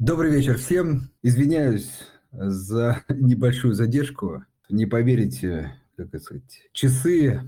Добрый 0.00 0.30
вечер 0.30 0.56
всем. 0.56 1.10
Извиняюсь 1.22 1.90
за 2.32 3.04
небольшую 3.10 3.74
задержку. 3.74 4.46
Не 4.70 4.86
поверите, 4.86 5.74
как 5.94 6.06
это 6.06 6.20
сказать, 6.20 6.70
часы 6.72 7.42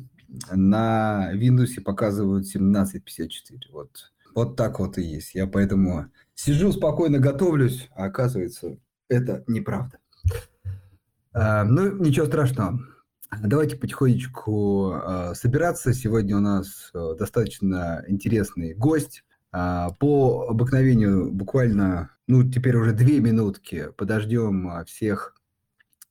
на 0.50 1.30
Windows 1.34 1.80
показывают 1.82 2.44
17.54. 2.44 2.92
Вот, 3.72 4.12
вот 4.34 4.56
так 4.56 4.80
вот 4.80 4.98
и 4.98 5.02
есть. 5.02 5.34
Я 5.34 5.46
поэтому 5.46 6.10
сижу 6.34 6.72
спокойно, 6.72 7.20
готовлюсь, 7.20 7.88
а 7.96 8.04
оказывается, 8.04 8.76
это 9.08 9.44
неправда. 9.46 9.96
А, 11.32 11.64
ну, 11.64 11.96
ничего 12.04 12.26
страшного. 12.26 12.78
Давайте 13.42 13.76
потихонечку 13.76 14.92
э, 14.92 15.34
собираться. 15.34 15.94
Сегодня 15.94 16.36
у 16.36 16.40
нас 16.40 16.90
э, 16.92 17.14
достаточно 17.18 18.04
интересный 18.08 18.74
гость. 18.74 19.24
Э, 19.52 19.88
по 19.98 20.46
обыкновению 20.48 21.32
буквально, 21.32 22.10
ну, 22.26 22.48
теперь 22.48 22.76
уже 22.76 22.92
две 22.92 23.20
минутки 23.20 23.88
подождем 23.96 24.84
всех, 24.86 25.34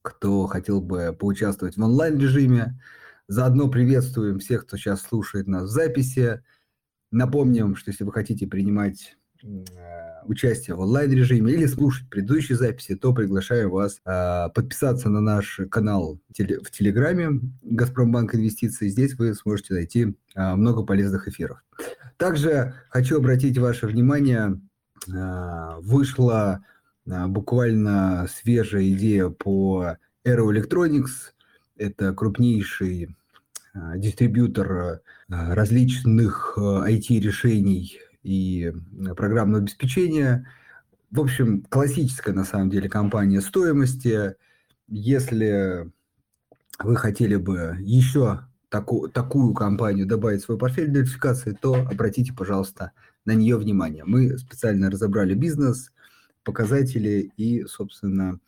кто 0.01 0.47
хотел 0.47 0.81
бы 0.81 1.15
поучаствовать 1.17 1.77
в 1.77 1.83
онлайн-режиме. 1.83 2.79
Заодно 3.27 3.69
приветствуем 3.69 4.39
всех, 4.39 4.65
кто 4.65 4.77
сейчас 4.77 5.01
слушает 5.01 5.47
нас 5.47 5.63
в 5.63 5.71
записи. 5.71 6.43
Напомним, 7.11 7.75
что 7.75 7.91
если 7.91 8.03
вы 8.03 8.11
хотите 8.11 8.47
принимать 8.47 9.15
Э, 9.43 10.00
участие 10.25 10.75
в 10.75 10.79
онлайн-режиме 10.79 11.53
или 11.53 11.65
слушать 11.65 12.09
предыдущие 12.09 12.57
записи, 12.57 12.95
то 12.95 13.13
приглашаю 13.13 13.69
вас 13.71 13.99
э, 14.05 14.49
подписаться 14.53 15.09
на 15.09 15.21
наш 15.21 15.59
канал 15.69 16.19
в 16.29 16.71
Телеграме 16.71 17.41
«Газпромбанк 17.61 18.35
Инвестиции». 18.35 18.87
Здесь 18.87 19.15
вы 19.15 19.33
сможете 19.33 19.73
найти 19.73 20.15
э, 20.35 20.55
много 20.55 20.83
полезных 20.83 21.27
эфиров. 21.27 21.63
Также 22.17 22.75
хочу 22.89 23.17
обратить 23.17 23.57
ваше 23.57 23.87
внимание, 23.87 24.61
вышла 25.79 26.63
буквально 27.05 28.27
свежая 28.29 28.87
идея 28.91 29.29
по 29.29 29.97
Aero 30.23 30.51
Electronics. 30.53 31.33
Это 31.75 32.13
крупнейший 32.13 33.15
дистрибьютор 33.73 35.01
различных 35.27 36.55
IT-решений 36.55 37.99
и 38.23 38.73
программного 39.15 39.63
обеспечения. 39.63 40.47
В 41.09 41.19
общем, 41.19 41.63
классическая 41.63 42.33
на 42.33 42.45
самом 42.45 42.69
деле 42.69 42.89
компания 42.89 43.41
стоимости. 43.41 44.35
Если 44.87 45.91
вы 46.79 46.95
хотели 46.95 47.35
бы 47.35 47.77
еще 47.79 48.41
таку, 48.69 49.07
такую 49.07 49.53
компанию 49.53 50.07
добавить 50.07 50.41
в 50.41 50.45
свой 50.45 50.57
портфель 50.57 50.91
диверсификации, 50.91 51.57
то 51.59 51.75
обратите, 51.75 52.33
пожалуйста, 52.33 52.91
на 53.25 53.33
нее 53.33 53.57
внимание. 53.57 54.03
Мы 54.05 54.37
специально 54.37 54.89
разобрали 54.89 55.33
бизнес, 55.33 55.91
показатели 56.43 57.31
и, 57.37 57.65
собственно, 57.65 58.39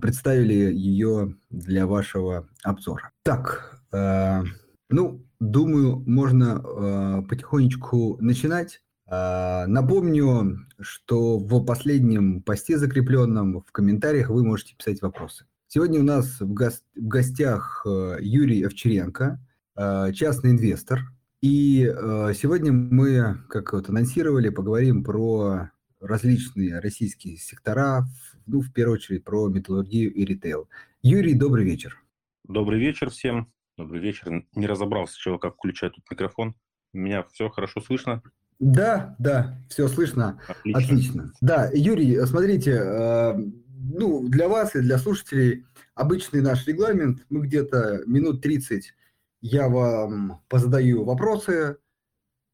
представили 0.00 0.72
ее 0.72 1.34
для 1.50 1.86
вашего 1.86 2.46
обзора. 2.62 3.10
Так, 3.22 3.80
э, 3.92 4.42
ну, 4.90 5.24
думаю, 5.40 6.02
можно 6.06 6.62
э, 6.62 7.22
потихонечку 7.28 8.18
начинать. 8.20 8.82
А, 9.10 9.66
напомню, 9.66 10.66
что 10.80 11.38
в 11.38 11.64
последнем 11.64 12.42
посте 12.42 12.76
закрепленном 12.76 13.62
в 13.62 13.72
комментариях 13.72 14.28
вы 14.28 14.44
можете 14.44 14.76
писать 14.76 15.00
вопросы. 15.00 15.46
Сегодня 15.66 16.00
у 16.00 16.02
нас 16.04 16.40
в, 16.40 16.52
го- 16.52 16.70
в 16.94 17.06
гостях 17.08 17.84
э, 17.86 18.18
Юрий 18.20 18.62
Овчаренко, 18.62 19.40
э, 19.76 20.12
частный 20.12 20.50
инвестор. 20.50 21.00
И 21.40 21.84
э, 21.84 22.32
сегодня 22.34 22.72
мы, 22.72 23.38
как 23.48 23.72
вот 23.72 23.88
анонсировали, 23.88 24.50
поговорим 24.50 25.04
про 25.04 25.70
различные 26.00 26.78
российские 26.80 27.36
сектора, 27.38 28.04
ну, 28.46 28.60
в 28.60 28.72
первую 28.72 28.96
очередь, 28.96 29.24
про 29.24 29.48
металлургию 29.48 30.12
и 30.12 30.24
ритейл. 30.24 30.68
Юрий, 31.02 31.34
добрый 31.34 31.64
вечер. 31.64 32.02
Добрый 32.44 32.78
вечер 32.78 33.10
всем. 33.10 33.52
Добрый 33.76 34.00
вечер. 34.00 34.44
Не 34.54 34.66
разобрался, 34.66 35.16
чего, 35.18 35.38
как 35.38 35.54
включать 35.54 35.94
тут 35.94 36.04
микрофон. 36.10 36.54
У 36.92 36.98
меня 36.98 37.24
все 37.32 37.48
хорошо 37.48 37.80
слышно? 37.80 38.22
Да, 38.58 39.14
да, 39.18 39.58
все 39.68 39.88
слышно. 39.88 40.40
Отлично. 40.48 40.78
Отлично. 40.78 41.32
Да, 41.40 41.70
Юрий, 41.72 42.26
смотрите, 42.26 42.72
э, 42.72 43.34
ну, 43.36 44.28
для 44.28 44.48
вас 44.48 44.74
и 44.74 44.80
для 44.80 44.98
слушателей 44.98 45.64
обычный 45.94 46.40
наш 46.40 46.66
регламент. 46.66 47.24
Мы 47.28 47.46
где-то 47.46 48.02
минут 48.06 48.42
30 48.42 48.94
я 49.40 49.68
вам 49.68 50.42
позадаю 50.48 51.04
вопросы. 51.04 51.76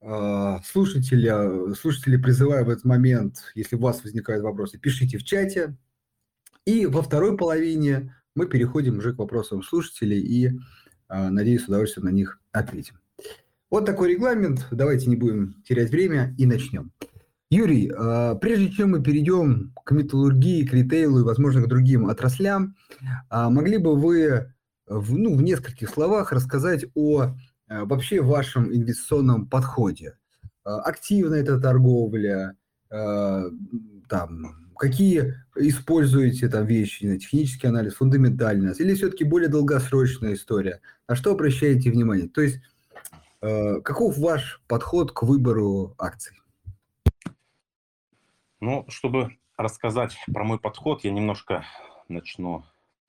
Э, 0.00 0.58
слушателя, 0.64 1.74
слушатели 1.74 2.16
призываю 2.16 2.66
в 2.66 2.68
этот 2.68 2.84
момент, 2.84 3.52
если 3.54 3.76
у 3.76 3.80
вас 3.80 4.02
возникают 4.02 4.42
вопросы, 4.42 4.78
пишите 4.78 5.18
в 5.18 5.24
чате. 5.24 5.76
И 6.66 6.86
во 6.86 7.02
второй 7.02 7.36
половине 7.36 8.14
мы 8.34 8.46
переходим 8.46 8.98
уже 8.98 9.14
к 9.14 9.18
вопросам 9.18 9.62
слушателей 9.62 10.20
и, 10.20 10.58
э, 11.08 11.28
надеюсь, 11.30 11.64
с 11.64 11.68
удовольствием 11.68 12.06
на 12.06 12.10
них 12.10 12.40
ответим. 12.52 12.96
Вот 13.74 13.86
такой 13.86 14.12
регламент. 14.12 14.68
Давайте 14.70 15.10
не 15.10 15.16
будем 15.16 15.60
терять 15.66 15.90
время 15.90 16.32
и 16.38 16.46
начнем. 16.46 16.92
Юрий, 17.50 17.90
а, 17.92 18.36
прежде 18.36 18.70
чем 18.70 18.92
мы 18.92 19.02
перейдем 19.02 19.74
к 19.84 19.90
металлургии, 19.90 20.64
к 20.64 20.72
ритейлу 20.72 21.18
и, 21.18 21.24
возможно, 21.24 21.60
к 21.60 21.66
другим 21.66 22.06
отраслям, 22.06 22.76
а, 23.30 23.50
могли 23.50 23.78
бы 23.78 23.96
вы 23.96 24.54
в, 24.86 25.18
ну, 25.18 25.34
в 25.34 25.42
нескольких 25.42 25.90
словах 25.90 26.30
рассказать 26.30 26.84
о 26.94 27.34
а, 27.66 27.84
вообще 27.84 28.20
вашем 28.20 28.72
инвестиционном 28.72 29.48
подходе? 29.48 30.18
Активная 30.62 31.40
это 31.40 31.58
торговля, 31.58 32.56
там, 32.88 34.70
какие 34.78 35.34
используете 35.56 36.48
там 36.48 36.64
вещи, 36.64 37.18
технический 37.18 37.66
анализ, 37.66 37.94
фундаментальный, 37.94 38.72
или 38.78 38.94
все-таки 38.94 39.24
более 39.24 39.48
долгосрочная 39.48 40.34
история? 40.34 40.80
На 41.08 41.16
что 41.16 41.32
обращаете 41.32 41.90
внимание? 41.90 42.28
То 42.28 42.40
есть 42.40 42.60
Э, 42.60 42.73
каков 43.82 44.16
ваш 44.16 44.62
подход 44.66 45.12
к 45.12 45.22
выбору 45.22 45.94
акций? 45.98 46.40
Ну, 48.60 48.86
чтобы 48.88 49.36
рассказать 49.58 50.16
про 50.32 50.44
мой 50.44 50.58
подход, 50.58 51.04
я 51.04 51.10
немножко 51.10 51.66
начну, 52.08 52.64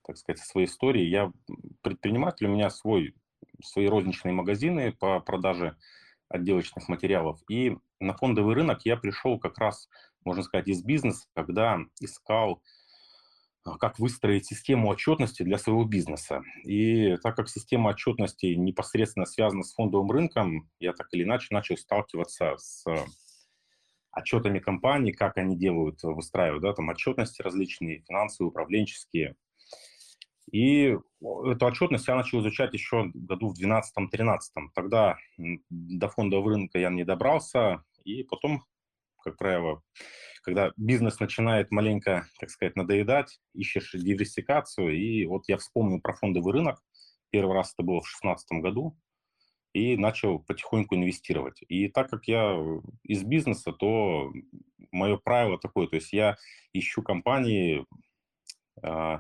так 0.05 0.17
сказать, 0.17 0.39
со 0.39 0.47
своей 0.47 0.67
истории. 0.67 1.03
Я 1.03 1.31
предприниматель, 1.81 2.47
у 2.47 2.49
меня 2.49 2.69
свой, 2.69 3.15
свои 3.63 3.87
розничные 3.87 4.33
магазины 4.33 4.91
по 4.91 5.21
продаже 5.21 5.77
отделочных 6.27 6.89
материалов. 6.89 7.39
И 7.49 7.77
на 8.01 8.13
фондовый 8.13 8.55
рынок 8.55 8.81
я 8.83 8.97
пришел 8.97 9.39
как 9.39 9.57
раз, 9.57 9.87
можно 10.25 10.43
сказать, 10.43 10.67
из 10.67 10.83
бизнеса, 10.83 11.27
когда 11.33 11.79
искал 12.01 12.61
как 13.79 13.99
выстроить 13.99 14.45
систему 14.45 14.89
отчетности 14.89 15.43
для 15.43 15.57
своего 15.57 15.85
бизнеса. 15.85 16.43
И 16.63 17.17
так 17.23 17.35
как 17.35 17.49
система 17.49 17.89
отчетности 17.89 18.47
непосредственно 18.47 19.25
связана 19.25 19.63
с 19.63 19.73
фондовым 19.73 20.11
рынком, 20.11 20.69
я 20.79 20.93
так 20.93 21.07
или 21.11 21.23
иначе 21.23 21.47
начал 21.51 21.75
сталкиваться 21.75 22.55
с 22.57 22.85
отчетами 24.11 24.59
компаний, 24.59 25.11
как 25.11 25.37
они 25.37 25.57
делают, 25.57 26.01
выстраивают 26.03 26.63
да, 26.63 26.73
там 26.73 26.89
отчетности 26.89 27.41
различные, 27.41 28.03
финансовые, 28.07 28.49
управленческие. 28.49 29.35
И 30.51 30.95
эту 31.21 31.65
отчетность 31.65 32.07
я 32.07 32.15
начал 32.15 32.39
изучать 32.41 32.73
еще 32.73 33.09
году 33.13 33.49
в 33.49 33.59
2012-2013. 33.59 34.37
Тогда 34.73 35.17
до 35.69 36.07
фондового 36.07 36.51
рынка 36.51 36.77
я 36.77 36.89
не 36.89 37.03
добрался, 37.03 37.83
и 38.03 38.23
потом, 38.23 38.63
как 39.23 39.37
правило, 39.37 39.81
когда 40.45 40.71
бизнес 40.77 41.19
начинает 41.19 41.71
маленько, 41.71 42.27
так 42.39 42.49
сказать, 42.51 42.75
надоедать, 42.75 43.39
ищешь 43.53 43.91
диверсификацию, 43.93 44.95
и 44.95 45.25
вот 45.25 45.43
я 45.47 45.57
вспомнил 45.57 45.99
про 45.99 46.13
фондовый 46.13 46.53
рынок, 46.53 46.81
первый 47.31 47.55
раз 47.55 47.73
это 47.73 47.83
было 47.83 47.99
в 47.99 48.05
2016 48.05 48.61
году, 48.61 48.97
и 49.73 49.97
начал 49.97 50.39
потихоньку 50.39 50.95
инвестировать. 50.95 51.61
И 51.67 51.89
так 51.89 52.09
как 52.09 52.27
я 52.27 52.57
из 53.03 53.23
бизнеса, 53.23 53.73
то 53.73 54.31
мое 54.91 55.17
правило 55.17 55.59
такое, 55.59 55.87
то 55.87 55.95
есть 55.97 56.13
я 56.13 56.37
ищу 56.71 57.01
компании, 57.01 57.85
э, 58.81 59.19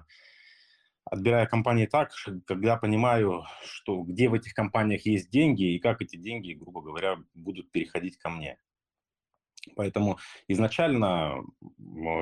отбирая 1.03 1.45
компании 1.47 1.87
так, 1.87 2.11
когда 2.45 2.77
понимаю, 2.77 3.43
что 3.63 4.03
где 4.03 4.29
в 4.29 4.33
этих 4.33 4.53
компаниях 4.53 5.05
есть 5.05 5.29
деньги 5.29 5.73
и 5.73 5.79
как 5.79 6.01
эти 6.01 6.15
деньги, 6.15 6.53
грубо 6.53 6.81
говоря, 6.81 7.17
будут 7.33 7.71
переходить 7.71 8.17
ко 8.17 8.29
мне. 8.29 8.57
Поэтому 9.75 10.17
изначально 10.47 11.43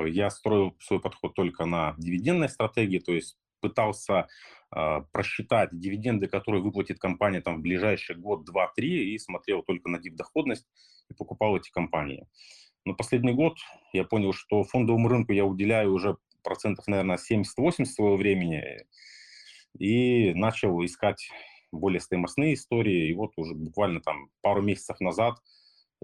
я 0.06 0.30
строил 0.30 0.76
свой 0.80 1.00
подход 1.00 1.34
только 1.34 1.64
на 1.64 1.94
дивидендной 1.98 2.48
стратегии, 2.48 2.98
то 2.98 3.12
есть 3.12 3.36
пытался 3.60 4.28
э, 4.76 5.00
просчитать 5.12 5.70
дивиденды, 5.72 6.26
которые 6.26 6.62
выплатит 6.62 6.98
компания 6.98 7.40
там, 7.40 7.56
в 7.56 7.60
ближайший 7.60 8.16
год, 8.16 8.44
два, 8.44 8.70
три, 8.76 9.14
и 9.14 9.18
смотрел 9.18 9.62
только 9.62 9.88
на 9.88 9.98
див-доходность 9.98 10.66
и 11.08 11.14
покупал 11.14 11.56
эти 11.56 11.70
компании. 11.70 12.26
Но 12.84 12.94
последний 12.94 13.32
год 13.32 13.56
я 13.94 14.04
понял, 14.04 14.34
что 14.34 14.64
фондовому 14.64 15.08
рынку 15.08 15.32
я 15.32 15.46
уделяю 15.46 15.94
уже 15.94 16.18
процентов, 16.42 16.86
наверное, 16.86 17.16
70-80 17.16 17.86
своего 17.86 18.16
времени, 18.16 18.84
и 19.78 20.34
начал 20.34 20.84
искать 20.84 21.30
более 21.72 22.00
стоимостные 22.00 22.52
истории. 22.52 23.08
И 23.08 23.14
вот 23.14 23.32
уже 23.36 23.54
буквально 23.54 24.00
там 24.00 24.28
пару 24.42 24.60
месяцев 24.60 25.00
назад– 25.00 25.38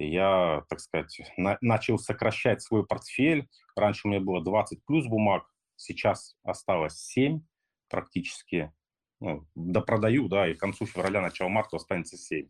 я, 0.04 0.64
так 0.68 0.80
сказать, 0.80 1.20
на, 1.36 1.58
начал 1.60 1.98
сокращать 1.98 2.62
свой 2.62 2.86
портфель. 2.86 3.48
Раньше 3.76 4.06
у 4.06 4.10
меня 4.10 4.20
было 4.20 4.42
20 4.42 4.84
плюс 4.84 5.06
бумаг, 5.06 5.44
сейчас 5.76 6.36
осталось 6.42 6.98
7 6.98 7.40
практически. 7.88 8.72
Ну, 9.20 9.46
допродаю, 9.54 10.28
да, 10.28 10.48
и 10.48 10.54
к 10.54 10.60
концу 10.60 10.86
февраля, 10.86 11.20
начало 11.20 11.48
марта 11.48 11.76
останется 11.76 12.16
7. 12.16 12.48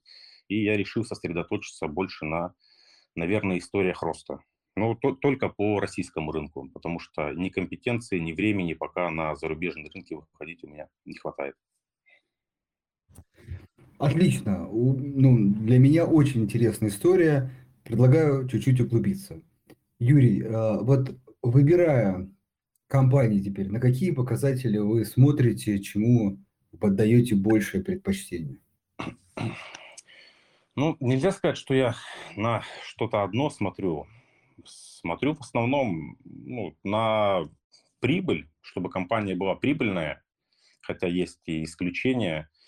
И 0.49 0.63
я 0.63 0.77
решил 0.77 1.05
сосредоточиться 1.05 1.89
больше 1.89 2.25
на, 2.25 2.55
наверное, 3.17 3.59
историях 3.59 4.03
роста. 4.03 4.41
Ну, 4.77 4.95
то, 4.95 5.13
только 5.13 5.49
по 5.49 5.81
российскому 5.81 6.31
рынку, 6.31 6.71
потому 6.73 7.01
что 7.01 7.33
ни 7.33 7.49
компетенции, 7.49 8.19
ни 8.19 8.33
времени 8.33 8.75
пока 8.75 9.11
на 9.11 9.35
зарубежные 9.35 9.91
рынки 9.93 10.15
выходить 10.15 10.63
у 10.63 10.69
меня 10.69 10.89
не 11.05 11.17
хватает. 11.17 11.57
Отлично. 14.01 14.67
Ну, 14.67 15.37
для 15.37 15.79
меня 15.79 16.07
очень 16.07 16.45
интересная 16.45 16.89
история. 16.89 17.51
Предлагаю 17.85 18.49
чуть-чуть 18.49 18.81
углубиться. 18.81 19.43
Юрий, 19.99 20.43
а, 20.43 20.81
вот 20.81 21.15
выбирая 21.43 22.27
компании 22.87 23.41
теперь, 23.41 23.69
на 23.69 23.79
какие 23.79 24.13
показатели 24.13 24.79
вы 24.79 25.05
смотрите, 25.05 25.81
чему 25.81 26.39
поддаете 26.81 27.35
большее 27.35 27.85
предпочтение? 27.85 28.57
Ну, 30.77 30.97
нельзя 31.01 31.31
сказать, 31.31 31.59
что 31.59 31.75
я 31.75 31.95
на 32.37 32.63
что-то 32.83 33.23
одно 33.23 33.51
смотрю. 33.51 34.07
Смотрю 34.65 35.35
в 35.35 35.41
основном 35.41 36.17
ну, 36.25 36.75
на 36.85 37.51
прибыль, 37.99 38.49
чтобы 38.63 38.89
компания 38.89 39.35
была 39.35 39.57
прибыльная, 39.57 40.23
хотя 40.81 41.07
есть 41.07 41.41
и 41.45 41.65
исключения– 41.65 42.49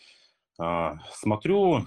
смотрю, 0.56 1.86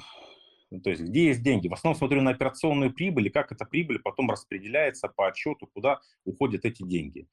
то 0.83 0.89
есть 0.89 1.01
где 1.01 1.27
есть 1.27 1.43
деньги. 1.43 1.67
В 1.67 1.73
основном 1.73 1.97
смотрю 1.97 2.21
на 2.21 2.31
операционную 2.31 2.93
прибыль 2.93 3.27
и 3.27 3.31
как 3.31 3.51
эта 3.51 3.65
прибыль 3.65 3.99
потом 3.99 4.29
распределяется 4.29 5.07
по 5.07 5.27
отчету, 5.27 5.67
куда 5.67 5.99
уходят 6.23 6.65
эти 6.65 6.83
деньги. 6.83 7.27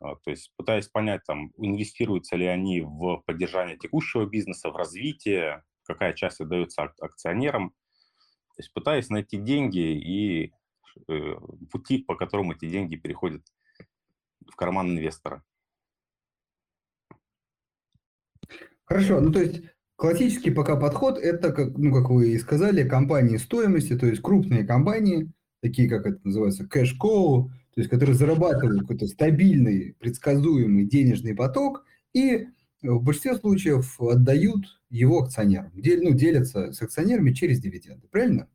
А, 0.00 0.14
то 0.16 0.30
есть 0.30 0.52
пытаясь 0.56 0.88
понять, 0.88 1.22
там, 1.26 1.52
инвестируются 1.56 2.36
ли 2.36 2.46
они 2.46 2.80
в 2.82 3.22
поддержание 3.26 3.76
текущего 3.76 4.26
бизнеса, 4.26 4.70
в 4.70 4.76
развитие, 4.76 5.64
какая 5.84 6.12
часть 6.12 6.40
отдается 6.40 6.82
акционерам. 7.00 7.70
То 7.70 8.62
есть 8.62 8.72
пытаясь 8.72 9.08
найти 9.08 9.38
деньги 9.38 9.78
и 9.78 10.52
э, 11.08 11.34
пути, 11.70 11.98
по 11.98 12.14
которым 12.14 12.52
эти 12.52 12.68
деньги 12.68 12.96
переходят 12.96 13.42
в 14.46 14.54
карман 14.56 14.90
инвестора. 14.90 15.42
Хорошо, 18.84 19.20
ну 19.20 19.32
то 19.32 19.40
есть 19.40 19.62
Классический 19.98 20.52
пока 20.52 20.76
подход– 20.76 21.18
это, 21.22 21.52
как, 21.52 21.76
ну, 21.76 21.92
как 21.92 22.08
вы 22.08 22.30
и 22.30 22.38
сказали, 22.38 22.88
компании 22.88 23.36
стоимости, 23.36 23.98
то 23.98 24.06
есть 24.06 24.22
крупные 24.22 24.64
компании, 24.64 25.28
такие 25.60 25.88
как 25.88 26.06
это 26.06 26.20
называется, 26.22 26.68
кэш-коу, 26.68 27.50
то 27.74 27.80
есть 27.80 27.90
которые 27.90 28.14
зарабатывают 28.14 28.82
какой-то 28.82 29.08
стабильный, 29.08 29.96
предсказуемый 29.98 30.84
денежный 30.84 31.34
поток 31.34 31.84
и 32.14 32.46
в 32.80 33.02
большинстве 33.02 33.34
случаев 33.38 34.00
отдают 34.00 34.80
его 34.88 35.18
акционерам, 35.24 35.72
дел, 35.74 36.00
ну, 36.00 36.14
делятся 36.14 36.72
с 36.72 36.80
акционерами 36.80 37.32
через 37.32 37.58
дивиденды, 37.58 38.06
правильно? 38.06 38.46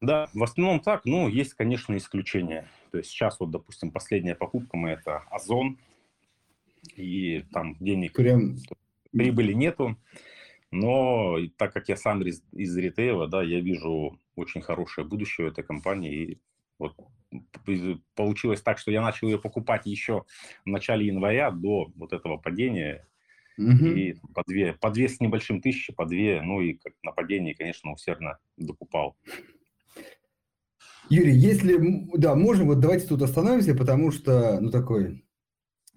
Да, 0.00 0.30
в 0.32 0.42
основном 0.42 0.80
так, 0.80 1.04
но 1.04 1.28
есть, 1.28 1.52
конечно, 1.52 1.94
исключения. 1.98 2.70
То 2.90 2.96
есть 2.96 3.10
сейчас 3.10 3.38
вот, 3.38 3.50
допустим, 3.50 3.90
последняя 3.90 4.34
покупка 4.34 4.78
мы 4.78 4.92
это 4.92 5.24
Озон, 5.30 5.76
и 6.96 7.44
там 7.52 7.76
денег, 7.80 8.14
Прям... 8.14 8.56
прибыли 9.12 9.52
нету. 9.52 9.98
Но 10.76 11.36
так 11.56 11.72
как 11.72 11.88
я 11.88 11.96
сам 11.96 12.22
из, 12.22 12.42
из 12.52 12.76
ритейла, 12.76 13.26
да, 13.28 13.42
я 13.42 13.60
вижу 13.60 14.20
очень 14.34 14.60
хорошее 14.60 15.06
будущее 15.06 15.48
этой 15.48 15.64
компании. 15.64 16.14
И 16.14 16.40
вот 16.78 16.94
получилось 18.14 18.60
так, 18.60 18.78
что 18.78 18.90
я 18.90 19.02
начал 19.02 19.28
ее 19.28 19.38
покупать 19.38 19.86
еще 19.86 20.24
в 20.64 20.68
начале 20.68 21.06
января 21.06 21.50
до 21.50 21.90
вот 21.96 22.12
этого 22.12 22.36
падения. 22.36 23.06
Угу. 23.58 23.86
И 23.86 24.16
по 24.34 24.42
две, 24.46 24.74
по 24.74 24.90
две 24.90 25.08
с 25.08 25.18
небольшим 25.20 25.62
тысячи, 25.62 25.92
по 25.92 26.04
две, 26.04 26.42
ну 26.42 26.60
и 26.60 26.74
как 26.74 26.92
на 27.02 27.12
падении, 27.12 27.54
конечно, 27.54 27.92
усердно 27.92 28.38
докупал. 28.58 29.16
Юрий, 31.08 31.34
если, 31.34 31.78
да, 32.16 32.34
можем, 32.34 32.66
вот 32.66 32.80
давайте 32.80 33.06
тут 33.06 33.22
остановимся, 33.22 33.74
потому 33.74 34.10
что, 34.10 34.60
ну, 34.60 34.70
такой 34.70 35.24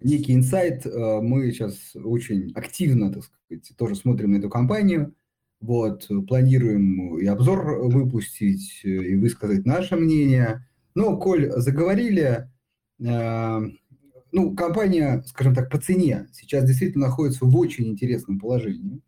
некий 0.02 0.34
инсайт. 0.34 0.86
Э, 0.86 1.20
мы 1.22 1.52
сейчас 1.52 1.96
очень 1.96 2.52
активно, 2.56 3.12
так 3.12 3.24
сказать, 3.24 3.72
тоже 3.78 3.96
смотрим 3.96 4.32
на 4.32 4.38
эту 4.38 4.50
компанию. 4.50 5.14
Вот, 5.62 6.08
планируем 6.28 7.18
и 7.18 7.26
обзор 7.26 7.82
выпустить, 7.84 8.82
и 8.84 9.16
высказать 9.16 9.66
наше 9.66 9.98
мнение. 9.98 10.66
Но, 10.96 11.18
коль 11.18 11.52
заговорили, 11.52 12.50
э, 13.00 13.60
ну, 14.32 14.56
компания, 14.56 15.24
скажем 15.28 15.54
так, 15.54 15.70
по 15.70 15.78
цене 15.78 16.28
сейчас 16.34 16.66
действительно 16.66 17.08
находится 17.08 17.46
в 17.46 17.56
очень 17.58 17.88
интересном 17.88 18.40
положении. 18.40 19.02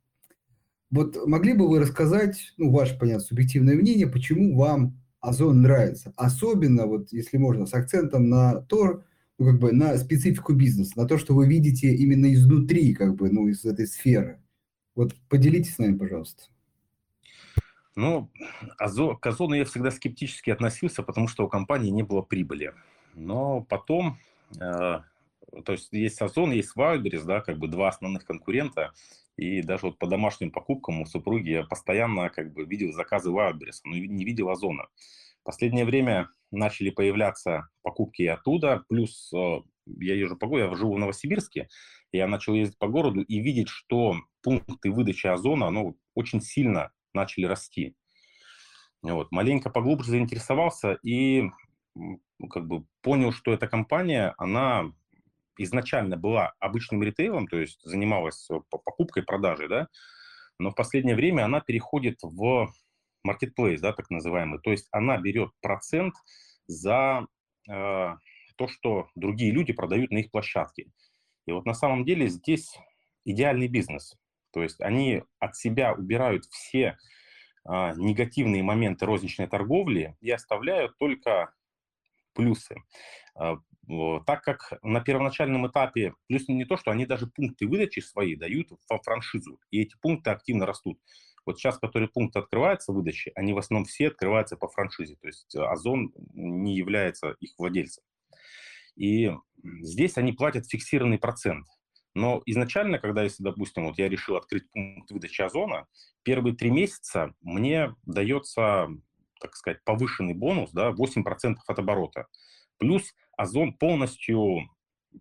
Вот 0.89 1.25
могли 1.25 1.53
бы 1.53 1.69
вы 1.69 1.79
рассказать, 1.79 2.53
ну, 2.57 2.69
ваше, 2.69 2.99
понятно, 2.99 3.23
субъективное 3.23 3.75
мнение, 3.75 4.07
почему 4.07 4.57
вам 4.57 4.97
Озон 5.21 5.61
нравится? 5.61 6.13
Особенно, 6.17 6.87
вот, 6.87 7.13
если 7.13 7.37
можно, 7.37 7.65
с 7.65 7.73
акцентом 7.73 8.27
на 8.27 8.55
то, 8.55 9.03
ну, 9.41 9.47
как 9.47 9.59
бы 9.59 9.71
на 9.71 9.97
специфику 9.97 10.53
бизнеса, 10.53 10.93
на 10.95 11.07
то, 11.07 11.17
что 11.17 11.33
вы 11.33 11.47
видите 11.47 11.91
именно 11.95 12.31
изнутри, 12.31 12.93
как 12.93 13.15
бы, 13.15 13.31
ну, 13.31 13.47
из 13.47 13.65
этой 13.65 13.87
сферы. 13.87 14.39
Вот 14.93 15.15
поделитесь 15.29 15.73
с 15.73 15.77
нами, 15.79 15.97
пожалуйста. 15.97 16.43
Ну, 17.95 18.29
Азо, 18.77 19.15
к 19.15 19.25
Озону 19.25 19.55
я 19.55 19.65
всегда 19.65 19.89
скептически 19.89 20.51
относился, 20.51 21.01
потому 21.01 21.27
что 21.27 21.43
у 21.43 21.49
компании 21.49 21.89
не 21.89 22.03
было 22.03 22.21
прибыли. 22.21 22.75
Но 23.15 23.61
потом, 23.61 24.19
э, 24.57 24.59
то 24.59 25.71
есть 25.71 25.91
есть 25.91 26.21
Озон, 26.21 26.51
есть 26.51 26.73
Wildberries, 26.77 27.25
да, 27.25 27.41
как 27.41 27.57
бы 27.57 27.67
два 27.67 27.89
основных 27.89 28.25
конкурента, 28.25 28.93
и 29.37 29.63
даже 29.63 29.87
вот 29.87 29.97
по 29.97 30.05
домашним 30.05 30.51
покупкам 30.51 31.01
у 31.01 31.07
супруги 31.07 31.49
я 31.49 31.63
постоянно 31.63 32.29
как 32.29 32.53
бы 32.53 32.63
видел 32.65 32.91
заказы 32.93 33.31
Wildberries, 33.31 33.81
но 33.85 33.95
не 33.95 34.23
видел 34.23 34.49
Озона. 34.49 34.85
Последнее 35.43 35.85
время 35.85 36.29
начали 36.51 36.89
появляться 36.89 37.69
покупки 37.81 38.23
оттуда, 38.23 38.83
плюс 38.89 39.31
э, 39.33 39.61
я 39.85 40.15
езжу 40.15 40.37
по 40.37 40.47
городу, 40.47 40.71
я 40.71 40.75
живу 40.75 40.95
в 40.95 40.99
Новосибирске, 40.99 41.67
я 42.11 42.27
начал 42.27 42.53
ездить 42.53 42.77
по 42.77 42.87
городу 42.87 43.21
и 43.21 43.39
видеть, 43.39 43.69
что 43.69 44.15
пункты 44.43 44.91
выдачи 44.91 45.27
озона 45.27 45.69
ну, 45.69 45.97
очень 46.13 46.41
сильно 46.41 46.91
начали 47.13 47.45
расти. 47.45 47.95
Вот. 49.01 49.31
Маленько 49.31 49.69
поглубже 49.69 50.11
заинтересовался 50.11 50.93
и 51.03 51.49
ну, 51.95 52.47
как 52.49 52.67
бы 52.67 52.85
понял, 53.01 53.31
что 53.31 53.53
эта 53.53 53.67
компания, 53.67 54.33
она 54.37 54.91
изначально 55.57 56.17
была 56.17 56.53
обычным 56.59 57.03
ритейлом, 57.03 57.47
то 57.47 57.57
есть 57.57 57.81
занималась 57.83 58.47
э, 58.49 58.59
покупкой, 58.69 59.23
продажей, 59.23 59.67
да, 59.67 59.87
но 60.59 60.71
в 60.71 60.75
последнее 60.75 61.15
время 61.15 61.45
она 61.45 61.61
переходит 61.61 62.19
в 62.21 62.71
marketplace, 63.27 63.79
да, 63.79 63.93
так 63.93 64.09
называемый. 64.09 64.59
То 64.59 64.71
есть 64.71 64.87
она 64.91 65.17
берет 65.17 65.51
процент 65.61 66.13
за 66.67 67.27
э, 67.69 67.73
то, 68.55 68.67
что 68.67 69.07
другие 69.15 69.51
люди 69.51 69.73
продают 69.73 70.11
на 70.11 70.19
их 70.19 70.31
площадке. 70.31 70.91
И 71.45 71.51
вот 71.51 71.65
на 71.65 71.73
самом 71.73 72.05
деле 72.05 72.27
здесь 72.27 72.77
идеальный 73.25 73.67
бизнес. 73.67 74.15
То 74.51 74.61
есть 74.61 74.81
они 74.81 75.23
от 75.39 75.55
себя 75.55 75.93
убирают 75.93 76.45
все 76.45 76.97
э, 77.67 77.93
негативные 77.95 78.63
моменты 78.63 79.05
розничной 79.05 79.47
торговли 79.47 80.15
и 80.21 80.29
оставляют 80.31 80.97
только 80.97 81.53
плюсы. 82.33 82.75
Э, 83.39 83.55
так 84.25 84.43
как 84.43 84.73
на 84.83 85.01
первоначальном 85.01 85.67
этапе, 85.67 86.13
плюс 86.27 86.47
не 86.47 86.65
то, 86.65 86.77
что 86.77 86.91
они 86.91 87.05
даже 87.05 87.27
пункты 87.27 87.67
выдачи 87.67 87.99
свои 87.99 88.35
дают 88.35 88.71
в 88.71 88.99
франшизу, 89.03 89.59
и 89.69 89.81
эти 89.81 89.95
пункты 90.01 90.29
активно 90.29 90.65
растут. 90.65 90.99
Вот 91.45 91.57
сейчас, 91.57 91.77
которые 91.77 92.09
пункты 92.09 92.39
открываются 92.39 92.91
выдачи, 92.91 93.31
они 93.35 93.53
в 93.53 93.57
основном 93.57 93.85
все 93.85 94.07
открываются 94.07 94.57
по 94.57 94.67
франшизе, 94.67 95.15
то 95.15 95.27
есть 95.27 95.55
э, 95.55 95.61
Озон 95.61 96.13
не 96.33 96.75
является 96.75 97.35
их 97.39 97.53
владельцем. 97.57 98.03
И 98.95 99.31
здесь 99.81 100.17
они 100.17 100.33
платят 100.33 100.67
фиксированный 100.69 101.17
процент. 101.17 101.65
Но 102.13 102.41
изначально, 102.45 102.99
когда, 102.99 103.23
если, 103.23 103.43
допустим, 103.43 103.85
вот 103.85 103.97
я 103.97 104.09
решил 104.09 104.35
открыть 104.35 104.69
пункт 104.71 105.09
выдачи 105.11 105.41
Озона, 105.41 105.87
первые 106.23 106.55
три 106.55 106.69
месяца 106.69 107.33
мне 107.41 107.95
дается, 108.03 108.89
так 109.39 109.55
сказать, 109.55 109.83
повышенный 109.85 110.33
бонус, 110.33 110.71
да, 110.71 110.91
8% 110.91 111.55
от 111.65 111.79
оборота. 111.79 112.27
Плюс 112.77 113.13
Озон 113.37 113.73
полностью 113.73 114.69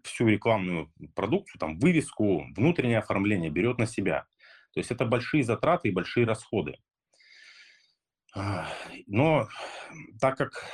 всю 0.03 0.29
рекламную 0.29 0.93
продукцию, 1.15 1.59
там, 1.59 1.79
вывеску, 1.79 2.45
внутреннее 2.57 2.99
оформление 2.99 3.51
берет 3.51 3.79
на 3.79 3.87
себя. 3.87 4.27
То 4.73 4.81
есть 4.81 4.91
это 4.91 5.05
большие 5.05 5.43
затраты 5.43 5.89
и 5.89 5.93
большие 5.93 6.27
расходы. 6.27 6.77
Но 9.07 9.49
так 10.21 10.39
как 10.39 10.65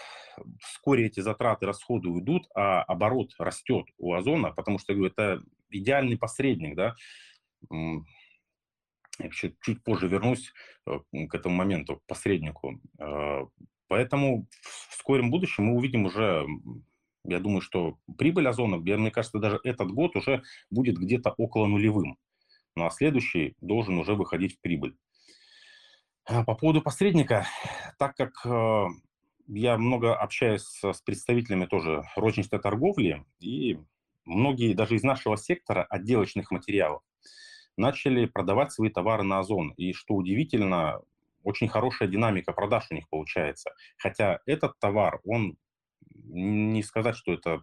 вскоре 0.60 1.06
эти 1.06 1.20
затраты, 1.20 1.66
расходы 1.66 2.08
уйдут, 2.08 2.46
а 2.54 2.82
оборот 2.82 3.32
растет 3.38 3.86
у 3.96 4.12
Озона, 4.12 4.50
потому 4.52 4.78
что, 4.78 4.92
говорю, 4.92 5.10
это 5.10 5.42
идеальный 5.70 6.18
посредник, 6.18 6.76
да, 6.76 6.94
я 9.18 9.30
чуть, 9.30 9.58
чуть 9.62 9.82
позже 9.82 10.08
вернусь 10.08 10.52
э, 10.86 10.98
к 11.26 11.34
этому 11.34 11.54
моменту, 11.54 11.96
к 11.96 12.06
посреднику. 12.06 12.78
Э, 12.98 13.46
Поэтому 13.88 14.48
в 14.62 14.94
скором 14.94 15.30
будущем 15.30 15.64
мы 15.64 15.76
увидим 15.76 16.06
уже, 16.06 16.46
я 17.24 17.38
думаю, 17.38 17.60
что 17.60 17.98
прибыль 18.18 18.48
Озона, 18.48 18.78
мне 18.78 19.10
кажется, 19.10 19.38
даже 19.38 19.60
этот 19.62 19.90
год 19.90 20.16
уже 20.16 20.42
будет 20.70 20.96
где-то 20.96 21.30
около 21.30 21.66
нулевым. 21.66 22.18
Ну 22.76 22.85
а 22.85 22.90
следующий 22.90 23.56
должен 23.61 23.99
уже 23.99 24.14
выходить 24.14 24.56
в 24.56 24.61
прибыль. 24.61 24.97
А 26.26 26.45
по 26.45 26.54
поводу 26.54 26.83
посредника, 26.83 27.47
так 27.99 28.16
как 28.16 28.35
э, 28.45 28.87
я 29.49 29.78
много 29.78 30.14
общаюсь 30.14 30.64
с 30.83 31.00
представителями 31.02 31.66
тоже 31.66 32.02
розничной 32.16 32.59
торговли, 32.59 33.25
и 33.40 33.78
многие 34.25 34.75
даже 34.75 34.97
из 34.97 35.02
нашего 35.04 35.37
сектора 35.37 35.85
отделочных 35.85 36.50
материалов 36.50 37.02
начали 37.76 38.26
продавать 38.26 38.73
свои 38.73 38.90
товары 38.90 39.23
на 39.23 39.38
Озон. 39.38 39.71
И 39.76 39.92
что 39.92 40.14
удивительно, 40.14 41.00
очень 41.45 41.68
хорошая 41.68 42.09
динамика 42.09 42.52
продаж 42.52 42.87
у 42.90 42.95
них 42.95 43.09
получается. 43.09 43.71
Хотя 43.99 44.40
этот 44.47 44.78
товар, 44.80 45.21
он 45.25 45.56
не 46.12 46.83
сказать, 46.83 47.16
что 47.16 47.33
это 47.33 47.62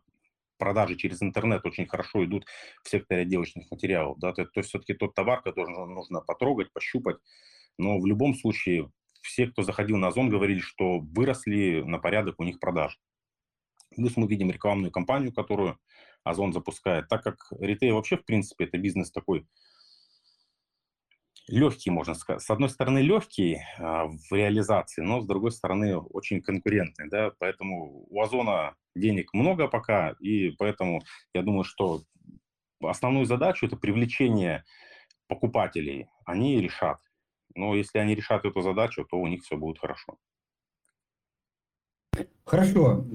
продажи 0.63 0.96
через 0.96 1.22
интернет 1.22 1.65
очень 1.65 1.86
хорошо 1.86 2.24
идут 2.24 2.46
в 2.84 2.89
секторе 2.89 3.24
отделочных 3.24 3.70
материалов. 3.70 4.17
Да? 4.17 4.32
То, 4.32 4.46
то 4.46 4.60
есть 4.62 4.70
все-таки 4.70 4.93
тот 4.93 5.13
товар, 5.13 5.41
который 5.41 5.70
нужно 5.70 6.22
потрогать, 6.22 6.72
пощупать. 6.72 7.17
Но 7.77 8.00
в 8.00 8.05
любом 8.05 8.34
случае 8.34 8.89
все, 9.22 9.48
кто 9.48 9.63
заходил 9.63 9.98
на 9.98 10.08
Озон, 10.08 10.29
говорили, 10.29 10.60
что 10.60 11.00
выросли 11.00 11.84
на 11.86 11.98
порядок 11.98 12.39
у 12.39 12.43
них 12.46 12.60
продаж. 12.60 12.98
Плюс 13.93 14.15
мы 14.15 14.25
видим 14.25 14.51
рекламную 14.51 14.91
кампанию, 14.91 15.34
которую 15.34 15.77
Озон 16.24 16.53
запускает. 16.53 17.10
Так 17.10 17.24
как 17.24 17.36
ритейл 17.60 17.96
вообще, 17.96 18.15
в 18.15 18.24
принципе, 18.24 18.63
это 18.63 18.77
бизнес 18.77 19.12
такой 19.12 19.46
легкий, 21.47 21.89
можно 21.91 22.13
сказать. 22.15 22.41
С 22.41 22.50
одной 22.50 22.69
стороны, 22.69 23.00
легкий 23.00 23.62
а, 23.77 24.07
в 24.07 24.31
реализации, 24.31 25.01
но 25.01 25.21
с 25.21 25.27
другой 25.27 25.51
стороны, 25.51 25.97
очень 25.97 26.41
конкурентный. 26.41 27.09
Да? 27.09 27.31
Поэтому 27.39 28.05
у 28.09 28.21
Озона 28.21 28.75
денег 28.95 29.33
много 29.33 29.67
пока, 29.67 30.15
и 30.19 30.51
поэтому 30.51 31.03
я 31.33 31.41
думаю, 31.41 31.63
что 31.63 32.03
основную 32.81 33.25
задачу, 33.25 33.65
это 33.65 33.77
привлечение 33.77 34.63
покупателей, 35.27 36.07
они 36.25 36.59
решат. 36.62 37.00
Но 37.55 37.75
если 37.75 38.00
они 38.00 38.15
решат 38.15 38.45
эту 38.45 38.62
задачу, 38.62 39.05
то 39.09 39.17
у 39.17 39.27
них 39.27 39.43
все 39.43 39.57
будет 39.57 39.79
хорошо. 39.79 40.17
Хорошо. 42.45 43.05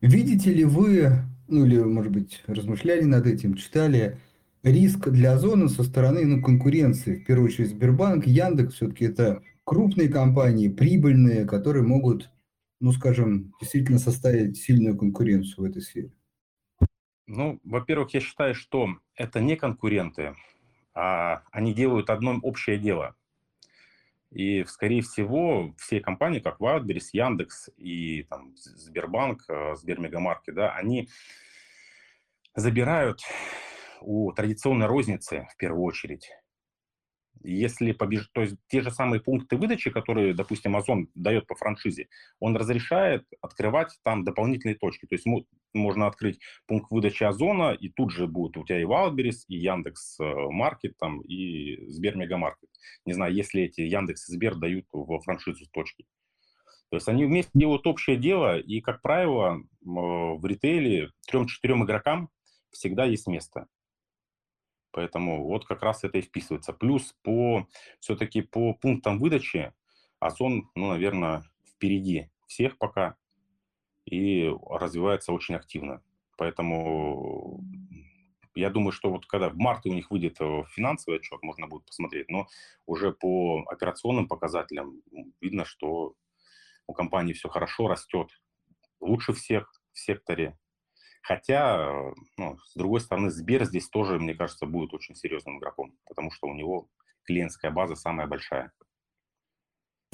Видите 0.00 0.52
ли 0.52 0.64
вы, 0.64 1.12
ну 1.48 1.64
или, 1.64 1.78
может 1.78 2.12
быть, 2.12 2.42
размышляли 2.46 3.04
над 3.04 3.26
этим, 3.26 3.54
читали 3.54 4.18
риск 4.64 5.08
для 5.08 5.34
Озона 5.34 5.68
со 5.68 5.84
стороны 5.84 6.26
ну, 6.26 6.42
конкуренции, 6.42 7.16
в 7.16 7.26
первую 7.26 7.48
очередь 7.48 7.70
Сбербанк, 7.70 8.26
Яндекс, 8.26 8.74
все-таки 8.74 9.04
это 9.04 9.42
крупные 9.64 10.08
компании, 10.08 10.68
прибыльные, 10.68 11.44
которые 11.44 11.84
могут, 11.84 12.30
ну, 12.80 12.92
скажем, 12.92 13.52
действительно 13.60 13.98
составить 13.98 14.56
сильную 14.56 14.96
конкуренцию 14.96 15.66
в 15.66 15.70
этой 15.70 15.82
сфере? 15.82 16.12
Ну, 17.26 17.60
во-первых, 17.64 18.12
я 18.14 18.20
считаю, 18.20 18.54
что 18.54 18.88
это 19.14 19.40
не 19.40 19.56
конкуренты, 19.56 20.34
а 20.94 21.42
они 21.52 21.74
делают 21.74 22.10
одно 22.10 22.38
общее 22.42 22.78
дело. 22.78 23.14
И, 24.30 24.64
скорее 24.64 25.02
всего, 25.02 25.74
все 25.78 26.00
компании, 26.00 26.40
как 26.40 26.60
Wildberries, 26.60 27.10
Яндекс 27.12 27.70
и 27.76 28.24
там, 28.24 28.54
Сбербанк, 28.56 29.44
э, 29.48 29.74
Сбермегамарки, 29.76 30.50
да, 30.50 30.72
они 30.72 31.08
забирают 32.56 33.20
у 34.04 34.32
традиционной 34.32 34.86
розницы 34.86 35.46
в 35.52 35.56
первую 35.56 35.84
очередь 35.84 36.30
если 37.44 37.92
побеж... 37.92 38.28
то 38.32 38.40
есть 38.40 38.56
те 38.68 38.80
же 38.80 38.90
самые 38.90 39.20
пункты 39.20 39.56
выдачи, 39.56 39.90
которые, 39.90 40.34
допустим, 40.34 40.76
Amazon 40.76 41.06
дает 41.14 41.46
по 41.46 41.54
франшизе, 41.54 42.08
он 42.40 42.56
разрешает 42.56 43.24
открывать 43.40 43.96
там 44.02 44.24
дополнительные 44.24 44.76
точки. 44.76 45.06
То 45.06 45.14
есть 45.14 45.26
можно 45.72 46.06
открыть 46.06 46.40
пункт 46.66 46.90
выдачи 46.90 47.22
Озона, 47.22 47.72
и 47.72 47.90
тут 47.90 48.10
же 48.10 48.26
будет 48.26 48.56
у 48.56 48.64
тебя 48.64 48.80
и 48.80 48.84
Wildberries, 48.84 49.44
и 49.48 49.56
Яндекс 49.56 50.18
э, 50.20 50.24
Маркет, 50.24 50.96
там, 50.98 51.20
и 51.20 51.86
Сбер 51.90 52.16
Мегамаркет. 52.16 52.70
Не 53.04 53.12
знаю, 53.12 53.34
если 53.34 53.62
эти 53.62 53.82
Яндекс 53.82 54.28
и 54.28 54.32
Сбер 54.32 54.56
дают 54.56 54.86
во 54.92 55.20
франшизу 55.20 55.66
точки. 55.70 56.06
То 56.90 56.96
есть 56.96 57.08
они 57.08 57.24
вместе 57.24 57.50
делают 57.54 57.86
общее 57.86 58.16
дело, 58.16 58.58
и, 58.58 58.80
как 58.80 59.02
правило, 59.02 59.60
в 59.82 60.46
ритейле 60.46 61.10
трем-четырем 61.26 61.84
игрокам 61.84 62.30
всегда 62.70 63.04
есть 63.04 63.26
место. 63.26 63.66
Поэтому 64.94 65.44
вот 65.44 65.66
как 65.66 65.82
раз 65.82 66.04
это 66.04 66.18
и 66.18 66.22
вписывается. 66.22 66.72
Плюс 66.72 67.16
по 67.22 67.66
все-таки 67.98 68.42
по 68.42 68.74
пунктам 68.74 69.18
выдачи 69.18 69.74
Озон, 70.20 70.70
ну, 70.76 70.88
наверное, 70.88 71.42
впереди 71.66 72.30
всех 72.46 72.78
пока 72.78 73.16
и 74.06 74.48
развивается 74.70 75.32
очень 75.32 75.56
активно. 75.56 76.00
Поэтому 76.36 77.60
я 78.54 78.70
думаю, 78.70 78.92
что 78.92 79.10
вот 79.10 79.26
когда 79.26 79.48
в 79.48 79.56
марте 79.56 79.90
у 79.90 79.94
них 79.94 80.12
выйдет 80.12 80.36
э, 80.40 80.62
финансовый 80.70 81.18
отчет, 81.18 81.42
можно 81.42 81.66
будет 81.66 81.86
посмотреть, 81.86 82.30
но 82.30 82.46
уже 82.86 83.12
по 83.12 83.64
операционным 83.66 84.28
показателям 84.28 85.02
видно, 85.40 85.64
что 85.64 86.14
у 86.86 86.92
компании 86.92 87.32
все 87.32 87.48
хорошо, 87.48 87.88
растет 87.88 88.28
лучше 89.00 89.32
всех 89.32 89.72
в 89.92 89.98
секторе, 89.98 90.56
Хотя, 91.24 91.90
ну, 92.36 92.58
с 92.66 92.74
другой 92.74 93.00
стороны, 93.00 93.30
Сбер 93.30 93.64
здесь 93.64 93.88
тоже, 93.88 94.18
мне 94.18 94.34
кажется, 94.34 94.66
будет 94.66 94.92
очень 94.92 95.14
серьезным 95.14 95.58
игроком, 95.58 95.96
потому 96.06 96.30
что 96.30 96.48
у 96.48 96.54
него 96.54 96.90
клиентская 97.24 97.70
база 97.70 97.96
самая 97.96 98.26
большая. 98.26 98.72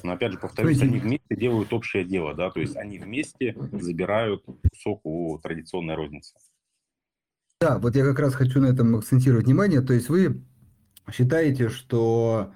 Но 0.04 0.12
опять 0.12 0.32
же, 0.32 0.38
повторюсь, 0.38 0.80
они 0.80 1.00
вместе 1.00 1.34
делают 1.34 1.72
общее 1.72 2.04
дело, 2.04 2.34
да, 2.34 2.52
то 2.52 2.60
есть 2.60 2.76
они 2.76 3.00
вместе 3.00 3.56
забирают 3.72 4.44
кусок 4.70 5.00
у 5.02 5.36
традиционной 5.40 5.96
розницы. 5.96 6.36
Да, 7.60 7.78
вот 7.78 7.96
я 7.96 8.04
как 8.04 8.20
раз 8.20 8.34
хочу 8.34 8.60
на 8.60 8.66
этом 8.66 8.94
акцентировать 8.94 9.46
внимание. 9.46 9.80
То 9.80 9.92
есть 9.92 10.08
вы 10.08 10.44
считаете, 11.12 11.70
что 11.70 12.54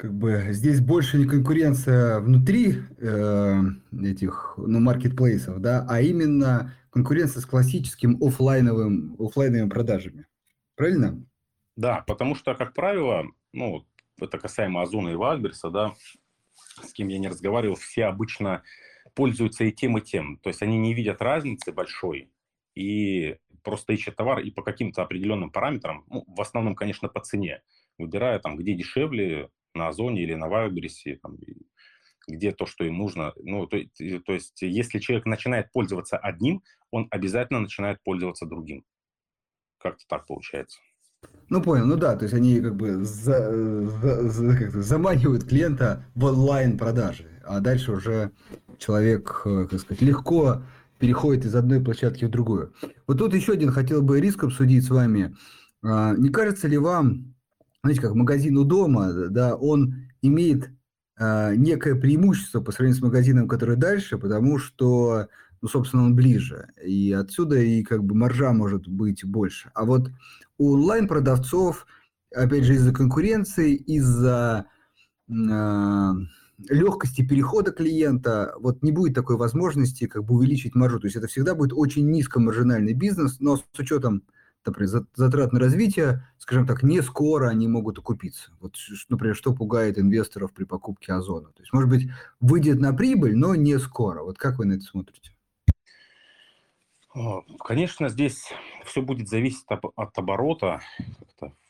как 0.00 0.14
бы 0.14 0.46
здесь 0.48 0.80
больше 0.80 1.18
не 1.18 1.26
конкуренция 1.26 2.20
внутри 2.20 2.76
э, 2.96 3.60
этих 4.02 4.54
ну, 4.56 4.80
маркетплейсов, 4.80 5.60
да, 5.60 5.84
а 5.90 6.00
именно 6.00 6.74
конкуренция 6.88 7.42
с 7.42 7.46
классическим 7.46 8.16
офлайновым, 8.22 9.14
офлайновыми 9.18 9.68
продажами. 9.68 10.26
Правильно? 10.74 11.22
Да, 11.76 12.02
потому 12.06 12.34
что, 12.34 12.54
как 12.54 12.72
правило, 12.72 13.26
ну, 13.52 13.86
это 14.18 14.38
касаемо 14.38 14.80
Озона 14.80 15.10
и 15.10 15.16
Вальберса, 15.16 15.68
да, 15.68 15.94
с 16.82 16.94
кем 16.94 17.08
я 17.08 17.18
не 17.18 17.28
разговаривал, 17.28 17.74
все 17.74 18.06
обычно 18.06 18.62
пользуются 19.14 19.64
и 19.64 19.72
тем, 19.72 19.98
и 19.98 20.00
тем. 20.00 20.38
То 20.38 20.48
есть 20.48 20.62
они 20.62 20.78
не 20.78 20.94
видят 20.94 21.20
разницы 21.20 21.72
большой 21.72 22.30
и 22.74 23.36
просто 23.62 23.92
ищут 23.92 24.16
товар 24.16 24.38
и 24.38 24.50
по 24.50 24.62
каким-то 24.62 25.02
определенным 25.02 25.50
параметрам, 25.50 26.06
ну, 26.08 26.24
в 26.26 26.40
основном, 26.40 26.74
конечно, 26.74 27.08
по 27.08 27.20
цене, 27.20 27.60
выбирая 27.98 28.38
там, 28.38 28.56
где 28.56 28.72
дешевле, 28.72 29.50
на 29.74 29.88
Озоне 29.88 30.22
или 30.22 30.34
на 30.34 30.48
Вайлдберрисе, 30.48 31.18
там, 31.22 31.36
где 32.28 32.52
то, 32.52 32.66
что 32.66 32.84
им 32.84 32.98
нужно. 32.98 33.32
Ну, 33.36 33.66
то, 33.66 33.78
то 33.78 34.32
есть, 34.32 34.62
если 34.62 34.98
человек 34.98 35.26
начинает 35.26 35.72
пользоваться 35.72 36.16
одним, 36.16 36.62
он 36.90 37.08
обязательно 37.10 37.60
начинает 37.60 38.02
пользоваться 38.02 38.46
другим. 38.46 38.84
Как-то 39.78 40.04
так 40.08 40.26
получается. 40.26 40.78
Ну, 41.48 41.62
понял, 41.62 41.86
ну 41.86 41.96
да, 41.96 42.16
то 42.16 42.24
есть 42.24 42.34
они 42.34 42.60
как 42.60 42.76
бы 42.76 43.04
за, 43.04 43.88
за, 43.88 44.28
за, 44.28 44.56
как 44.56 44.70
заманивают 44.70 45.44
клиента 45.44 46.06
в 46.14 46.24
онлайн-продажи, 46.24 47.28
а 47.44 47.60
дальше 47.60 47.92
уже 47.92 48.30
человек, 48.78 49.42
э, 49.44 49.66
как 49.68 49.80
сказать, 49.80 50.00
легко 50.00 50.62
переходит 50.98 51.44
из 51.44 51.54
одной 51.54 51.82
площадки 51.82 52.24
в 52.24 52.30
другую. 52.30 52.72
Вот 53.06 53.18
тут 53.18 53.34
еще 53.34 53.52
один 53.54 53.72
хотел 53.72 54.00
бы 54.00 54.20
риск 54.20 54.44
обсудить 54.44 54.84
с 54.84 54.90
вами. 54.90 55.34
А, 55.82 56.14
не 56.14 56.28
кажется 56.28 56.68
ли 56.68 56.78
вам, 56.78 57.34
знаете, 57.82 58.00
как 58.00 58.14
магазин 58.14 58.58
у 58.58 58.64
дома, 58.64 59.12
да, 59.28 59.54
он 59.56 60.08
имеет 60.22 60.70
э, 61.18 61.54
некое 61.56 61.94
преимущество 61.94 62.60
по 62.60 62.72
сравнению 62.72 63.00
с 63.00 63.04
магазином, 63.04 63.48
который 63.48 63.76
дальше, 63.76 64.18
потому 64.18 64.58
что, 64.58 65.28
ну, 65.62 65.68
собственно, 65.68 66.04
он 66.04 66.14
ближе. 66.14 66.68
И 66.84 67.12
отсюда 67.12 67.56
и 67.56 67.82
как 67.82 68.04
бы 68.04 68.14
маржа 68.14 68.52
может 68.52 68.86
быть 68.86 69.24
больше. 69.24 69.70
А 69.74 69.84
вот 69.84 70.10
у 70.58 70.74
онлайн-продавцов, 70.74 71.86
опять 72.34 72.64
же, 72.64 72.74
из-за 72.74 72.92
конкуренции, 72.92 73.74
из-за 73.76 74.66
э, 75.28 76.12
легкости 76.68 77.26
перехода 77.26 77.70
клиента, 77.70 78.54
вот 78.60 78.82
не 78.82 78.92
будет 78.92 79.14
такой 79.14 79.36
возможности 79.36 80.06
как 80.06 80.24
бы 80.24 80.34
увеличить 80.34 80.74
маржу. 80.74 81.00
То 81.00 81.06
есть 81.06 81.16
это 81.16 81.28
всегда 81.28 81.54
будет 81.54 81.72
очень 81.72 82.10
низкомаржинальный 82.10 82.92
бизнес, 82.92 83.40
но 83.40 83.56
с 83.56 83.64
учетом 83.78 84.22
например, 84.64 85.04
затрат 85.14 85.52
на 85.52 85.58
развитие, 85.58 86.26
скажем 86.38 86.66
так, 86.66 86.82
не 86.82 87.02
скоро 87.02 87.48
они 87.48 87.68
могут 87.68 87.98
окупиться. 87.98 88.52
Вот, 88.60 88.76
например, 89.08 89.34
что 89.34 89.54
пугает 89.54 89.98
инвесторов 89.98 90.52
при 90.52 90.64
покупке 90.64 91.12
Озона? 91.12 91.48
То 91.52 91.62
есть, 91.62 91.72
может 91.72 91.88
быть, 91.88 92.08
выйдет 92.40 92.80
на 92.80 92.92
прибыль, 92.92 93.36
но 93.36 93.54
не 93.54 93.78
скоро. 93.78 94.22
Вот 94.22 94.38
как 94.38 94.58
вы 94.58 94.66
на 94.66 94.74
это 94.74 94.82
смотрите? 94.82 95.32
Конечно, 97.64 98.08
здесь 98.08 98.52
все 98.84 99.02
будет 99.02 99.28
зависеть 99.28 99.66
от 99.68 100.18
оборота. 100.18 100.80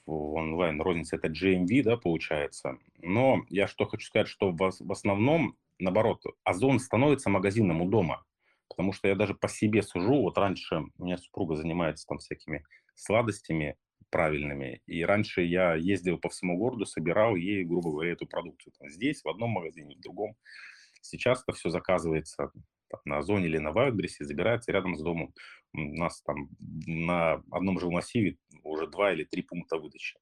В 0.07 0.35
онлайн 0.35 0.81
рознице 0.81 1.17
это 1.17 1.29
GMV, 1.29 1.83
да, 1.85 1.97
получается. 1.97 2.79
Но 3.01 3.45
я 3.49 3.69
что 3.69 3.87
хочу 3.87 4.07
сказать, 4.07 4.29
что 4.29 4.51
в 4.53 4.93
основном 4.93 5.57
наоборот, 5.79 6.23
Озон 6.45 6.79
становится 6.79 7.31
магазином 7.31 7.81
у 7.81 7.89
дома. 7.89 8.23
Потому 8.71 8.93
что 8.93 9.09
я 9.09 9.17
даже 9.17 9.35
по 9.35 9.49
себе 9.49 9.83
сужу. 9.83 10.23
Вот 10.23 10.39
раньше 10.39 10.83
у 10.97 11.05
меня 11.05 11.19
супруга 11.19 11.57
занимается 11.57 12.07
там 12.07 12.19
всякими 12.19 12.65
сладостями 12.95 13.77
правильными. 14.11 14.81
И 14.87 15.05
раньше 15.05 15.43
я 15.43 15.75
ездил 15.75 16.19
по 16.19 16.29
всему 16.29 16.57
городу, 16.57 16.87
собирал 16.87 17.37
ей, 17.37 17.65
грубо 17.65 17.91
говоря, 17.91 18.13
эту 18.13 18.27
продукцию. 18.27 18.73
Там, 18.79 18.89
здесь, 18.89 19.23
в 19.23 19.29
одном 19.29 19.51
магазине, 19.51 19.97
в 19.97 20.01
другом. 20.01 20.37
Сейчас 21.03 21.43
это 21.43 21.53
все 21.53 21.71
заказывается 21.71 22.51
там, 22.89 23.01
на 23.05 23.19
Озоне 23.19 23.47
или 23.47 23.59
на 23.59 23.73
Вайлдберрисе, 23.73 24.25
забирается 24.25 24.73
рядом 24.73 24.97
с 24.97 25.03
домом. 25.03 25.35
У 25.73 25.79
нас 25.79 26.23
там 26.23 26.49
на 26.87 27.43
одном 27.51 27.79
жилмассиве 27.79 28.37
уже 28.63 28.87
два 28.87 29.13
или 29.13 29.25
три 29.25 29.43
пункта 29.43 29.79
выдачи. 29.79 30.19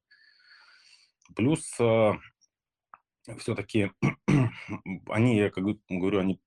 Плюс 1.34 1.68
э, 1.80 2.12
все-таки 3.38 3.90
они, 5.08 5.36
я 5.36 5.50
как 5.50 5.64
говорю, 5.88 6.20
они 6.20 6.40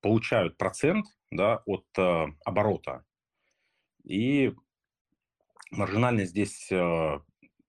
получают 0.00 0.58
процент 0.58 1.06
да, 1.34 1.62
от 1.66 1.86
э, 1.98 2.26
оборота. 2.44 3.04
И 4.04 4.54
маржинальность 5.70 6.30
здесь 6.30 6.70
э, 6.70 7.20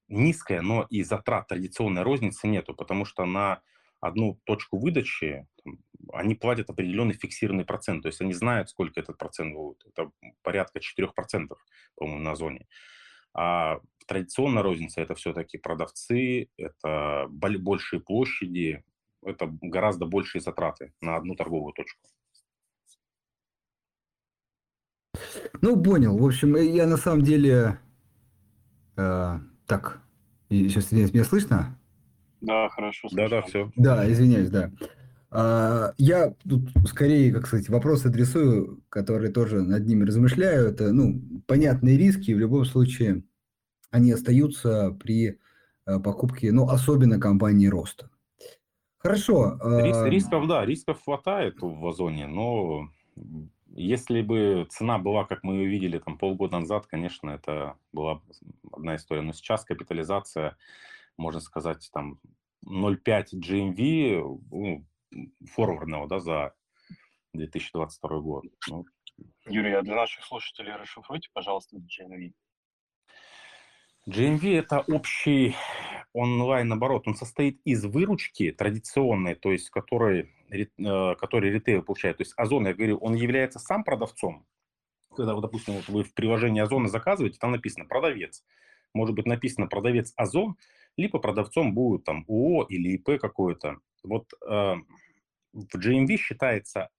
низкая, 0.07 0.61
но 0.61 0.85
и 0.89 1.03
затрат 1.03 1.47
традиционной 1.47 2.03
розницы 2.03 2.47
нету, 2.47 2.75
потому 2.75 3.05
что 3.05 3.25
на 3.25 3.61
одну 3.99 4.39
точку 4.45 4.77
выдачи 4.77 5.47
там, 5.63 5.79
они 6.13 6.35
платят 6.35 6.69
определенный 6.69 7.15
фиксированный 7.15 7.65
процент, 7.65 8.03
то 8.03 8.07
есть 8.07 8.21
они 8.21 8.33
знают, 8.33 8.69
сколько 8.69 8.99
этот 8.99 9.17
процент 9.17 9.55
будет. 9.55 9.83
Это 9.87 10.11
порядка 10.43 10.79
4%, 10.79 11.55
по-моему, 11.95 12.21
на 12.21 12.35
зоне. 12.35 12.67
А 13.33 13.79
традиционная 14.05 14.61
розница 14.61 15.01
это 15.01 15.15
все-таки 15.15 15.57
продавцы, 15.57 16.49
это 16.57 17.25
большие 17.29 17.99
площади, 17.99 18.83
это 19.23 19.49
гораздо 19.61 20.05
большие 20.05 20.41
затраты 20.41 20.93
на 21.01 21.15
одну 21.15 21.35
торговую 21.35 21.73
точку. 21.73 22.07
Ну, 25.65 25.81
понял. 25.81 26.15
В 26.15 26.23
общем, 26.23 26.55
я 26.57 26.85
на 26.85 26.95
самом 26.95 27.23
деле... 27.23 27.79
Э, 28.97 29.39
так, 29.65 29.99
сейчас 30.47 30.91
меня 30.91 31.23
слышно? 31.23 31.75
Да, 32.41 32.69
хорошо. 32.69 33.07
Да, 33.11 33.27
да, 33.27 33.41
все. 33.41 33.71
Да, 33.75 34.07
извиняюсь, 34.07 34.51
да. 34.51 34.69
А, 35.31 35.93
я 35.97 36.35
тут 36.47 36.69
скорее, 36.87 37.33
как 37.33 37.47
сказать, 37.47 37.67
вопрос 37.67 38.05
адресую, 38.05 38.83
который 38.89 39.31
тоже 39.31 39.63
над 39.63 39.87
ними 39.87 40.05
размышляю. 40.05 40.67
Это, 40.67 40.93
ну, 40.93 41.19
понятные 41.47 41.97
риски, 41.97 42.31
в 42.31 42.37
любом 42.37 42.65
случае 42.65 43.23
они 43.89 44.11
остаются 44.11 44.91
при 44.91 45.39
э, 45.87 45.99
покупке, 45.99 46.51
ну, 46.51 46.69
особенно 46.69 47.19
компании 47.19 47.65
роста. 47.65 48.11
Хорошо. 48.99 49.57
Рис, 49.63 49.97
а 49.97 50.09
рисков, 50.09 50.47
да, 50.47 50.63
рисков 50.63 51.01
хватает 51.03 51.55
в 51.59 51.87
Озоне, 51.87 52.27
но 52.27 52.87
если 53.75 54.21
бы 54.21 54.65
цена 54.69 54.97
была, 54.97 55.25
как 55.25 55.43
мы 55.43 55.55
ее 55.55 55.67
видели 55.67 55.99
там 55.99 56.17
полгода 56.17 56.59
назад, 56.59 56.87
конечно, 56.87 57.29
это 57.29 57.77
была 57.91 58.21
одна 58.71 58.95
история. 58.95 59.21
Но 59.21 59.33
сейчас 59.33 59.65
капитализация, 59.65 60.57
можно 61.17 61.41
сказать, 61.41 61.89
там 61.93 62.19
0,5 62.65 63.25
GMV 63.35 64.39
ну, 64.51 64.85
форвардного 65.51 66.07
да, 66.07 66.19
за 66.19 66.53
2022 67.33 68.19
год. 68.21 68.45
Ну, 68.69 68.85
Юрий, 69.45 69.73
а 69.73 69.81
для 69.81 69.95
наших 69.95 70.23
слушателей 70.23 70.73
расшифруйте, 70.73 71.29
пожалуйста, 71.33 71.77
GMV. 71.77 72.33
GMV– 74.07 74.59
это 74.59 74.81
общий 74.81 75.55
онлайн-оборот. 76.13 77.07
Он 77.07 77.15
состоит 77.15 77.59
из 77.65 77.83
выручки 77.85 78.51
традиционной, 78.51 79.33
то 79.33 79.51
есть 79.51 79.71
который, 79.71 80.31
э, 80.51 81.15
который 81.15 81.49
ритейл 81.49 81.81
получает. 81.81 82.17
То 82.17 82.21
есть 82.21 82.33
Озон, 82.37 82.67
я 82.67 82.75
говорю, 82.75 82.97
он 82.97 83.15
является 83.15 83.57
сам 83.57 83.83
продавцом. 83.83 84.45
Когда, 85.15 85.33
вот, 85.33 85.41
допустим, 85.41 85.73
вот 85.73 85.87
вы 85.87 86.03
в 86.03 86.13
приложении 86.13 86.61
Озона 86.61 86.87
заказываете, 86.87 87.39
там 87.39 87.51
написано 87.51 87.85
«продавец». 87.85 88.43
Может 88.93 89.15
быть 89.15 89.25
написано 89.25 89.67
«продавец 89.67 90.13
Озон», 90.15 90.55
либо 90.97 91.19
продавцом 91.19 91.73
будет 91.73 92.03
там 92.03 92.25
ООО 92.27 92.65
или 92.69 92.95
ИП 92.95 93.19
какое-то. 93.19 93.79
Вот 94.03 94.31
э, 94.47 94.75
в 95.53 95.75
GMV 95.75 96.17
считается 96.17 96.89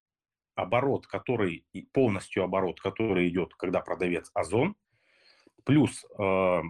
оборот, 0.57 1.07
который, 1.07 1.64
полностью 1.92 2.42
оборот, 2.42 2.81
который 2.81 3.29
идет, 3.29 3.55
когда 3.55 3.81
продавец 3.81 4.29
Озон, 4.35 4.75
плюс 5.64 6.05
э, 6.19 6.62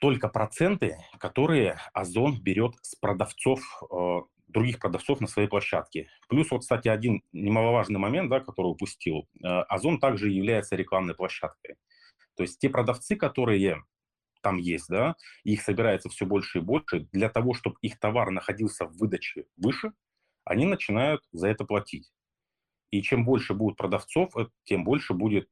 только 0.00 0.28
проценты, 0.28 0.98
которые 1.18 1.78
Озон 1.92 2.40
берет 2.40 2.74
с 2.82 2.94
продавцов, 2.94 3.60
э, 3.90 4.20
других 4.46 4.78
продавцов 4.78 5.20
на 5.20 5.26
своей 5.26 5.48
площадке. 5.48 6.08
Плюс 6.28 6.50
вот, 6.50 6.60
кстати, 6.60 6.88
один 6.88 7.22
немаловажный 7.32 7.98
момент, 7.98 8.30
да, 8.30 8.40
который 8.40 8.68
упустил. 8.68 9.28
Э, 9.42 9.62
Озон 9.68 9.98
также 10.00 10.30
является 10.30 10.76
рекламной 10.76 11.14
площадкой. 11.14 11.76
То 12.36 12.42
есть 12.42 12.58
те 12.58 12.68
продавцы, 12.68 13.16
которые 13.16 13.84
там 14.40 14.56
есть, 14.56 14.88
да, 14.88 15.16
их 15.42 15.62
собирается 15.62 16.08
все 16.08 16.24
больше 16.24 16.58
и 16.58 16.62
больше, 16.62 17.08
для 17.12 17.28
того, 17.28 17.54
чтобы 17.54 17.76
их 17.82 17.98
товар 17.98 18.30
находился 18.30 18.86
в 18.86 18.96
выдаче 18.96 19.46
выше, 19.56 19.92
они 20.44 20.64
начинают 20.64 21.22
за 21.32 21.48
это 21.48 21.64
платить. 21.64 22.12
И 22.90 23.02
чем 23.02 23.24
больше 23.24 23.52
будет 23.52 23.76
продавцов, 23.76 24.36
э, 24.36 24.46
тем 24.64 24.84
больше 24.84 25.14
будет 25.14 25.50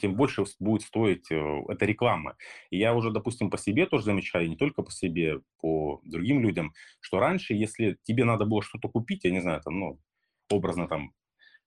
тем 0.00 0.14
больше 0.14 0.44
будет 0.58 0.82
стоить 0.82 1.30
э, 1.30 1.62
эта 1.68 1.84
реклама. 1.84 2.36
И 2.70 2.78
я 2.78 2.94
уже, 2.94 3.10
допустим, 3.10 3.50
по 3.50 3.58
себе 3.58 3.86
тоже 3.86 4.04
замечаю, 4.04 4.48
не 4.48 4.56
только 4.56 4.82
по 4.82 4.90
себе, 4.90 5.40
по 5.60 6.00
другим 6.04 6.40
людям, 6.40 6.72
что 7.00 7.18
раньше, 7.18 7.54
если 7.54 7.98
тебе 8.02 8.24
надо 8.24 8.44
было 8.44 8.62
что-то 8.62 8.88
купить, 8.88 9.24
я 9.24 9.30
не 9.30 9.40
знаю, 9.40 9.60
там, 9.62 9.78
ну, 9.78 10.00
образно 10.50 10.88
там, 10.88 11.12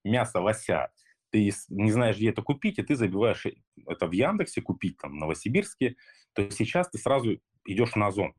мясо 0.04 0.40
лося, 0.40 0.92
ты 1.30 1.52
не 1.70 1.92
знаешь, 1.92 2.18
где 2.18 2.30
это 2.30 2.42
купить, 2.42 2.80
и 2.80 2.84
ты 2.84 2.96
забиваешь 2.96 3.46
это 3.86 4.08
в 4.08 4.12
Яндексе 4.12 4.62
купить, 4.62 4.98
там, 4.98 5.12
в 5.12 5.16
Новосибирске, 5.16 5.96
то 6.34 6.50
сейчас 6.52 6.90
ты 6.90 6.98
сразу 6.98 7.40
идешь 7.66 7.96
на 7.96 8.08
Озон 8.08 8.34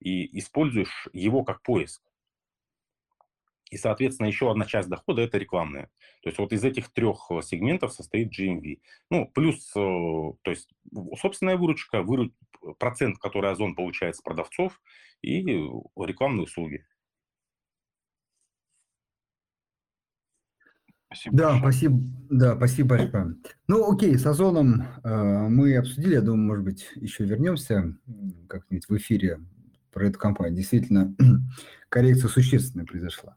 и 0.00 0.38
используешь 0.38 1.08
его 1.12 1.44
как 1.44 1.62
поиск. 1.62 2.02
И, 3.70 3.76
соответственно, 3.76 4.28
еще 4.28 4.50
одна 4.50 4.66
часть 4.66 4.88
дохода– 4.88 5.22
это 5.22 5.38
рекламная. 5.38 5.90
То 6.22 6.28
есть 6.28 6.38
вот 6.38 6.52
из 6.52 6.64
этих 6.64 6.92
трех 6.92 7.26
э, 7.30 7.40
сегментов 7.42 7.92
состоит 7.92 8.38
GMV. 8.38 8.80
Ну, 9.10 9.30
плюс, 9.34 9.70
э, 9.74 9.80
то 9.80 10.50
есть 10.50 10.70
собственная 11.18 11.56
выручка, 11.56 12.02
выру... 12.02 12.30
процент, 12.78 13.18
который 13.18 13.50
Озон 13.50 13.74
получает 13.74 14.16
с 14.16 14.20
продавцов 14.20 14.80
и 15.22 15.40
рекламные 15.42 16.44
услуги. 16.44 16.84
Спасибо 21.06 21.36
да, 21.36 21.50
большое. 21.52 21.72
спасибо, 21.72 21.98
да, 22.30 22.56
спасибо 22.56 22.88
большое. 22.88 23.36
Ну, 23.68 23.92
окей, 23.92 24.18
с 24.18 24.26
Озоном 24.26 24.82
э, 24.82 25.48
мы 25.48 25.76
обсудили, 25.76 26.14
я 26.14 26.20
думаю, 26.20 26.48
может 26.48 26.64
быть, 26.64 26.88
еще 26.96 27.24
вернемся 27.24 27.96
как-нибудь 28.48 28.88
в 28.88 28.96
эфире 28.96 29.40
про 29.94 30.08
эту 30.08 30.18
компанию. 30.18 30.56
Действительно, 30.56 31.14
коррекция 31.88 32.28
существенная 32.28 32.84
произошла. 32.84 33.36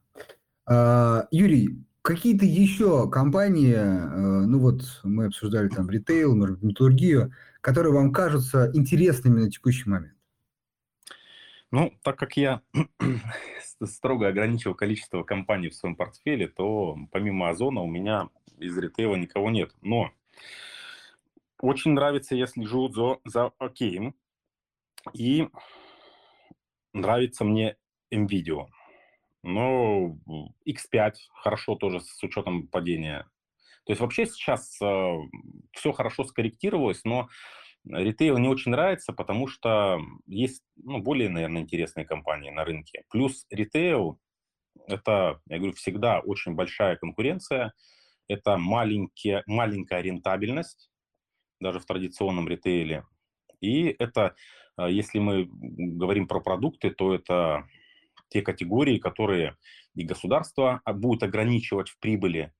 А, 0.66 1.28
Юрий, 1.32 1.86
какие-то 2.02 2.46
еще 2.46 3.10
компании, 3.10 3.76
э, 3.76 4.46
ну 4.46 4.60
вот 4.60 4.82
мы 5.04 5.26
обсуждали 5.26 5.70
там 5.70 5.90
ритейл, 5.90 6.36
металлургию, 6.36 7.32
которые 7.62 7.94
вам 7.94 8.12
кажутся 8.12 8.72
интересными 8.74 9.42
на 9.42 9.52
текущий 9.52 9.90
момент? 9.90 10.16
Ну, 11.70 11.94
так 12.02 12.18
как 12.18 12.38
я 12.38 12.62
строго 13.84 14.28
ограничил 14.28 14.74
количество 14.74 15.24
компаний 15.24 15.70
в 15.70 15.76
своем 15.76 15.96
портфеле, 15.96 16.48
то 16.48 16.98
помимо 17.12 17.50
Озона 17.50 17.82
у 17.82 17.88
меня 17.88 18.30
из 18.58 18.78
ритейла 18.78 19.16
никого 19.16 19.50
нет. 19.52 19.72
Но 19.82 20.12
очень 21.60 21.92
нравится, 21.92 22.36
я 22.36 22.48
слежу 22.48 22.90
за, 22.90 23.18
за 23.26 23.52
Океем, 23.60 24.16
и 25.14 25.50
нравится 26.98 27.44
мне 27.44 27.78
NVIDIA. 28.14 28.68
Но 29.44 30.18
X5 30.68 31.14
хорошо 31.34 31.76
тоже 31.76 32.02
с 32.02 32.22
учетом 32.24 32.68
падения. 32.68 33.28
То 33.86 33.94
есть 33.94 34.02
вообще 34.02 34.26
сейчас 34.26 34.78
э, 34.82 35.16
все 35.72 35.94
хорошо 35.94 36.26
скорректировалось, 36.26 37.06
но 37.06 37.30
ритейл 37.90 38.38
не 38.38 38.50
очень 38.50 38.72
нравится, 38.72 39.14
потому 39.14 39.48
что 39.48 40.00
есть 40.26 40.64
ну, 40.76 41.00
более, 41.00 41.30
наверное, 41.30 41.62
интересные 41.62 42.06
компании 42.06 42.50
на 42.50 42.66
рынке. 42.66 43.04
Плюс 43.10 43.46
ритейл– 43.50 44.20
это, 44.88 45.40
я 45.48 45.58
говорю, 45.58 45.74
всегда 45.74 46.20
очень 46.20 46.54
большая 46.54 46.98
конкуренция, 46.98 47.74
это 48.28 48.58
маленькие, 48.58 49.44
маленькая 49.46 50.02
рентабельность, 50.02 50.92
даже 51.60 51.80
в 51.80 51.86
традиционном 51.86 52.48
ритейле. 52.48 53.06
И 53.62 53.96
это, 54.00 54.36
если 54.80 55.20
мы 55.20 55.50
говорим 55.52 56.28
про 56.28 56.40
продукты, 56.40 56.92
то 56.92 57.14
это 57.14 57.68
те 58.30 58.42
категории, 58.42 58.98
которые 58.98 59.58
и 59.96 60.04
государство 60.04 60.82
а, 60.84 60.94
будет 60.94 61.24
ограничивать 61.24 61.90
в 61.90 62.00
прибыли, 62.00 62.54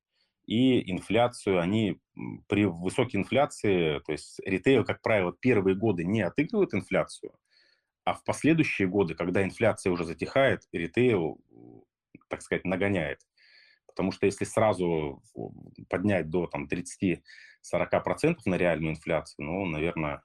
и 0.48 0.90
инфляцию, 0.92 1.60
они 1.60 2.00
при 2.48 2.66
высокой 2.66 3.18
инфляции, 3.18 4.00
то 4.00 4.14
есть 4.14 4.40
ритейл, 4.46 4.86
как 4.86 5.02
правило, 5.02 5.36
первые 5.38 5.76
годы 5.76 6.06
не 6.06 6.22
отыгрывают 6.22 6.74
инфляцию, 6.74 7.34
а 8.06 8.14
в 8.14 8.24
последующие 8.24 8.88
годы, 8.88 9.14
когда 9.14 9.44
инфляция 9.44 9.92
уже 9.92 10.06
затихает, 10.06 10.64
ритейл, 10.72 11.42
так 12.30 12.42
сказать, 12.42 12.64
нагоняет. 12.64 13.20
Потому 13.88 14.14
что 14.14 14.26
если 14.26 14.46
сразу 14.46 15.22
поднять 15.90 16.30
до 16.30 16.48
там, 16.48 16.68
30-40% 16.68 17.22
на 18.46 18.56
реальную 18.56 18.94
инфляцию, 18.94 19.46
ну, 19.46 19.66
наверное, 19.66 20.22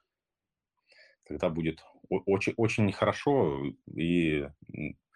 тогда 1.27 1.49
будет 1.49 1.85
очень, 2.09 2.55
очень 2.57 2.87
нехорошо 2.87 3.65
и... 3.95 4.49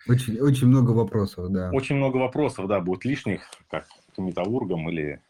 Очень, 0.09 0.39
очень 0.41 0.69
много 0.69 0.93
вопросов, 0.93 1.51
да. 1.51 1.71
Очень 1.73 1.97
много 1.97 2.19
вопросов, 2.19 2.69
да, 2.69 2.81
будет 2.81 3.05
лишних, 3.05 3.51
как 3.69 3.89
металлургам 4.17 4.89
или 4.89 5.21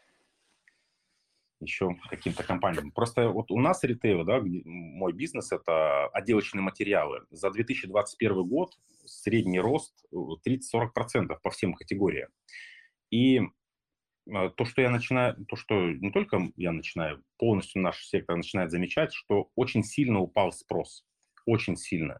еще 1.59 1.97
каким-то 2.09 2.43
компаниям. 2.43 2.91
Просто 2.91 3.29
вот 3.29 3.49
у 3.51 3.59
нас 3.59 3.83
ритейл, 3.83 4.23
да, 4.23 4.39
мой 4.41 5.13
бизнес– 5.13 5.51
это 5.53 6.07
отделочные 6.07 6.61
материалы. 6.61 7.21
За 7.31 7.49
2021 7.49 8.43
год 8.47 8.77
средний 9.05 9.59
рост 9.59 10.05
30-40% 10.13 11.37
по 11.41 11.49
всем 11.49 11.73
категориям. 11.73 12.29
И 13.09 13.41
то, 14.55 14.65
что 14.65 14.81
я 14.81 14.89
начинаю, 14.89 15.35
то, 15.45 15.55
что 15.55 15.91
не 15.91 16.11
только 16.11 16.49
я 16.55 16.71
начинаю, 16.71 17.23
полностью 17.37 17.81
наш 17.81 18.05
сектор 18.05 18.35
начинает 18.35 18.71
замечать, 18.71 19.13
что 19.13 19.49
очень 19.55 19.83
сильно 19.83 20.19
упал 20.19 20.51
спрос. 20.51 21.05
Очень 21.45 21.77
сильно. 21.77 22.19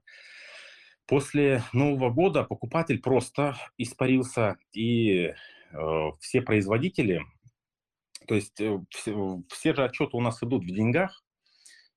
После 1.05 1.63
Нового 1.73 2.09
года 2.09 2.43
покупатель 2.43 3.01
просто 3.01 3.55
испарился, 3.77 4.57
и 4.73 5.33
э, 5.71 6.11
все 6.19 6.41
производители, 6.41 7.21
то 8.27 8.35
есть 8.35 8.59
э, 8.59 8.77
все, 8.89 9.41
все 9.49 9.73
же 9.73 9.85
отчеты 9.85 10.17
у 10.17 10.21
нас 10.21 10.43
идут 10.43 10.65
в 10.65 10.67
деньгах, 10.67 11.23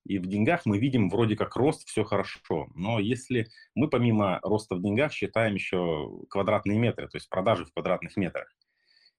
и 0.04 0.18
в 0.18 0.26
деньгах 0.26 0.62
мы 0.64 0.78
видим 0.78 1.10
вроде 1.10 1.36
как 1.36 1.56
рост, 1.56 1.86
все 1.88 2.04
хорошо. 2.04 2.68
Но 2.74 3.00
если 3.00 3.48
мы 3.74 3.88
помимо 3.88 4.38
роста 4.42 4.76
в 4.76 4.82
деньгах 4.82 5.12
считаем 5.12 5.54
еще 5.54 6.08
квадратные 6.30 6.78
метры, 6.78 7.08
то 7.08 7.16
есть 7.16 7.28
продажи 7.28 7.64
в 7.64 7.72
квадратных 7.72 8.16
метрах, 8.16 8.48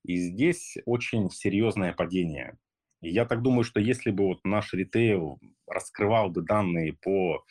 и 0.03 0.17
здесь 0.17 0.77
очень 0.85 1.29
серьезное 1.29 1.93
падение. 1.93 2.57
И 3.01 3.09
я 3.09 3.25
так 3.25 3.41
думаю, 3.41 3.63
что 3.63 3.79
если 3.79 4.11
бы 4.11 4.25
вот 4.27 4.39
наш 4.43 4.73
ритейл 4.73 5.39
раскрывал 5.67 6.29
бы 6.29 6.41
данные 6.41 6.93
по 6.93 7.43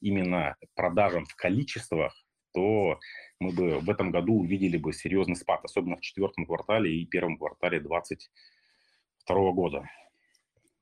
именно 0.00 0.56
продажам 0.74 1.26
в 1.26 1.34
количествах, 1.36 2.14
то 2.52 2.98
мы 3.40 3.52
бы 3.52 3.80
в 3.80 3.90
этом 3.90 4.10
году 4.10 4.34
увидели 4.40 4.76
бы 4.76 4.92
серьезный 4.92 5.36
спад, 5.36 5.64
особенно 5.64 5.96
в 5.96 6.00
четвертом 6.00 6.46
квартале 6.46 6.94
и 6.94 7.06
первом 7.06 7.36
квартале 7.36 7.80
2022 7.80 9.52
года. 9.52 9.88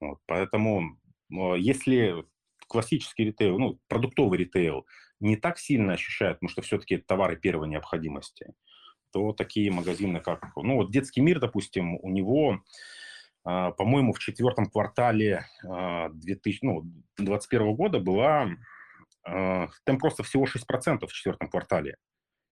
Вот, 0.01 0.19
поэтому 0.27 0.99
если 1.31 2.25
классический 2.69 3.25
ритейл, 3.25 3.59
ну, 3.59 3.79
продуктовый 3.89 4.39
ритейл 4.39 4.87
не 5.21 5.37
так 5.37 5.59
сильно 5.59 5.95
ощущает, 5.95 6.37
потому 6.37 6.51
что 6.51 6.63
все-таки 6.63 6.99
товары 6.99 7.37
первой 7.37 7.69
необходимости, 7.69 8.53
то 9.13 9.33
такие 9.33 9.71
магазины, 9.71 10.21
как, 10.21 10.53
ну, 10.57 10.77
вот 10.77 10.91
детский 10.91 11.21
мир, 11.21 11.39
допустим, 11.39 11.97
у 12.03 12.11
него, 12.11 12.63
э, 13.45 13.73
по-моему, 13.77 14.13
в 14.13 14.19
четвертом 14.19 14.67
квартале 14.67 15.47
э, 15.65 16.09
2021 16.13 17.67
ну, 17.67 17.75
года 17.75 18.01
была 18.01 18.49
э, 19.27 19.69
там 19.85 19.99
просто 19.99 20.23
всего 20.23 20.47
6% 20.47 21.07
в 21.07 21.13
четвертом 21.13 21.49
квартале. 21.49 21.97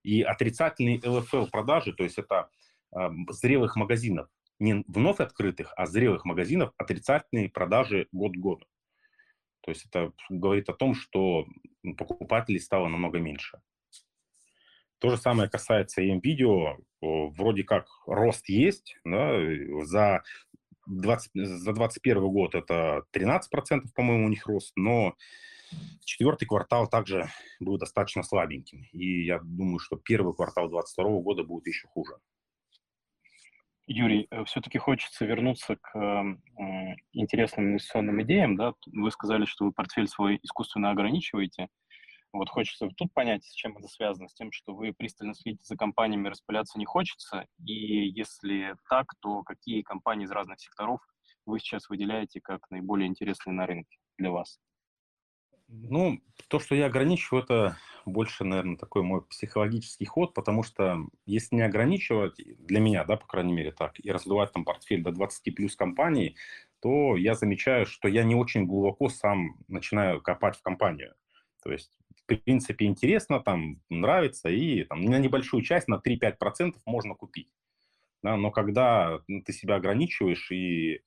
И 0.03 0.21
отрицательные 0.21 0.99
ЛФЛ 1.03 1.47
продажи, 1.47 1.93
то 1.93 2.03
есть 2.03 2.17
это 2.17 2.49
зрелых 3.29 3.75
магазинов, 3.75 4.27
не 4.59 4.83
вновь 4.87 5.19
открытых, 5.19 5.73
а 5.77 5.85
зрелых 5.85 6.25
магазинов, 6.25 6.73
отрицательные 6.75 7.49
продажи 7.49 8.07
год 8.11 8.33
к 8.33 8.37
году. 8.37 8.65
То 9.61 9.71
есть 9.71 9.85
это 9.85 10.11
говорит 10.29 10.69
о 10.69 10.73
том, 10.73 10.95
что 10.95 11.45
покупателей 11.97 12.59
стало 12.59 12.87
намного 12.87 13.19
меньше. 13.19 13.61
То 15.01 15.09
же 15.09 15.17
самое 15.17 15.49
касается 15.49 16.01
и 16.03 16.19
видео. 16.19 16.77
Вроде 17.01 17.63
как 17.63 17.87
рост 18.05 18.47
есть. 18.47 18.95
Да, 19.03 19.33
за, 19.83 20.21
20, 20.85 21.31
за 21.33 21.73
2021 21.73 22.29
год 22.29 22.53
это 22.53 23.03
13%, 23.11 23.41
по-моему, 23.95 24.27
у 24.27 24.29
них 24.29 24.45
рост, 24.45 24.73
но 24.75 25.15
четвертый 26.05 26.45
квартал 26.45 26.87
также 26.87 27.29
был 27.59 27.79
достаточно 27.79 28.21
слабеньким. 28.21 28.83
И 28.91 29.25
я 29.25 29.39
думаю, 29.39 29.79
что 29.79 29.95
первый 29.95 30.35
квартал 30.35 30.69
2022 30.69 31.21
года 31.21 31.43
будет 31.43 31.65
еще 31.65 31.87
хуже. 31.87 32.17
Юрий, 33.87 34.27
э, 34.29 34.45
все-таки 34.45 34.77
хочется 34.77 35.25
вернуться 35.25 35.77
к 35.77 36.37
интересным 37.13 37.71
инвестиционным 37.71 38.21
идеям. 38.21 38.55
Да? 38.55 38.73
Вы 38.85 39.09
сказали, 39.09 39.45
что 39.45 39.65
вы 39.65 39.71
портфель 39.71 40.07
свой 40.07 40.39
искусственно 40.43 40.91
ограничиваете. 40.91 41.69
Вот 42.33 42.49
хочется 42.49 42.87
тут 42.95 43.13
понять, 43.13 43.43
с 43.43 43.53
чем 43.53 43.77
это 43.77 43.87
связано, 43.87 44.29
с 44.29 44.33
тем, 44.33 44.51
что 44.51 44.73
вы 44.73 44.93
пристально 44.93 45.33
следите 45.33 45.65
за 45.65 45.75
компаниями, 45.75 46.29
распыляться 46.29 46.79
не 46.79 46.85
хочется, 46.85 47.45
и 47.65 48.07
если 48.07 48.75
так, 48.89 49.13
то 49.19 49.43
какие 49.43 49.81
компании 49.81 50.25
из 50.25 50.31
разных 50.31 50.59
секторов 50.59 51.01
вы 51.45 51.59
сейчас 51.59 51.89
выделяете 51.89 52.39
как 52.39 52.69
наиболее 52.69 53.07
интересные 53.07 53.53
на 53.53 53.65
рынке 53.65 53.97
для 54.17 54.31
вас? 54.31 54.59
Ну, 55.67 56.19
то, 56.49 56.59
что 56.59 56.75
я 56.75 56.87
ограничиваю, 56.87 57.43
это 57.43 57.77
больше, 58.05 58.43
наверное, 58.43 58.77
такой 58.77 59.03
мой 59.03 59.21
психологический 59.21 60.05
ход, 60.05 60.33
потому 60.33 60.63
что 60.63 60.97
если 61.25 61.55
не 61.55 61.61
ограничивать, 61.61 62.35
для 62.57 62.79
меня, 62.81 63.05
да, 63.05 63.15
по 63.15 63.25
крайней 63.25 63.53
мере, 63.53 63.71
так, 63.71 63.93
и 63.99 64.11
раздувать 64.11 64.51
там 64.51 64.65
портфель 64.65 65.01
до 65.01 65.11
20 65.11 65.55
плюс 65.55 65.75
компаний, 65.77 66.35
то 66.81 67.15
я 67.15 67.35
замечаю, 67.35 67.85
что 67.85 68.09
я 68.09 68.23
не 68.23 68.35
очень 68.35 68.65
глубоко 68.65 69.07
сам 69.07 69.55
начинаю 69.69 70.21
копать 70.21 70.57
в 70.57 70.61
компанию. 70.61 71.15
То 71.63 71.71
есть 71.71 72.00
в 72.23 72.27
принципе, 72.27 72.85
интересно, 72.85 73.39
там, 73.39 73.81
нравится, 73.89 74.49
и 74.49 74.83
там, 74.83 75.01
на 75.01 75.19
небольшую 75.19 75.63
часть, 75.63 75.87
на 75.87 75.95
3-5% 75.95 76.75
можно 76.85 77.15
купить. 77.15 77.49
Да, 78.23 78.37
но 78.37 78.51
когда 78.51 79.19
ну, 79.27 79.41
ты 79.41 79.51
себя 79.51 79.75
ограничиваешь 79.75 80.51
и 80.51 80.95
э, 80.95 80.99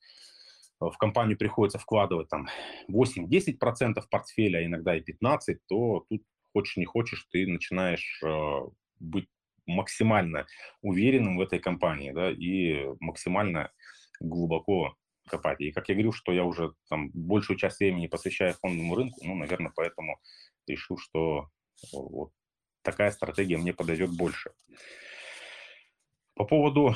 в 0.79 0.97
компанию 0.97 1.37
приходится 1.37 1.79
вкладывать 1.79 2.27
там 2.27 2.47
8-10% 2.91 4.03
портфеля, 4.09 4.59
а 4.59 4.65
иногда 4.65 4.95
и 4.97 5.01
15%, 5.01 5.57
то 5.67 6.05
тут 6.09 6.23
хочешь 6.53 6.77
не 6.77 6.85
хочешь, 6.85 7.27
ты 7.31 7.47
начинаешь 7.47 8.21
э, 8.23 8.59
быть 8.99 9.29
максимально 9.65 10.45
уверенным 10.81 11.37
в 11.37 11.41
этой 11.41 11.59
компании, 11.59 12.11
да, 12.11 12.31
и 12.31 12.85
максимально 12.99 13.71
глубоко 14.19 14.95
копать. 15.27 15.61
И 15.61 15.71
как 15.71 15.89
я 15.89 15.95
говорил, 15.95 16.13
что 16.13 16.31
я 16.31 16.43
уже 16.43 16.73
там 16.89 17.09
большую 17.13 17.57
часть 17.57 17.79
времени 17.79 18.07
посвящаю 18.07 18.53
фондовому 18.53 18.95
рынку, 18.95 19.19
ну, 19.23 19.35
наверное, 19.35 19.71
поэтому 19.75 20.19
решил, 20.67 20.97
что 20.97 21.49
вот 21.91 22.31
такая 22.81 23.11
стратегия 23.11 23.57
мне 23.57 23.73
подойдет 23.73 24.15
больше. 24.15 24.51
По 26.35 26.45
поводу 26.45 26.95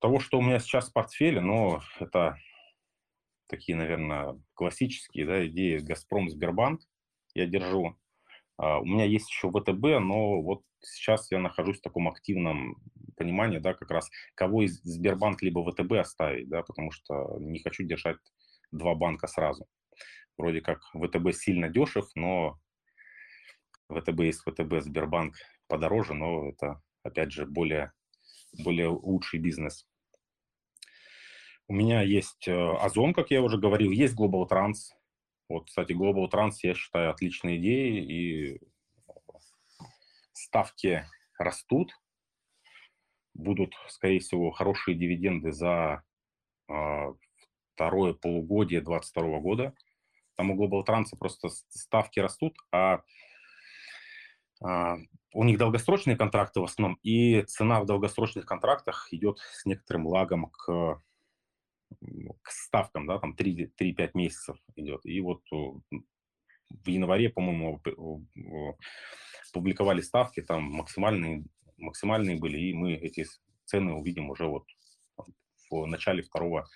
того, 0.00 0.20
что 0.20 0.38
у 0.38 0.42
меня 0.42 0.58
сейчас 0.58 0.90
в 0.90 0.92
портфеле, 0.92 1.40
ну, 1.40 1.80
это 1.98 2.36
такие, 3.48 3.76
наверное, 3.76 4.40
классические 4.54 5.26
да, 5.26 5.46
идеи 5.46 5.78
«Газпром», 5.78 6.30
«Сбербанк» 6.30 6.80
я 7.34 7.46
держу. 7.46 7.96
Uh, 8.60 8.80
у 8.80 8.84
меня 8.84 9.04
есть 9.04 9.30
еще 9.30 9.50
ВТБ, 9.50 10.02
но 10.02 10.42
вот 10.42 10.62
сейчас 10.82 11.30
я 11.30 11.38
нахожусь 11.38 11.78
в 11.78 11.82
таком 11.82 12.08
активном 12.08 12.76
понимании, 13.16 13.58
да, 13.58 13.72
как 13.72 13.90
раз 13.90 14.10
кого 14.34 14.62
из 14.62 14.82
Сбербанк 14.82 15.40
либо 15.40 15.64
ВТБ 15.64 15.92
оставить, 15.92 16.48
да, 16.48 16.62
потому 16.62 16.90
что 16.90 17.38
не 17.38 17.60
хочу 17.60 17.84
держать 17.84 18.18
два 18.70 18.94
банка 18.94 19.28
сразу. 19.28 19.66
Вроде 20.36 20.60
как 20.60 20.82
ВТБ 20.92 21.32
сильно 21.32 21.68
дешев, 21.68 22.06
но 22.14 22.58
ВТБ 23.88 24.20
есть 24.20 24.40
ВТБ, 24.40 24.80
Сбербанк 24.80 25.36
подороже, 25.66 26.14
но 26.14 26.48
это, 26.50 26.82
опять 27.02 27.32
же, 27.32 27.46
более, 27.46 27.92
более 28.62 28.88
лучший 28.88 29.40
бизнес. 29.40 29.86
У 31.66 31.72
меня 31.72 32.02
есть 32.02 32.48
э, 32.48 32.52
Озон, 32.52 33.14
как 33.14 33.30
я 33.30 33.42
уже 33.42 33.58
говорил, 33.58 33.90
есть 33.90 34.18
Global 34.18 34.48
Trans. 34.48 34.92
Вот, 35.50 35.66
кстати, 35.66 35.92
Global 35.92 36.30
Trans 36.30 36.52
я 36.62 36.74
считаю 36.74 37.10
отличной 37.10 37.56
идеей, 37.56 38.04
и 38.04 38.60
ставки 40.32 41.04
растут. 41.36 41.92
Будут, 43.34 43.74
скорее 43.88 44.20
всего, 44.20 44.52
хорошие 44.52 44.96
дивиденды 44.96 45.50
за 45.50 46.04
э, 46.68 47.14
второе 47.74 48.14
полугодие 48.14 48.80
2022 48.80 49.40
года. 49.40 49.74
Там 50.36 50.52
у 50.52 50.54
Global 50.54 50.86
Trans 50.86 51.16
просто 51.18 51.48
ставки 51.48 52.20
растут, 52.20 52.56
а 52.70 53.00
а, 54.62 54.98
у 55.32 55.42
них 55.42 55.58
долгосрочные 55.58 56.16
контракты 56.16 56.60
в 56.60 56.64
основном, 56.64 56.98
и 57.02 57.42
цена 57.42 57.80
в 57.80 57.86
долгосрочных 57.86 58.46
контрактах 58.46 59.08
идет 59.10 59.38
с 59.38 59.64
некоторым 59.64 60.06
лагом 60.06 60.46
к, 60.50 61.02
к 62.42 62.50
ставкам, 62.50 63.06
да, 63.06 63.18
там 63.18 63.34
3-5 63.34 64.10
месяцев 64.14 64.56
идет. 64.76 65.04
И 65.04 65.20
вот 65.20 65.42
в 65.50 66.88
январе, 66.88 67.30
по-моему, 67.30 67.82
публиковали 69.52 70.00
ставки, 70.00 70.42
там 70.42 70.62
максимальные, 70.62 71.44
максимальные 71.76 72.38
были, 72.38 72.58
и 72.58 72.74
мы 72.74 72.94
эти 72.94 73.26
цены 73.64 73.92
увидим 73.94 74.30
уже 74.30 74.46
вот 74.46 74.66
в 75.70 75.86
начале 75.86 76.22
второго 76.22 76.68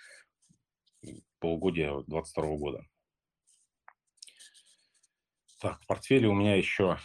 полугодия 1.39 1.91
2022 1.93 2.57
года. 2.57 2.87
Так, 5.61 5.81
в 5.83 5.87
портфеле 5.87 6.29
у 6.29 6.35
меня 6.35 6.57
еще... 6.57 6.99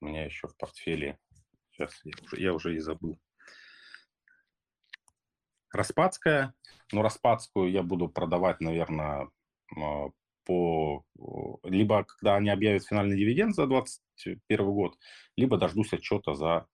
У 0.00 0.06
меня 0.06 0.24
еще 0.24 0.48
в 0.48 0.56
портфеле... 0.56 1.18
Сейчас, 1.70 2.00
я 2.04 2.12
уже, 2.22 2.40
я 2.40 2.54
уже 2.54 2.74
и 2.74 2.78
забыл. 2.78 3.18
Распадская. 5.72 6.54
Ну, 6.92 7.02
Распадскую 7.02 7.70
я 7.70 7.82
буду 7.82 8.08
продавать, 8.08 8.60
наверное, 8.60 9.30
а, 9.76 10.08
по... 10.44 11.04
Либо 11.62 12.04
когда 12.04 12.36
они 12.36 12.50
объявят 12.50 12.84
финальный 12.84 13.16
дивиденд 13.16 13.54
за 13.54 13.66
2021 13.66 14.66
год, 14.66 14.98
либо 15.36 15.56
дождусь 15.56 15.92
отчета 15.92 16.34
за 16.34 16.66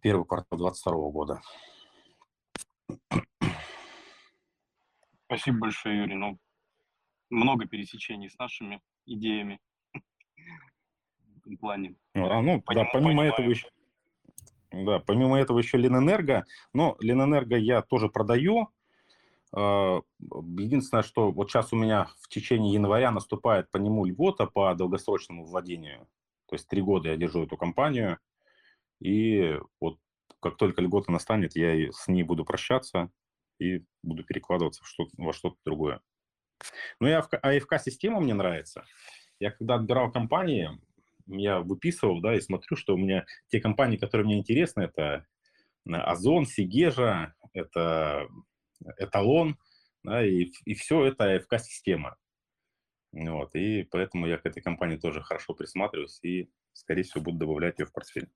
первый 0.00 0.24
квартал 0.24 0.58
2022 0.58 1.10
года. 1.10 1.40
Спасибо 5.26 5.58
большое, 5.58 5.98
Юрий. 5.98 6.14
Ну, 6.14 6.38
много 7.28 7.66
пересечений 7.66 8.30
с 8.30 8.38
нашими 8.38 8.80
идеями 9.04 9.60
в 9.92 11.38
этом 11.40 11.58
плане. 11.58 11.96
Ну, 12.14 12.30
а, 12.30 12.40
ну 12.40 12.62
да, 12.66 12.84
помимо 12.90 13.24
этого 13.24 13.50
еще, 13.50 13.68
да, 14.70 14.98
помимо 15.00 15.38
этого 15.38 15.58
еще 15.58 15.78
Ленэнерго. 15.78 16.44
Но 16.72 16.96
Ленэнерго 17.00 17.56
я 17.56 17.82
тоже 17.82 18.08
продаю. 18.08 18.68
А, 19.52 20.00
единственное, 20.20 21.02
что 21.02 21.32
вот 21.32 21.50
сейчас 21.50 21.72
у 21.72 21.76
меня 21.76 22.08
в 22.20 22.28
течение 22.28 22.74
января 22.74 23.10
наступает 23.10 23.70
по 23.70 23.78
нему 23.78 24.04
льгота 24.04 24.46
по 24.46 24.74
долгосрочному 24.74 25.44
владению. 25.44 26.06
То 26.46 26.54
есть 26.54 26.68
три 26.68 26.82
года 26.82 27.08
я 27.08 27.16
держу 27.16 27.44
эту 27.44 27.56
компанию. 27.56 28.18
И 29.00 29.58
вот 29.80 29.98
как 30.40 30.56
только 30.56 30.82
льгота 30.82 31.10
настанет, 31.10 31.56
я 31.56 31.90
с 31.92 32.08
ней 32.08 32.22
буду 32.22 32.44
прощаться 32.44 33.10
и 33.58 33.84
буду 34.02 34.24
перекладываться 34.24 34.82
в 34.84 34.88
что 34.88 35.08
во 35.16 35.32
что-то 35.32 35.56
другое. 35.64 36.00
Ну 37.00 37.08
и 37.08 37.12
АФК-система 37.12 38.20
мне 38.20 38.34
нравится. 38.34 38.84
Я 39.40 39.50
когда 39.50 39.76
отбирал 39.76 40.10
компании, 40.10 40.78
я 41.28 41.60
выписывал, 41.60 42.20
да, 42.20 42.34
и 42.34 42.40
смотрю, 42.40 42.76
что 42.76 42.94
у 42.94 42.98
меня 42.98 43.24
те 43.48 43.60
компании, 43.60 43.96
которые 43.96 44.24
мне 44.26 44.38
интересны, 44.38 44.82
это 44.82 45.26
э, 45.86 45.92
Озон, 45.92 46.46
Сигежа, 46.46 47.34
это 47.52 48.28
Эталон, 48.96 49.58
да, 50.02 50.24
и, 50.24 50.50
и 50.64 50.74
все 50.74 51.04
это 51.04 51.34
АФК-система. 51.36 52.16
Вот, 53.12 53.54
и 53.54 53.84
поэтому 53.84 54.26
я 54.26 54.38
к 54.38 54.46
этой 54.46 54.62
компании 54.62 54.96
тоже 54.96 55.22
хорошо 55.22 55.54
присматриваюсь 55.54 56.18
и, 56.22 56.50
скорее 56.72 57.02
всего, 57.02 57.22
буду 57.22 57.38
добавлять 57.38 57.78
ее 57.78 57.86
в 57.86 57.92
портфель. 57.92 58.28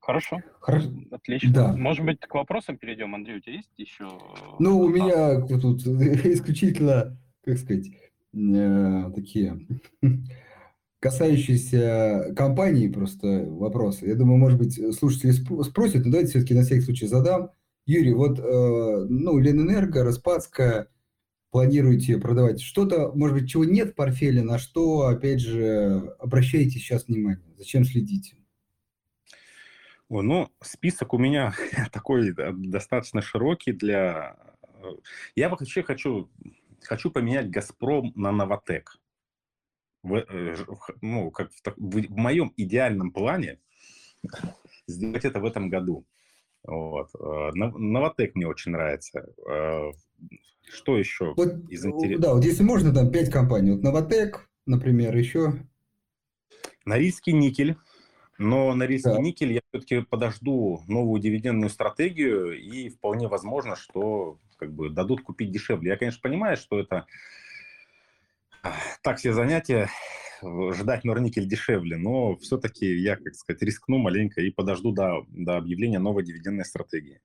Хорошо. 0.00 0.40
Хорошо. 0.60 0.90
Отлично. 1.10 1.52
Да. 1.52 1.76
Может 1.76 2.06
быть, 2.06 2.18
к 2.20 2.34
вопросам 2.34 2.78
перейдем. 2.78 3.14
Андрей, 3.14 3.36
у 3.36 3.40
тебя 3.40 3.56
есть 3.56 3.70
еще? 3.76 4.08
Ну, 4.58 4.78
у 4.80 4.88
меня 4.88 5.38
тут 5.58 5.86
исключительно, 5.86 7.20
как 7.44 7.58
сказать, 7.58 7.88
э, 8.38 9.12
такие 9.14 9.66
касающиеся 11.00 12.34
компании 12.36 12.88
просто 12.88 13.44
вопросы. 13.46 14.06
Я 14.06 14.14
думаю, 14.14 14.38
может 14.38 14.58
быть, 14.58 14.96
слушатели 14.96 15.32
спросят, 15.32 16.04
но 16.04 16.12
давайте 16.12 16.30
все-таки 16.30 16.54
на 16.54 16.62
всякий 16.62 16.82
случай 16.82 17.06
задам. 17.06 17.50
Юрий, 17.86 18.12
вот, 18.12 18.38
э, 18.38 19.06
ну, 19.08 19.38
Ленэнерго, 19.38 20.04
Распадская, 20.04 20.88
планируете 21.50 22.18
продавать 22.18 22.60
что-то, 22.60 23.12
может 23.14 23.36
быть, 23.36 23.50
чего 23.50 23.64
нет 23.64 23.90
в 23.90 23.94
портфеле, 23.94 24.42
на 24.42 24.58
что, 24.58 25.06
опять 25.06 25.40
же, 25.40 26.14
обращаете 26.18 26.72
сейчас 26.72 27.06
внимание, 27.06 27.54
зачем 27.56 27.84
следите? 27.84 28.36
Ой, 30.08 30.22
ну, 30.22 30.48
список 30.62 31.14
у 31.14 31.18
меня 31.18 31.54
такой 31.92 32.34
достаточно 32.52 33.22
широкий 33.22 33.72
для... 33.72 34.36
Э, 34.62 34.88
я 35.34 35.48
вообще 35.48 35.82
хочу, 35.82 36.30
хочу 36.82 37.10
поменять 37.10 37.50
«Газпром» 37.50 38.12
на 38.14 38.32
«Новотек». 38.32 38.96
В, 40.02 40.14
э, 40.14 40.56
ну, 41.00 41.30
как 41.30 41.50
в, 41.52 41.62
в, 41.76 42.06
в 42.06 42.16
моем 42.16 42.52
идеальном 42.56 43.12
плане 43.12 43.58
сделать 44.86 45.24
это 45.24 45.40
в 45.40 45.44
этом 45.44 45.68
году. 45.68 46.06
Вот. 46.62 47.08
Э, 47.18 47.50
«Новотек» 47.54 48.34
мне 48.34 48.46
очень 48.46 48.72
нравится. 48.72 49.26
Что 50.70 50.98
еще 50.98 51.32
вот, 51.34 51.70
из 51.70 51.86
интересного? 51.86 52.22
Да, 52.22 52.34
вот 52.34 52.44
если 52.44 52.62
можно, 52.62 52.92
там 52.92 53.10
пять 53.10 53.30
компаний. 53.30 53.72
Вот 53.72 53.82
«Новотек», 53.82 54.50
например, 54.66 55.16
еще. 55.16 55.54
Норильский 56.84 57.32
никель 57.32 57.76
но 58.38 58.72
на 58.74 58.84
риски 58.84 59.08
да. 59.08 59.18
никель 59.18 59.52
я 59.52 59.60
все-таки 59.68 60.00
подожду 60.02 60.82
новую 60.86 61.20
дивидендную 61.20 61.70
стратегию, 61.70 62.56
и 62.58 62.88
вполне 62.88 63.26
возможно, 63.26 63.74
что 63.74 64.38
как 64.58 64.72
бы 64.72 64.90
дадут 64.90 65.22
купить 65.22 65.50
дешевле. 65.50 65.90
Я, 65.90 65.96
конечно, 65.96 66.20
понимаю, 66.22 66.56
что 66.56 66.78
это 66.78 67.06
так 69.02 69.18
все 69.18 69.32
занятия, 69.32 69.88
ждать 70.42 71.04
Норникель 71.04 71.48
дешевле, 71.48 71.96
но 71.96 72.36
все-таки 72.36 72.86
я, 72.96 73.16
как 73.16 73.34
сказать, 73.34 73.62
рискну 73.62 73.98
маленько 73.98 74.40
и 74.40 74.50
подожду 74.50 74.92
до, 74.92 75.24
до 75.28 75.56
объявления 75.56 75.98
новой 75.98 76.24
дивидендной 76.24 76.64
стратегии. 76.64 77.20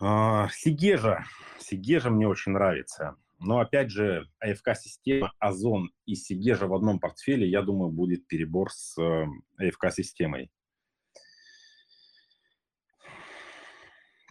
А, 0.00 0.48
Сигежа. 0.52 1.24
Сигежа 1.58 2.10
мне 2.10 2.26
очень 2.26 2.52
нравится. 2.52 3.16
Но 3.38 3.58
опять 3.58 3.90
же, 3.90 4.28
АФК-система, 4.38 5.32
Озон 5.38 5.90
и 6.04 6.14
Сигежа 6.14 6.66
в 6.66 6.74
одном 6.74 7.00
портфеле, 7.00 7.48
я 7.48 7.62
думаю, 7.62 7.90
будет 7.90 8.26
перебор 8.26 8.70
с 8.70 8.98
э, 9.00 9.26
АФК-системой. 9.58 10.50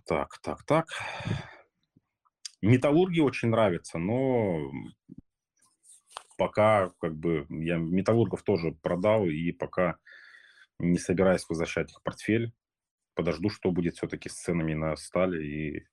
Так, 0.10 0.39
так, 0.41 0.63
так. 0.63 0.88
Металлурги 2.63 3.19
очень 3.19 3.50
нравятся, 3.50 4.00
но 4.00 4.72
пока 6.36 6.89
как 7.00 7.15
бы 7.15 7.45
я 7.52 7.78
металлургов 7.78 8.41
тоже 8.41 8.72
продал 8.72 9.28
и 9.28 9.52
пока 9.52 10.00
не 10.80 10.98
собираюсь 10.98 11.45
возвращать 11.48 11.91
их 11.91 12.00
в 12.00 12.02
портфель. 12.02 12.52
Подожду, 13.13 13.52
что 13.52 13.69
будет 13.69 13.98
все-таки 13.98 14.30
с 14.30 14.41
ценами 14.41 14.74
на 14.74 14.95
стали 14.95 15.45
и 15.45 15.88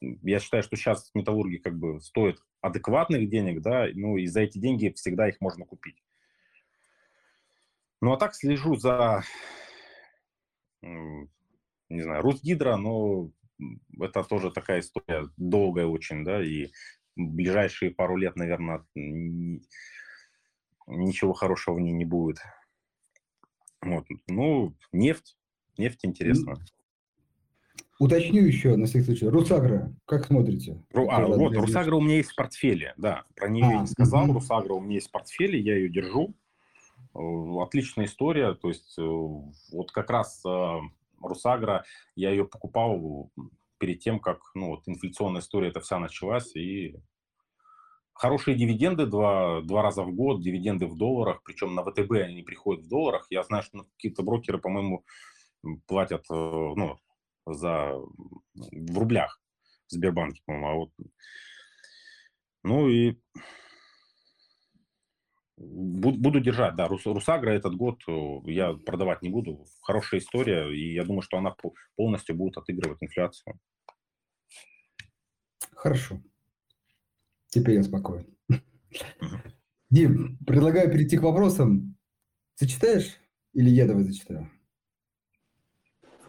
я 0.00 0.40
считаю, 0.40 0.64
что 0.64 0.74
сейчас 0.74 1.08
металлурги 1.14 1.58
как 1.58 1.78
бы 1.78 2.00
стоят 2.00 2.38
адекватных 2.60 3.30
денег, 3.30 3.62
да, 3.62 3.86
ну 3.94 4.16
и 4.16 4.26
за 4.26 4.40
эти 4.40 4.58
деньги 4.58 4.92
всегда 4.96 5.28
их 5.28 5.40
можно 5.40 5.64
купить. 5.64 6.02
Ну 8.00 8.12
а 8.12 8.16
так 8.16 8.34
слежу 8.34 8.74
за, 8.74 9.22
не 11.88 12.02
знаю, 12.02 12.22
Русгидро, 12.22 12.76
но 12.76 13.30
это 14.00 14.22
тоже 14.24 14.50
такая 14.50 14.80
история 14.80 15.28
долгая 15.36 15.86
очень, 15.86 16.24
да, 16.24 16.44
и 16.44 16.68
ближайшие 17.16 17.90
пару 17.90 18.16
лет, 18.16 18.36
наверное, 18.36 18.84
ничего 20.86 21.32
хорошего 21.32 21.74
в 21.74 21.80
ней 21.80 21.92
не 21.92 22.04
будет. 22.04 22.38
Вот. 23.82 24.06
Ну, 24.28 24.74
нефть, 24.92 25.36
нефть 25.76 26.04
интересно. 26.04 26.54
Уточню 27.98 28.44
еще, 28.44 28.76
на 28.76 28.86
всякий 28.86 29.06
случай. 29.06 29.26
Русагра, 29.26 29.92
как 30.04 30.26
смотрите? 30.26 30.84
Ру, 30.92 31.08
а, 31.10 31.26
вот, 31.26 31.56
Русагра 31.56 31.96
у 31.96 32.00
меня 32.00 32.16
есть 32.16 32.30
в 32.30 32.36
портфеле, 32.36 32.94
да. 32.96 33.24
Про 33.34 33.48
нее 33.48 33.64
а, 33.64 33.72
я 33.72 33.80
не 33.80 33.86
сказал. 33.88 34.24
Угу. 34.24 34.34
Русагра 34.34 34.74
у 34.74 34.80
меня 34.80 34.94
есть 34.94 35.08
в 35.08 35.10
портфеле, 35.10 35.58
я 35.58 35.76
ее 35.76 35.88
держу. 35.88 36.32
Э, 37.14 37.62
отличная 37.62 38.04
история. 38.06 38.54
То 38.54 38.68
есть 38.68 38.96
э, 38.98 39.02
вот 39.02 39.90
как 39.90 40.10
раз 40.10 40.40
э, 40.46 40.78
Русагра, 41.20 41.84
я 42.14 42.30
ее 42.30 42.44
покупал 42.44 43.30
перед 43.78 44.00
тем, 44.00 44.20
как 44.20 44.40
ну, 44.54 44.68
вот, 44.70 44.82
инфляционная 44.86 45.40
история 45.40 45.68
эта 45.68 45.80
вся 45.80 45.98
началась. 45.98 46.54
И 46.56 46.96
хорошие 48.12 48.56
дивиденды 48.56 49.06
два, 49.06 49.60
два 49.62 49.82
раза 49.82 50.02
в 50.02 50.12
год, 50.12 50.42
дивиденды 50.42 50.86
в 50.86 50.96
долларах, 50.96 51.42
причем 51.44 51.74
на 51.74 51.82
ВТБ 51.84 52.12
они 52.12 52.42
приходят 52.42 52.84
в 52.84 52.88
долларах. 52.88 53.26
Я 53.30 53.42
знаю, 53.44 53.62
что 53.62 53.84
какие-то 53.96 54.22
брокеры, 54.22 54.58
по-моему, 54.58 55.04
платят 55.86 56.24
ну, 56.28 56.98
за, 57.46 57.94
в 58.54 58.98
рублях 58.98 59.40
в 59.86 59.92
Сбербанке, 59.92 60.42
по-моему. 60.44 60.68
А 60.68 60.74
вот, 60.74 60.90
ну 62.62 62.88
и 62.88 63.18
буду 65.58 66.40
держать, 66.40 66.76
да, 66.76 66.88
Рус, 66.88 67.04
Русагра 67.06 67.50
этот 67.50 67.74
год 67.74 68.00
э, 68.06 68.38
я 68.46 68.74
продавать 68.74 69.22
не 69.22 69.28
буду. 69.28 69.66
Хорошая 69.82 70.20
история, 70.20 70.70
и 70.72 70.94
я 70.94 71.04
думаю, 71.04 71.22
что 71.22 71.38
она 71.38 71.54
полностью 71.96 72.36
будет 72.36 72.56
отыгрывать 72.56 73.02
инфляцию. 73.02 73.58
Хорошо. 75.74 76.20
Теперь 77.48 77.76
я 77.76 77.82
спокоен. 77.82 78.26
Дим, 79.90 80.38
предлагаю 80.46 80.90
перейти 80.90 81.16
к 81.16 81.22
вопросам. 81.22 81.96
Зачитаешь 82.56 83.16
или 83.54 83.70
я 83.70 83.86
давай 83.86 84.04
зачитаю? 84.04 84.50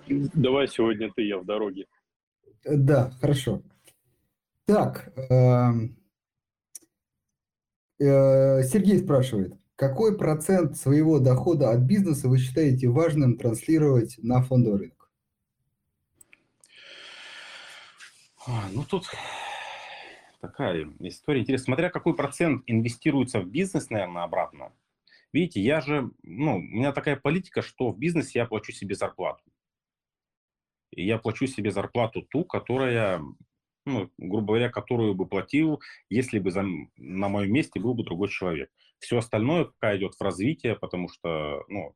Давай 0.08 0.68
сегодня 0.68 1.12
ты, 1.13 1.24
я 1.24 1.38
в 1.38 1.46
дороге. 1.46 1.86
Да, 2.65 3.12
хорошо. 3.22 3.62
Так, 4.65 5.13
эм, 5.15 5.86
э, 5.86 5.99
Сергей 8.00 9.00
спрашивает, 9.00 9.56
какой 9.76 10.18
процент 10.18 10.78
своего 10.78 11.20
дохода 11.20 11.72
от 11.72 11.82
бизнеса 11.82 12.30
вы 12.30 12.38
считаете 12.38 12.88
важным 12.88 13.38
транслировать 13.38 14.18
на 14.20 14.42
фондовый 14.42 14.80
рынок? 14.80 15.12
А, 18.48 18.70
ну 18.74 18.84
тут 18.84 19.06
такая 20.42 20.90
история 21.02 21.42
интересная. 21.42 21.66
Смотря 21.66 21.90
какой 21.90 22.16
процент 22.16 22.64
инвестируется 22.68 23.42
в 23.42 23.48
бизнес, 23.48 23.90
наверное, 23.90 24.24
обратно. 24.24 24.72
Видите, 25.32 25.62
я 25.62 25.82
же, 25.82 26.10
ну, 26.24 26.58
у 26.58 26.62
меня 26.62 26.92
такая 26.92 27.16
политика, 27.16 27.62
что 27.62 27.92
в 27.92 28.00
бизнесе 28.00 28.40
я 28.40 28.46
плачу 28.46 28.72
себе 28.72 28.96
зарплату. 28.96 29.44
И 30.92 31.06
я 31.06 31.20
плачу 31.20 31.46
себе 31.46 31.70
зарплату 31.70 32.24
ту, 32.24 32.44
которая, 32.44 33.22
ну, 33.86 34.12
грубо 34.18 34.48
говоря, 34.48 34.70
которую 34.70 35.15
бы 35.15 35.28
платил, 35.28 35.82
если 36.10 36.39
бы 36.39 36.52
за, 36.52 36.63
на 36.98 37.30
моем 37.30 37.52
месте 37.52 37.80
был 37.80 37.94
бы 37.94 38.04
другой 38.04 38.30
человек. 38.30 38.70
Все 39.00 39.18
остальное 39.18 39.65
пока 39.65 39.96
идет 39.96 40.13
в 40.15 40.22
развитие, 40.22 40.76
потому 40.76 41.10
что, 41.10 41.63
ну, 41.68 41.96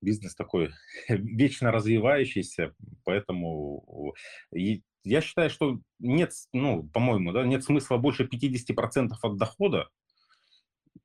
бизнес 0.00 0.34
такой 0.34 0.70
вечно 1.08 1.72
развивающийся, 1.72 2.74
поэтому 3.04 4.14
и 4.54 4.82
я 5.04 5.20
считаю, 5.20 5.48
что 5.48 5.80
нет, 5.98 6.32
ну, 6.52 6.82
по-моему, 6.82 7.32
да, 7.32 7.44
нет 7.44 7.64
смысла 7.64 7.96
больше 7.96 8.24
50% 8.24 9.12
от 9.22 9.36
дохода, 9.36 9.88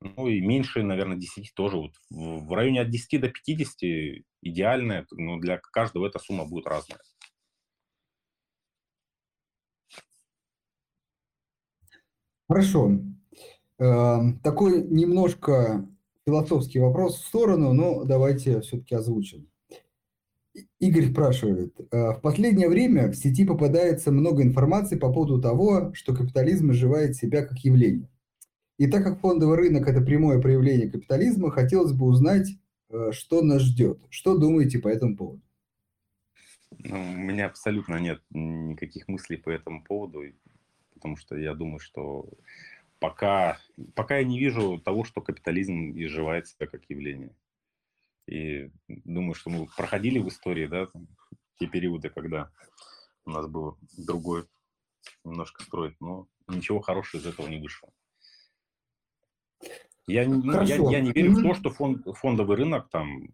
ну 0.00 0.28
и 0.28 0.40
меньше, 0.40 0.82
наверное, 0.82 1.16
10 1.16 1.54
тоже. 1.54 1.76
Вот 1.76 1.92
в 2.10 2.52
районе 2.52 2.82
от 2.82 2.90
10 2.90 3.20
до 3.20 3.28
50 3.28 4.24
идеальная, 4.42 5.06
но 5.12 5.38
для 5.38 5.58
каждого 5.58 6.06
эта 6.06 6.18
сумма 6.18 6.44
будет 6.44 6.66
разная. 6.66 6.98
Хорошо. 12.48 13.00
Э, 13.78 14.18
такой 14.42 14.82
немножко 14.82 15.88
философский 16.26 16.78
вопрос 16.78 17.16
в 17.16 17.26
сторону, 17.26 17.72
но 17.72 18.04
давайте 18.04 18.60
все-таки 18.60 18.94
озвучим. 18.94 19.48
Игорь 20.78 21.10
спрашивает. 21.10 21.74
«Э, 21.90 22.12
в 22.12 22.20
последнее 22.20 22.68
время 22.68 23.10
в 23.10 23.16
сети 23.16 23.44
попадается 23.44 24.12
много 24.12 24.42
информации 24.42 24.96
по 24.96 25.12
поводу 25.12 25.40
того, 25.40 25.92
что 25.94 26.14
капитализм 26.14 26.70
изживает 26.70 27.16
себя 27.16 27.44
как 27.44 27.58
явление. 27.58 28.08
И 28.78 28.86
так 28.86 29.04
как 29.04 29.20
фондовый 29.20 29.56
рынок– 29.56 29.88
это 29.88 30.00
прямое 30.00 30.40
проявление 30.40 30.90
капитализма, 30.90 31.50
хотелось 31.50 31.92
бы 31.92 32.06
узнать, 32.06 32.48
э, 32.90 33.10
что 33.12 33.42
нас 33.42 33.62
ждет. 33.62 33.98
Что 34.10 34.36
думаете 34.36 34.78
по 34.78 34.88
этому 34.88 35.16
поводу? 35.16 35.40
Ну, 36.78 37.00
у 37.00 37.16
меня 37.16 37.46
абсолютно 37.46 37.96
нет 37.96 38.20
никаких 38.30 39.08
мыслей 39.08 39.36
по 39.36 39.50
этому 39.50 39.82
поводу, 39.84 40.22
потому 41.04 41.18
что 41.18 41.36
я 41.36 41.52
думаю, 41.52 41.80
что 41.80 42.26
пока, 42.98 43.58
пока 43.94 44.16
я 44.16 44.24
не 44.24 44.38
вижу 44.38 44.78
того, 44.78 45.04
что 45.04 45.20
капитализм 45.20 45.90
изживает 45.90 46.48
себя 46.48 46.66
как 46.66 46.88
явление. 46.88 47.36
И 48.26 48.70
думаю, 48.88 49.34
что 49.34 49.50
мы 49.50 49.66
проходили 49.76 50.18
в 50.18 50.28
истории, 50.28 50.66
да, 50.66 50.88
те 51.58 51.66
периоды, 51.66 52.08
когда 52.08 52.50
у 53.26 53.32
нас 53.32 53.46
было 53.46 53.76
другое 53.98 54.46
немножко 55.24 55.62
строить, 55.64 55.94
но 56.00 56.26
ничего 56.48 56.80
хорошего 56.80 57.20
из 57.20 57.26
этого 57.26 57.48
не 57.48 57.60
вышло. 57.60 57.90
Я, 60.06 60.26
ну, 60.26 60.62
я, 60.62 60.76
я 60.76 61.00
не 61.00 61.12
верю 61.12 61.32
в 61.32 61.42
то, 61.42 61.52
что 61.52 61.68
фонд, 61.68 62.06
фондовый 62.16 62.56
рынок 62.56 62.88
там 62.88 63.28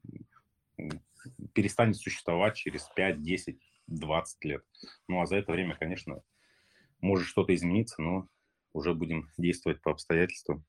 перестанет 1.54 1.96
существовать 1.96 2.56
через 2.56 2.82
5, 2.96 3.22
10, 3.22 3.60
20 3.86 4.44
лет. 4.44 4.64
Ну, 5.06 5.20
а 5.20 5.26
за 5.26 5.36
это 5.36 5.52
время, 5.52 5.76
конечно, 5.76 6.20
может 7.00 7.26
что-то 7.26 7.54
измениться, 7.54 8.00
но 8.02 8.28
уже 8.72 8.94
будем 8.94 9.28
действовать 9.36 9.80
по 9.82 9.90
обстоятельствам. 9.90 10.64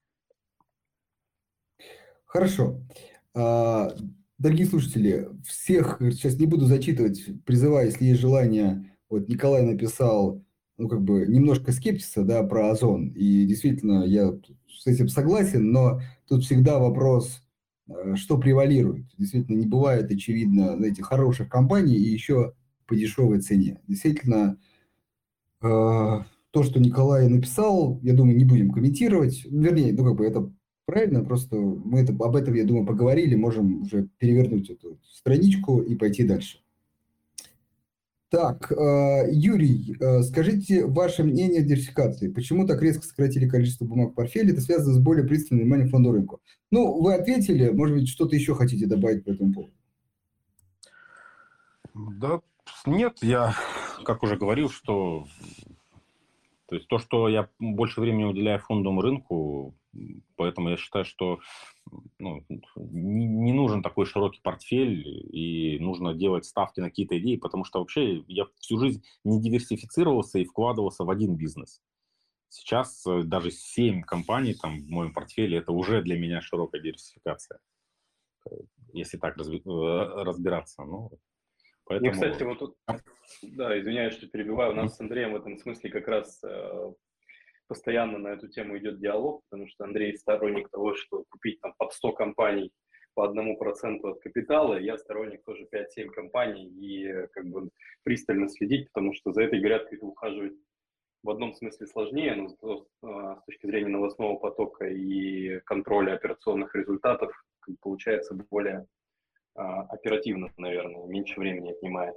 Хорошо. 2.26 2.82
А, 3.34 3.94
дорогие 4.38 4.66
слушатели, 4.66 5.28
всех 5.46 5.98
сейчас 6.00 6.38
не 6.38 6.46
буду 6.46 6.66
зачитывать, 6.66 7.24
призывая, 7.46 7.88
если 7.88 8.06
есть 8.06 8.22
желание, 8.22 8.98
вот 9.10 9.28
Николай 9.28 9.64
написал, 9.64 10.44
ну, 10.78 10.88
как 10.88 11.02
бы, 11.02 11.26
немножко 11.28 11.72
скепсиса, 11.72 12.24
да, 12.24 12.44
про 12.44 12.72
озон, 12.72 13.10
и 13.10 13.46
действительно, 13.46 14.04
я 14.04 14.32
с 14.70 14.88
этим 14.88 15.10
согласен, 15.10 15.72
но 15.72 16.02
тут 16.28 16.44
всегда 16.44 16.80
вопрос, 16.80 17.44
э, 17.88 18.16
что 18.16 18.38
превалирует. 18.38 19.06
Действительно, 19.18 19.58
не 19.58 19.68
бывает, 19.68 20.10
очевидно, 20.10 20.78
знаете, 20.78 21.04
хороших 21.04 21.50
компаний 21.50 21.96
и 21.96 22.10
еще 22.12 22.54
по 22.88 22.96
дешевой 22.96 23.42
цене. 23.42 23.82
Действительно, 23.88 24.58
то, 25.62 26.64
что 26.64 26.80
Николай 26.80 27.28
написал, 27.28 28.00
я 28.04 28.14
думаю, 28.14 28.38
не 28.38 28.46
будем 28.46 28.72
комментировать. 28.72 29.46
Вернее, 29.46 29.94
ну, 29.94 30.04
как 30.04 30.16
бы 30.16 30.26
это 30.26 30.52
правильно, 30.86 31.24
просто 31.24 31.56
мы 31.56 32.02
это, 32.02 32.14
об 32.14 32.36
этом, 32.36 32.54
я 32.54 32.66
думаю, 32.66 32.86
поговорили, 32.86 33.36
можем 33.36 33.84
уже 33.84 34.10
перевернуть 34.18 34.70
эту 34.70 35.00
страничку 35.10 35.80
и 35.80 35.96
пойти 35.96 36.24
дальше. 36.24 36.60
Так, 38.30 38.72
э, 38.72 39.28
Юрий, 39.32 39.98
э, 40.00 40.22
скажите 40.22 40.86
ваше 40.86 41.26
мнение 41.26 41.62
о 41.62 41.64
диверсификации. 41.64 42.30
Почему 42.30 42.66
так 42.66 42.82
резко 42.82 43.06
сократили 43.06 43.48
количество 43.48 43.84
бумаг 43.84 44.12
в 44.12 44.16
портфеле? 44.16 44.54
Это 44.54 44.62
связано 44.62 44.94
с 44.94 45.00
более 45.00 45.26
пристальным 45.26 45.66
вниманием 45.66 45.90
фонду 45.90 46.14
рынку. 46.14 46.40
Ну, 46.72 47.02
вы 47.02 47.14
ответили, 47.14 47.70
может 47.72 47.98
быть, 47.98 48.08
что-то 48.08 48.38
еще 48.38 48.56
хотите 48.56 48.86
добавить 48.86 49.26
по 49.26 49.32
этому 49.32 49.54
поводу? 49.54 49.74
Да, 51.94 52.40
нет, 52.86 53.18
я, 53.22 53.54
как 54.02 54.24
уже 54.24 54.38
говорил, 54.38 54.70
что 54.70 55.26
то 56.72 56.76
есть 56.76 56.88
то, 56.88 57.00
что 57.00 57.28
я 57.28 57.50
больше 57.60 58.00
времени 58.00 58.24
уделяю 58.24 58.58
фондовому 58.60 59.02
рынку, 59.02 59.76
поэтому 60.38 60.70
я 60.70 60.78
считаю, 60.78 61.04
что 61.04 61.40
ну, 62.18 62.46
не, 62.78 63.52
нужен 63.52 63.84
такой 63.84 64.06
широкий 64.06 64.40
портфель 64.42 65.06
и 65.36 65.78
нужно 65.80 66.14
делать 66.14 66.46
ставки 66.46 66.80
на 66.80 66.88
какие-то 66.88 67.20
идеи, 67.20 67.36
потому 67.36 67.66
что 67.66 67.80
вообще 67.80 68.24
я 68.28 68.46
всю 68.62 68.80
жизнь 68.80 69.04
не 69.26 69.42
диверсифицировался 69.42 70.40
и 70.40 70.46
вкладывался 70.46 71.04
в 71.04 71.10
один 71.10 71.36
бизнес. 71.36 71.82
Сейчас 72.48 73.06
э, 73.06 73.24
даже 73.24 73.52
7 73.52 74.04
компаний 74.04 74.54
там 74.54 74.80
в 74.80 74.90
моем 74.90 75.14
портфеле 75.14 75.58
это 75.58 75.74
уже 75.74 76.02
для 76.02 76.18
меня 76.18 76.40
широкая 76.40 76.82
диверсификация, 76.82 77.60
э, 78.50 78.56
если 78.94 79.18
так 79.18 79.38
э, 79.38 79.44
разбираться. 79.44 80.84
Ну, 80.84 81.12
Поэтому... 81.92 82.10
И, 82.10 82.14
кстати, 82.14 82.44
вот 82.44 82.60
тут, 82.60 82.76
да, 83.42 83.78
извиняюсь, 83.78 84.14
что 84.14 84.26
перебиваю, 84.28 84.72
у 84.72 84.76
нас 84.76 84.96
с 84.96 85.02
Андреем 85.02 85.34
в 85.34 85.36
этом 85.36 85.58
смысле 85.58 85.90
как 85.90 86.08
раз 86.08 86.42
э, 86.42 86.94
постоянно 87.68 88.18
на 88.18 88.30
эту 88.30 88.48
тему 88.48 88.78
идет 88.78 89.02
диалог, 89.02 89.44
потому 89.50 89.68
что 89.68 89.84
Андрей 89.84 90.16
сторонник 90.16 90.70
того, 90.70 90.96
что 90.96 91.26
купить 91.30 91.60
там 91.60 91.74
под 91.78 91.92
100 91.92 92.14
компаний 92.14 92.72
по 93.14 93.26
одному 93.26 93.58
проценту 93.58 94.08
от 94.08 94.22
капитала, 94.22 94.80
я 94.80 94.98
сторонник 94.98 95.44
тоже 95.44 95.68
5-7 95.70 96.12
компаний 96.12 96.66
и 96.66 97.28
как 97.34 97.46
бы 97.48 97.70
пристально 98.04 98.48
следить, 98.48 98.88
потому 98.94 99.14
что 99.14 99.34
за 99.34 99.42
этой 99.42 99.60
грядкой 99.60 99.98
ухаживать 100.02 100.54
в 101.24 101.30
одном 101.30 101.54
смысле 101.54 101.88
сложнее, 101.88 102.36
но 102.36 102.48
с, 102.48 102.58
а, 103.04 103.36
с 103.36 103.46
точки 103.48 103.66
зрения 103.66 103.90
новостного 103.90 104.38
потока 104.38 104.88
и 104.88 105.60
контроля 105.66 106.14
операционных 106.14 106.74
результатов 106.74 107.34
получается 107.82 108.34
более 108.50 108.78
а, 108.78 109.01
оперативно, 109.56 110.52
наверное, 110.58 111.06
меньше 111.08 111.40
времени 111.40 111.72
отнимает. 111.72 112.16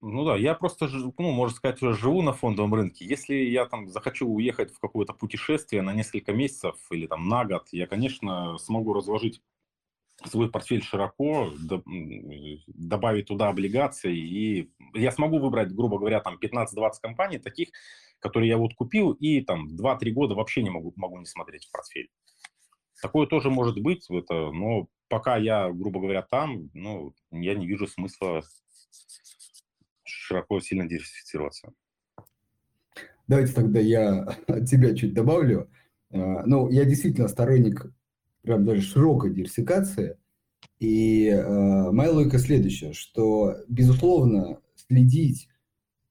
Ну 0.00 0.24
да, 0.24 0.36
я 0.36 0.54
просто, 0.54 0.86
ну, 0.86 1.30
можно 1.32 1.56
сказать, 1.56 1.82
уже 1.82 1.98
живу 1.98 2.20
на 2.20 2.34
фондовом 2.34 2.74
рынке. 2.74 3.06
Если 3.06 3.36
я 3.36 3.64
там 3.64 3.88
захочу 3.88 4.28
уехать 4.28 4.70
в 4.70 4.78
какое-то 4.78 5.14
путешествие 5.14 5.80
на 5.80 5.94
несколько 5.94 6.32
месяцев 6.32 6.76
или 6.90 7.06
там 7.06 7.26
на 7.28 7.46
год, 7.46 7.68
я, 7.72 7.86
конечно, 7.86 8.58
смогу 8.58 8.92
разложить 8.92 9.40
свой 10.26 10.50
портфель 10.50 10.82
широко, 10.82 11.50
добавить 12.66 13.26
туда 13.28 13.48
облигации, 13.48 14.14
и 14.14 14.70
я 14.92 15.10
смогу 15.10 15.38
выбрать, 15.38 15.72
грубо 15.74 15.98
говоря, 15.98 16.20
там 16.20 16.38
15-20 16.38 17.00
компаний 17.00 17.38
таких, 17.38 17.70
которые 18.18 18.50
я 18.50 18.58
вот 18.58 18.74
купил, 18.74 19.12
и 19.12 19.40
там 19.40 19.74
2-3 19.74 20.10
года 20.10 20.34
вообще 20.34 20.62
не 20.62 20.70
могу, 20.70 20.92
могу 20.96 21.18
не 21.18 21.26
смотреть 21.26 21.64
в 21.64 21.72
портфель. 21.72 22.10
Такое 23.00 23.26
тоже 23.26 23.50
может 23.50 23.80
быть, 23.80 24.06
это, 24.10 24.50
но 24.52 24.88
пока 25.08 25.36
я, 25.36 25.70
грубо 25.70 26.00
говоря, 26.00 26.22
там, 26.22 26.70
ну, 26.74 27.14
я 27.30 27.54
не 27.54 27.66
вижу 27.66 27.86
смысла 27.86 28.42
широко 30.04 30.60
сильно 30.60 30.86
диверсифицироваться. 30.86 31.72
Давайте 33.26 33.52
тогда 33.52 33.80
я 33.80 34.22
от 34.46 34.66
тебя 34.68 34.94
чуть 34.94 35.14
добавлю. 35.14 35.70
А, 36.10 36.44
ну, 36.46 36.68
я 36.70 36.84
действительно 36.84 37.28
сторонник 37.28 37.86
прям 38.42 38.64
даже 38.64 38.82
широкой 38.82 39.32
диверсификации. 39.32 40.18
И 40.78 41.28
э, 41.28 41.90
моя 41.90 42.10
логика 42.10 42.38
следующая, 42.38 42.92
что, 42.92 43.56
безусловно, 43.68 44.60
следить 44.74 45.48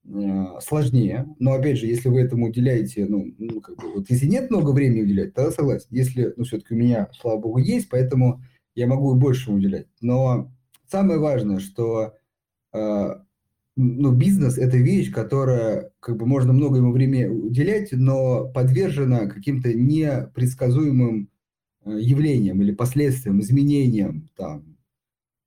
э, 0.05 0.45
сложнее, 0.61 1.27
но, 1.39 1.53
опять 1.53 1.77
же, 1.77 1.87
если 1.87 2.09
вы 2.09 2.21
этому 2.21 2.47
уделяете, 2.47 3.05
ну, 3.05 3.33
ну 3.37 3.61
как 3.61 3.77
бы, 3.77 3.93
вот 3.93 4.09
если 4.09 4.25
нет 4.25 4.49
много 4.49 4.71
времени 4.71 5.03
уделять, 5.03 5.33
тогда 5.33 5.51
согласен. 5.51 5.87
Если, 5.91 6.33
ну, 6.37 6.43
все-таки 6.43 6.73
у 6.73 6.77
меня, 6.77 7.09
слава 7.19 7.39
богу, 7.39 7.59
есть, 7.59 7.89
поэтому 7.89 8.41
я 8.75 8.87
могу 8.87 9.15
и 9.15 9.19
больше 9.19 9.51
уделять. 9.51 9.87
Но 10.01 10.51
самое 10.89 11.19
важное, 11.19 11.59
что 11.59 12.13
э, 12.73 13.15
ну, 13.75 14.11
бизнес– 14.11 14.57
это 14.59 14.77
вещь, 14.77 15.11
которая, 15.11 15.91
как 15.99 16.17
бы, 16.17 16.25
можно 16.25 16.53
много 16.53 16.77
ему 16.77 16.91
времени 16.91 17.25
уделять, 17.25 17.91
но 17.91 18.47
подвержена 18.47 19.27
каким-то 19.27 19.73
непредсказуемым 19.73 21.29
э, 21.85 21.97
явлениям 21.99 22.61
или 22.61 22.71
последствиям, 22.71 23.41
изменениям 23.41 24.29
там, 24.35 24.77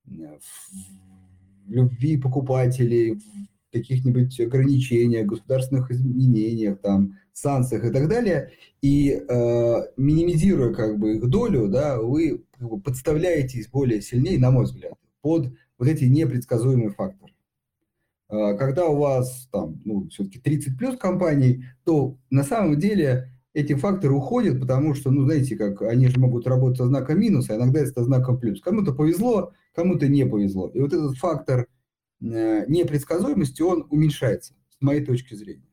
в 0.05 1.71
любви 1.71 2.17
покупателей, 2.17 3.15
в 3.15 3.73
каких-нибудь 3.73 4.39
ограничениях, 4.41 5.27
государственных 5.27 5.91
изменениях, 5.91 6.81
там, 6.81 7.19
санкциях 7.39 7.85
и 7.85 7.91
так 7.91 8.09
далее, 8.09 8.53
и 8.81 9.11
э, 9.11 9.75
минимизируя 9.97 10.73
как 10.73 10.99
бы 10.99 11.17
их 11.17 11.29
долю, 11.29 11.69
да, 11.69 12.01
вы 12.01 12.45
как 12.59 12.69
бы, 12.69 12.81
подставляетесь 12.81 13.69
более 13.69 14.01
сильнее, 14.01 14.39
на 14.39 14.51
мой 14.51 14.65
взгляд, 14.65 14.95
под 15.21 15.53
вот 15.79 15.89
эти 15.89 16.05
непредсказуемые 16.05 16.91
факторы. 16.91 17.33
Э, 18.31 18.57
когда 18.57 18.87
у 18.87 18.97
вас 18.97 19.49
там, 19.53 19.81
ну, 19.85 20.09
все-таки 20.09 20.39
30 20.39 20.79
плюс 20.79 20.97
компаний, 20.97 21.65
то 21.85 22.19
на 22.31 22.43
самом 22.43 22.79
деле 22.79 23.31
эти 23.53 23.75
факторы 23.75 24.15
уходят, 24.15 24.61
потому 24.61 24.95
что, 24.95 25.11
ну, 25.11 25.25
знаете, 25.25 25.57
как 25.57 25.83
они 25.83 26.09
же 26.09 26.19
могут 26.19 26.47
работать 26.47 26.79
со 26.79 26.87
знаком 26.87 27.21
минуса, 27.21 27.55
а 27.55 27.57
иногда 27.57 27.81
это 27.81 28.05
знаком 28.05 28.39
плюс. 28.39 28.61
Кому-то 28.61 28.93
повезло, 28.93 29.53
кому-то 29.75 30.09
не 30.09 30.25
повезло. 30.27 30.69
И 30.69 30.81
вот 30.81 30.93
этот 30.93 31.17
фактор 31.17 31.67
э, 32.21 32.65
непредсказуемости, 32.69 33.63
он 33.63 33.87
уменьшается, 33.91 34.55
с 34.71 34.83
моей 34.83 35.05
точки 35.05 35.35
зрения. 35.35 35.67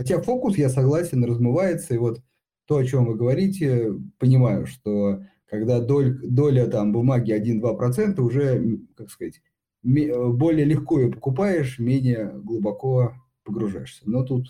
Хотя 0.00 0.18
фокус, 0.22 0.56
я 0.56 0.70
согласен, 0.70 1.22
размывается, 1.22 1.92
и 1.92 1.98
вот 1.98 2.22
то, 2.64 2.78
о 2.78 2.84
чем 2.86 3.04
вы 3.04 3.16
говорите, 3.16 3.92
понимаю, 4.18 4.64
что 4.66 5.20
когда 5.44 5.78
доль, 5.78 6.18
доля 6.26 6.68
там 6.68 6.90
бумаги 6.90 7.32
1-2%, 7.34 8.18
уже, 8.22 8.78
как 8.96 9.10
сказать, 9.10 9.42
более 9.82 10.64
легко 10.64 11.00
ее 11.00 11.12
покупаешь, 11.12 11.78
менее 11.78 12.32
глубоко 12.32 13.12
погружаешься. 13.44 14.08
Но 14.08 14.24
тут 14.24 14.46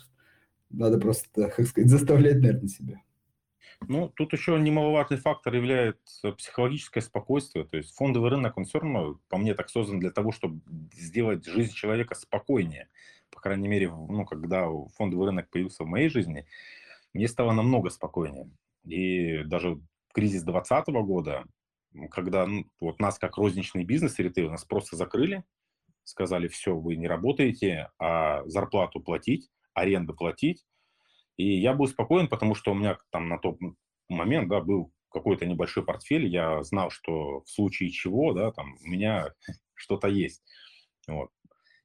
надо 0.69 0.97
просто, 0.97 1.49
как 1.49 1.67
сказать, 1.67 1.89
заставлять, 1.89 2.39
наверное, 2.39 2.69
себя. 2.69 3.01
Ну, 3.89 4.07
тут 4.07 4.31
еще 4.31 4.57
немаловажный 4.57 5.17
фактор 5.17 5.53
является 5.53 6.31
психологическое 6.31 7.01
спокойствие. 7.01 7.65
То 7.65 7.75
есть 7.75 7.93
фондовый 7.93 8.29
рынок, 8.29 8.57
он 8.57 8.63
все 8.63 8.79
равно, 8.79 9.19
по 9.27 9.37
мне, 9.37 9.53
так 9.53 9.69
создан 9.69 9.99
для 9.99 10.11
того, 10.11 10.31
чтобы 10.31 10.61
сделать 10.93 11.45
жизнь 11.45 11.73
человека 11.73 12.15
спокойнее. 12.15 12.87
По 13.31 13.39
крайней 13.39 13.67
мере, 13.67 13.89
ну, 13.89 14.25
когда 14.25 14.67
фондовый 14.97 15.27
рынок 15.27 15.49
появился 15.49 15.83
в 15.83 15.87
моей 15.87 16.09
жизни, 16.09 16.45
мне 17.13 17.27
стало 17.27 17.51
намного 17.53 17.89
спокойнее. 17.89 18.49
И 18.85 19.43
даже 19.43 19.79
кризис 20.13 20.43
2020 20.43 20.87
года, 21.05 21.45
когда 22.09 22.45
ну, 22.45 22.65
вот 22.79 22.99
нас 22.99 23.17
как 23.19 23.37
розничный 23.37 23.83
бизнес 23.83 24.19
и 24.19 24.23
ритейл, 24.23 24.49
нас 24.49 24.65
просто 24.65 24.95
закрыли, 24.95 25.43
сказали, 26.03 26.47
все, 26.47 26.75
вы 26.75 26.95
не 26.95 27.07
работаете, 27.07 27.89
а 27.99 28.43
зарплату 28.45 28.99
платить, 28.99 29.49
аренду 29.73 30.13
платить. 30.13 30.65
И 31.37 31.59
я 31.59 31.73
был 31.73 31.87
спокоен, 31.87 32.27
потому 32.27 32.55
что 32.55 32.71
у 32.71 32.75
меня 32.75 32.97
там 33.09 33.27
на 33.27 33.37
тот 33.37 33.57
момент, 34.09 34.49
да, 34.49 34.61
был 34.61 34.91
какой-то 35.09 35.45
небольшой 35.45 35.83
портфель, 35.83 36.27
я 36.27 36.63
знал, 36.63 36.89
что 36.89 37.41
в 37.41 37.49
случае 37.49 37.89
чего, 37.89 38.33
да, 38.33 38.51
там 38.51 38.75
у 38.83 38.87
меня 38.87 39.33
что-то 39.73 40.07
есть. 40.07 40.41
Вот. 41.07 41.29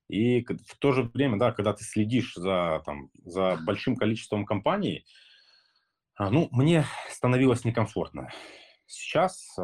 И 0.08 0.44
в 0.44 0.78
то 0.78 0.92
же 0.92 1.02
время, 1.02 1.38
да, 1.38 1.52
когда 1.52 1.72
ты 1.72 1.84
следишь 1.84 2.34
за, 2.34 2.82
там, 2.84 3.10
за 3.24 3.58
большим 3.64 3.96
количеством 3.96 4.46
компаний, 4.46 5.04
а, 6.14 6.30
ну, 6.30 6.48
мне 6.52 6.84
становилось 7.10 7.64
некомфортно. 7.64 8.30
Сейчас 8.86 9.58
э, 9.58 9.62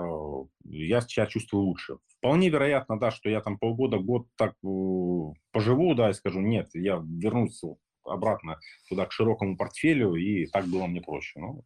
я 0.65 1.01
себя 1.01 1.27
чувствую 1.27 1.65
лучше. 1.65 1.99
Вполне 2.19 2.49
вероятно, 2.49 2.99
да, 2.99 3.11
что 3.13 3.31
я 3.31 3.41
там 3.41 3.57
полгода, 3.57 3.99
год 3.99 4.27
так 4.37 4.55
э, 4.65 5.19
поживу, 5.53 5.95
да, 5.95 6.11
и 6.11 6.15
скажу, 6.15 6.41
нет, 6.41 6.69
я 6.75 6.97
вернусь 6.97 7.63
обратно 8.05 8.59
туда, 8.89 9.07
к 9.07 9.13
широкому 9.13 9.57
портфелю, 9.57 10.17
и 10.17 10.47
так 10.47 10.67
было 10.67 10.87
мне 10.87 11.01
проще. 11.01 11.39
Ну, 11.39 11.65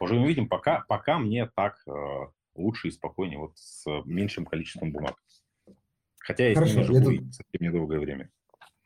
уже 0.00 0.14
мы 0.14 0.28
видим, 0.28 0.48
пока, 0.48 0.84
пока 0.88 1.18
мне 1.18 1.46
так 1.56 1.76
э, 1.86 1.90
лучше 2.54 2.88
и 2.88 2.92
спокойнее, 2.92 3.38
вот 3.38 3.56
с 3.56 3.86
меньшим 4.04 4.44
количеством 4.44 4.92
бумаг. 4.92 5.16
Хотя 6.28 6.48
я 6.48 6.54
Хорошо, 6.54 6.72
с 6.72 6.76
ними 6.76 6.84
живу 6.84 7.04
тут... 7.04 7.34
совсем 7.34 7.60
недолгое 7.60 7.98
время. 7.98 8.30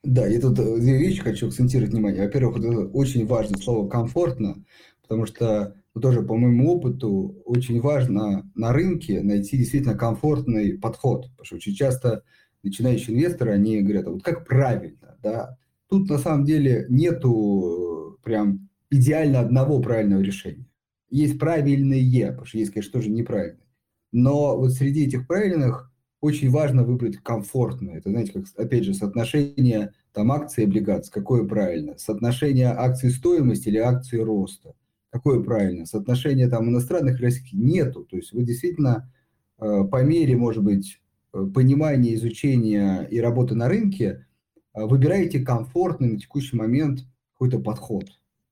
Да, 0.03 0.27
я 0.27 0.41
тут 0.41 0.59
э, 0.59 0.79
две 0.79 0.97
вещи 0.97 1.21
хочу 1.21 1.49
акцентировать 1.49 1.93
внимание. 1.93 2.23
Во-первых, 2.23 2.59
это 2.59 2.87
очень 2.87 3.27
важное 3.27 3.61
слово 3.61 3.89
«комфортно», 3.89 4.65
потому 5.03 5.27
что 5.27 5.77
ну, 5.95 6.01
тоже 6.01 6.23
по 6.23 6.37
моему 6.37 6.73
опыту 6.73 7.43
очень 7.45 7.81
важно 7.81 8.51
на 8.55 8.73
рынке 8.73 9.21
найти 9.21 9.59
действительно 9.59 9.95
комфортный 9.95 10.79
подход, 10.79 11.29
потому 11.33 11.45
что 11.45 11.57
очень 11.57 11.75
часто 11.75 12.23
начинающие 12.63 13.15
инвесторы, 13.15 13.53
они 13.53 13.83
говорят, 13.83 14.07
а 14.07 14.11
вот 14.11 14.23
как 14.23 14.47
правильно, 14.47 15.19
да, 15.23 15.59
Тут 15.93 16.09
на 16.09 16.17
самом 16.17 16.47
деле 16.47 16.87
нету 16.89 18.17
э, 18.19 18.25
прям 18.25 18.71
идеально 18.89 19.41
одного 19.41 19.79
правильного 19.79 20.23
решения. 20.23 20.67
Есть 21.11 21.39
правильные, 21.39 22.29
потому 22.29 22.47
что 22.47 22.57
есть, 22.57 22.73
конечно, 22.73 22.93
тоже 22.93 23.11
неправильные. 23.11 23.67
Но 24.11 24.57
вот 24.57 24.73
среди 24.73 25.05
этих 25.05 25.27
правильных 25.27 25.92
очень 26.23 26.51
важно 26.51 26.85
выбрать 26.85 27.19
комфортное. 27.19 27.99
Это, 27.99 28.09
знаете, 28.09 28.33
как, 28.33 28.45
опять 28.57 28.85
же, 28.85 28.95
соотношение 28.95 29.93
там 30.13 30.31
акций 30.31 30.63
и 30.63 30.67
облигаций. 30.67 31.13
Какое 31.13 31.45
правильно? 31.45 31.99
Соотношение 31.99 32.69
акций 32.69 33.11
стоимости 33.11 33.69
или 33.69 33.79
акций 33.79 34.23
роста. 34.23 34.75
Какое 35.11 35.43
правильно? 35.43 35.85
Соотношение 35.85 36.49
там 36.49 36.71
иностранных 36.71 37.21
и 37.21 37.25
российских 37.25 37.53
нету. 37.55 38.05
То 38.05 38.17
есть 38.17 38.33
вы 38.33 38.45
действительно 38.45 39.13
э, 39.59 39.85
по 39.91 40.03
мере, 40.05 40.37
может 40.37 40.63
быть, 40.63 41.01
э, 41.35 41.45
понимания, 41.53 42.15
изучения 42.15 43.03
и 43.11 43.19
работы 43.19 43.57
на 43.57 43.69
рынке 43.69 44.25
а, 44.73 44.87
выбираете 44.87 45.41
комфортный 45.41 46.13
на 46.13 46.19
текущий 46.19 46.57
момент 46.57 47.01
какой-то 47.33 47.59
подход. 47.59 48.05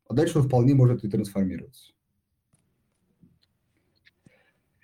А 0.09 0.14
дальше 0.14 0.39
он 0.39 0.49
вполне 0.49 0.75
может 0.75 1.05
и 1.05 1.09
трансформироваться. 1.09 1.93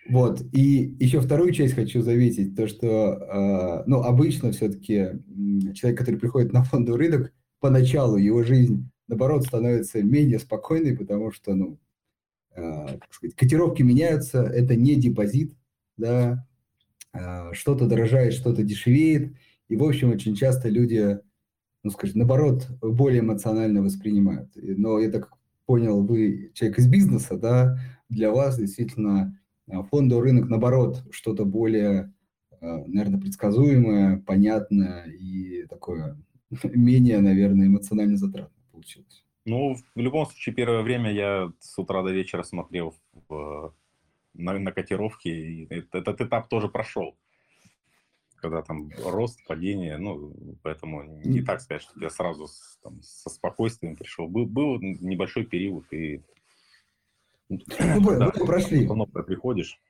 Вот. 0.08 0.42
И 0.52 0.94
еще 1.00 1.20
вторую 1.20 1.52
часть 1.52 1.74
хочу 1.74 2.02
заметить, 2.02 2.54
то 2.54 2.68
что, 2.68 2.86
э, 2.86 3.84
ну, 3.86 4.02
обычно 4.02 4.52
все-таки 4.52 5.10
человек, 5.74 5.98
который 5.98 6.18
приходит 6.18 6.52
на 6.52 6.62
фондовый 6.62 7.00
рынок, 7.00 7.32
поначалу 7.60 8.16
его 8.16 8.42
жизнь, 8.42 8.88
наоборот, 9.08 9.44
становится 9.44 10.02
менее 10.02 10.38
спокойной, 10.38 10.96
потому 10.96 11.32
что, 11.32 11.54
ну, 11.54 11.78
э, 12.54 12.86
как 13.00 13.12
сказать, 13.12 13.34
котировки 13.36 13.82
меняются, 13.82 14.42
это 14.42 14.76
не 14.76 14.94
депозит, 14.94 15.54
да, 15.96 16.46
э, 17.12 17.52
что-то 17.52 17.86
дорожает, 17.86 18.34
что-то 18.34 18.62
дешевеет, 18.62 19.32
и, 19.68 19.76
в 19.76 19.82
общем, 19.82 20.10
очень 20.10 20.36
часто 20.36 20.68
люди 20.68 21.18
ну, 21.86 21.92
скажем, 21.92 22.18
наоборот, 22.18 22.66
более 22.82 23.20
эмоционально 23.20 23.80
воспринимают. 23.80 24.50
Но 24.56 24.98
я 24.98 25.08
так 25.08 25.30
понял, 25.66 26.02
вы 26.02 26.50
человек 26.52 26.80
из 26.80 26.88
бизнеса, 26.88 27.36
да, 27.36 27.78
для 28.08 28.32
вас 28.32 28.58
действительно 28.58 29.38
фондовый 29.90 30.24
рынок, 30.24 30.48
наоборот, 30.48 31.04
что-то 31.10 31.44
более, 31.44 32.12
а, 32.60 32.78
наверное, 32.86 33.20
предсказуемое, 33.20 34.18
понятное 34.18 35.04
и 35.06 35.66
такое 35.66 36.16
менее, 36.62 37.20
наверное, 37.20 37.66
эмоционально 37.66 38.16
затратно 38.16 38.56
получилось. 38.72 39.24
Ну, 39.44 39.76
в 39.94 40.00
любом 40.00 40.26
случае, 40.26 40.54
первое 40.54 40.82
время 40.82 41.12
я 41.12 41.52
с 41.60 41.78
утра 41.78 42.02
до 42.02 42.10
вечера 42.10 42.42
смотрел 42.42 42.94
в, 43.28 43.72
на, 44.34 44.58
на 44.58 44.72
котировки, 44.72 45.28
и 45.28 45.68
этот 45.70 46.20
этап 46.20 46.48
тоже 46.48 46.68
прошел 46.68 47.16
когда 48.46 48.62
там 48.62 48.90
рост, 49.04 49.44
падение, 49.46 49.98
ну, 49.98 50.32
поэтому 50.62 51.02
не 51.24 51.42
так 51.42 51.60
сказать, 51.60 51.82
что 51.82 51.98
я 52.00 52.10
сразу 52.10 52.46
с, 52.46 52.78
там, 52.82 53.00
со 53.02 53.30
спокойствием 53.30 53.96
пришел. 53.96 54.28
Был, 54.28 54.46
был 54.46 54.78
небольшой 54.80 55.44
период, 55.44 55.92
и 55.92 56.22
ну, 57.48 58.00
вы, 58.00 58.16
да, 58.18 58.32
вы 58.34 58.46
прошли. 58.46 58.88
приходишь. 59.26 59.80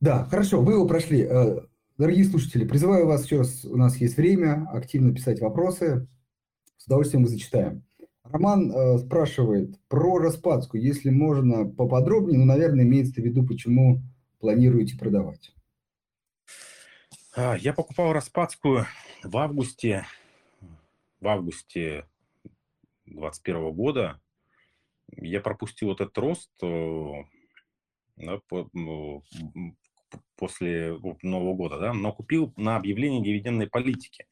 Да, 0.00 0.24
хорошо, 0.24 0.60
вы 0.62 0.74
его 0.74 0.86
прошли. 0.86 1.22
Э, 1.22 1.60
дорогие 1.96 2.24
слушатели, 2.24 2.66
призываю 2.66 3.06
вас 3.06 3.24
сейчас, 3.24 3.64
у 3.64 3.76
нас 3.76 3.96
есть 3.96 4.16
время, 4.16 4.68
активно 4.72 5.12
писать 5.12 5.40
вопросы. 5.40 6.08
С 6.76 6.86
удовольствием 6.86 7.22
мы 7.22 7.28
зачитаем. 7.28 7.84
Роман 8.24 8.70
э, 8.70 8.98
спрашивает 8.98 9.80
про 9.88 10.18
распадскую, 10.18 10.82
если 10.82 11.10
можно 11.10 11.66
поподробнее, 11.66 12.38
но, 12.38 12.44
наверное, 12.44 12.84
имеется 12.84 13.20
в 13.20 13.24
виду, 13.24 13.44
почему 13.46 14.02
планируете 14.38 14.96
продавать? 14.96 15.52
А, 17.34 17.56
я 17.56 17.72
покупал 17.72 18.12
Распадскую 18.12 18.86
в 19.24 19.36
августе, 19.36 20.04
в 21.20 21.26
августе 21.26 22.04
2021 23.06 23.72
года. 23.72 24.20
Я 25.16 25.40
пропустил 25.40 25.88
вот 25.88 26.00
этот 26.00 26.16
рост 26.18 26.50
э, 26.62 27.12
да, 28.16 28.40
ну, 28.72 29.22
после 30.36 30.98
Нового 31.22 31.54
года, 31.54 31.78
да, 31.78 31.92
но 31.92 32.12
купил 32.12 32.52
на 32.56 32.76
объявление 32.76 33.22
дивидендной 33.22 33.68
политики. 33.68 34.26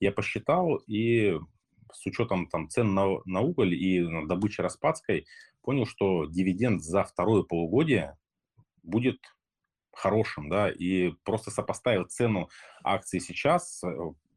Я 0.00 0.12
посчитал 0.12 0.76
и 0.86 1.38
с 1.92 2.06
учетом 2.06 2.48
там, 2.48 2.68
цен 2.68 2.94
на, 2.94 3.20
на 3.24 3.40
уголь 3.40 3.74
и 3.74 4.00
на 4.00 4.26
добыче 4.26 4.62
Распадской 4.62 5.26
понял, 5.62 5.86
что 5.86 6.26
дивиденд 6.26 6.82
за 6.82 7.04
второе 7.04 7.42
полугодие 7.42 8.16
будет 8.82 9.18
хорошим, 9.92 10.48
да, 10.48 10.70
и 10.70 11.10
просто 11.24 11.50
сопоставил 11.50 12.04
цену 12.04 12.48
акции 12.84 13.18
сейчас, 13.18 13.82
э, 13.82 13.88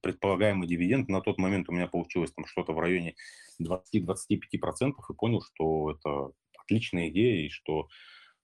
предполагаемый 0.02 0.68
дивиденд, 0.68 1.10
на 1.10 1.22
тот 1.22 1.38
момент 1.38 1.70
у 1.70 1.74
меня 1.74 1.88
получилось 1.88 2.32
там 2.32 2.46
что-то 2.46 2.74
в 2.74 2.80
районе 2.80 3.16
20-25% 3.62 4.94
и 5.10 5.14
понял, 5.16 5.42
что 5.42 5.92
это 5.92 6.32
отличная 6.58 7.10
идея 7.10 7.46
и 7.46 7.50
что 7.50 7.88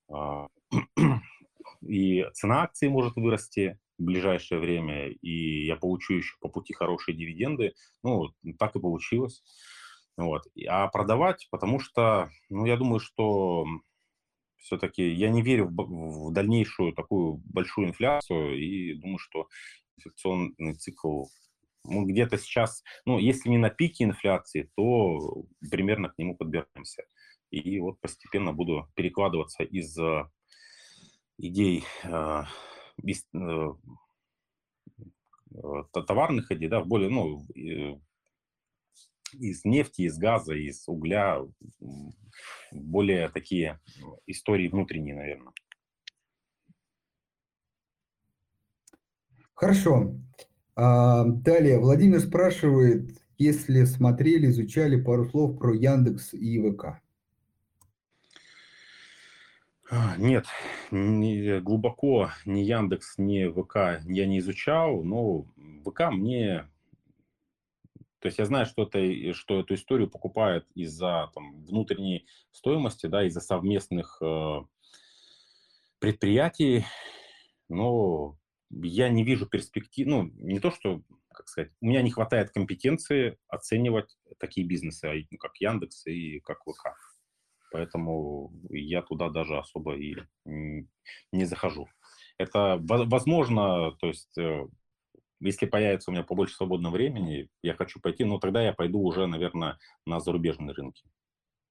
э, 0.09 0.47
и 1.87 2.25
цена 2.33 2.63
акции 2.63 2.87
может 2.87 3.15
вырасти, 3.15 3.79
в 3.97 4.03
ближайшее 4.03 4.59
время, 4.59 5.09
и 5.09 5.65
я 5.65 5.75
получу 5.75 6.13
еще 6.13 6.35
по 6.39 6.49
пути 6.49 6.73
хорошие 6.73 7.17
дивиденды. 7.17 7.73
Ну, 8.03 8.29
так 8.59 8.75
и 8.75 8.79
получилось. 8.79 9.43
Вот. 10.17 10.43
А 10.67 10.87
продавать, 10.87 11.47
потому 11.51 11.79
что, 11.79 12.29
ну, 12.49 12.65
я 12.65 12.77
думаю, 12.77 12.99
что 12.99 13.65
все-таки 14.57 15.07
я 15.07 15.29
не 15.29 15.41
верю 15.41 15.67
в, 15.67 16.29
в 16.29 16.33
дальнейшую 16.33 16.93
такую 16.93 17.41
большую 17.45 17.87
инфляцию 17.87 18.57
и 18.57 18.93
думаю, 18.95 19.19
что 19.19 19.47
инфляционный 19.97 20.75
цикл 20.75 21.25
мы 21.88 22.05
где-то 22.05 22.38
сейчас, 22.38 22.83
ну, 23.05 23.17
если 23.17 23.49
не 23.49 23.57
на 23.57 23.69
пике 23.69 24.03
инфляции, 24.03 24.69
то 24.75 25.45
примерно 25.71 26.09
к 26.09 26.17
нему 26.17 26.35
подбираемся. 26.35 27.03
И 27.49 27.79
вот 27.79 27.99
постепенно 28.01 28.53
буду 28.53 28.88
перекладываться 28.95 29.63
из 29.63 29.97
э, 29.97 30.29
идей 31.38 31.83
э, 32.03 32.43
из, 33.03 33.25
э, 33.33 33.73
э 35.51 35.83
товарных 36.05 36.51
идей, 36.51 36.67
да, 36.67 36.81
в 36.81 36.88
более, 36.88 37.09
ну, 37.09 37.47
из 39.33 39.65
нефти, 39.65 40.01
из 40.01 40.17
газа, 40.17 40.53
из 40.53 40.88
угля, 40.88 41.41
более 42.71 43.29
такие 43.29 43.79
истории 44.25 44.67
внутренние, 44.67 45.15
наверное. 45.15 45.53
Хорошо. 49.53 50.13
Далее, 50.78 51.80
Владимир 51.80 52.19
спрашивает, 52.19 53.17
если 53.39 53.84
смотрели, 53.86 54.47
изучали 54.47 55.01
пару 55.01 55.28
слов 55.28 55.57
про 55.57 55.73
Яндекс 55.73 56.36
и 56.36 56.59
ВК. 56.59 57.01
А, 59.89 60.15
нет, 60.17 60.45
не, 60.91 61.59
глубоко 61.61 62.30
ни 62.45 62.59
Яндекс, 62.59 63.17
ни 63.17 63.47
ВК 63.47 64.03
я 64.05 64.28
не 64.28 64.38
изучал, 64.38 65.03
но 65.03 65.47
ВК 65.84 66.11
мне 66.11 66.67
то 68.19 68.28
есть 68.28 68.39
я 68.39 68.45
знаю, 68.45 68.65
что, 68.65 68.84
это, 68.84 69.34
что 69.34 69.59
эту 69.59 69.75
историю 69.75 70.09
покупают 70.09 70.67
из-за 70.73 71.30
там, 71.34 71.63
внутренней 71.65 72.25
стоимости, 72.51 73.05
да, 73.05 73.23
из-за 73.25 73.41
совместных 73.41 74.17
э, 74.21 74.61
предприятий, 75.99 76.84
но 77.69 78.36
я 78.70 79.09
не 79.09 79.24
вижу 79.24 79.45
перспектив, 79.45 80.07
ну, 80.07 80.24
не 80.36 80.59
то, 80.59 80.72
что, 80.72 81.01
как 81.34 81.47
сказать, 81.47 81.72
у 81.82 81.88
меня 81.88 82.01
не 82.01 82.11
хватает 82.11 82.51
компетенции 82.51 83.38
оценивать 83.47 84.18
такие 84.39 84.68
бизнесы, 84.68 85.05
а, 85.05 85.13
ну, 85.32 85.38
как 85.38 85.57
Яндекс 85.57 86.05
и 86.07 86.39
как 86.41 86.59
ВК. 86.61 86.89
Поэтому 87.72 88.51
я 88.70 89.01
туда 89.01 89.30
даже 89.30 89.57
особо 89.57 89.97
и 89.97 90.15
не 90.45 91.45
захожу. 91.45 91.88
Это 92.38 92.78
возможно, 92.80 93.91
то 93.99 94.07
есть 94.07 94.38
э, 94.38 94.68
если 95.39 95.65
появится 95.65 96.11
у 96.11 96.13
меня 96.13 96.24
побольше 96.24 96.55
свободного 96.55 96.93
времени, 96.93 97.49
я 97.61 97.74
хочу 97.74 97.99
пойти, 97.99 98.24
но 98.24 98.39
тогда 98.39 98.63
я 98.63 98.74
пойду 98.74 99.01
уже, 99.01 99.28
наверное, 99.28 99.78
на 100.05 100.20
зарубежные 100.20 100.74
рынки. 100.74 101.03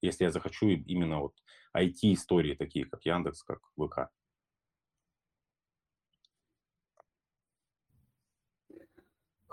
Если 0.02 0.24
я 0.24 0.30
захочу 0.30 0.68
именно 0.68 1.20
вот 1.20 1.34
IT-истории, 1.76 2.54
такие 2.54 2.84
как 2.86 3.04
Яндекс, 3.04 3.42
как 3.42 3.60
ВК. 3.78 4.10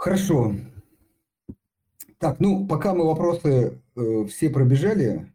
Хорошо. 0.04 0.54
Так, 2.18 2.42
ну, 2.42 2.68
пока 2.68 2.94
мы 2.94 3.06
вопросы 3.06 3.82
э, 3.96 4.26
все 4.26 4.50
пробежали, 4.50 5.34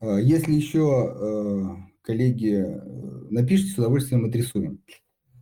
э, 0.00 0.20
если 0.22 0.54
еще 0.54 1.14
э, 1.14 1.64
коллеги 2.00 2.64
э, 2.64 2.80
напишите, 3.30 3.72
с 3.72 3.78
удовольствием 3.78 4.24
отрисуем. 4.24 4.82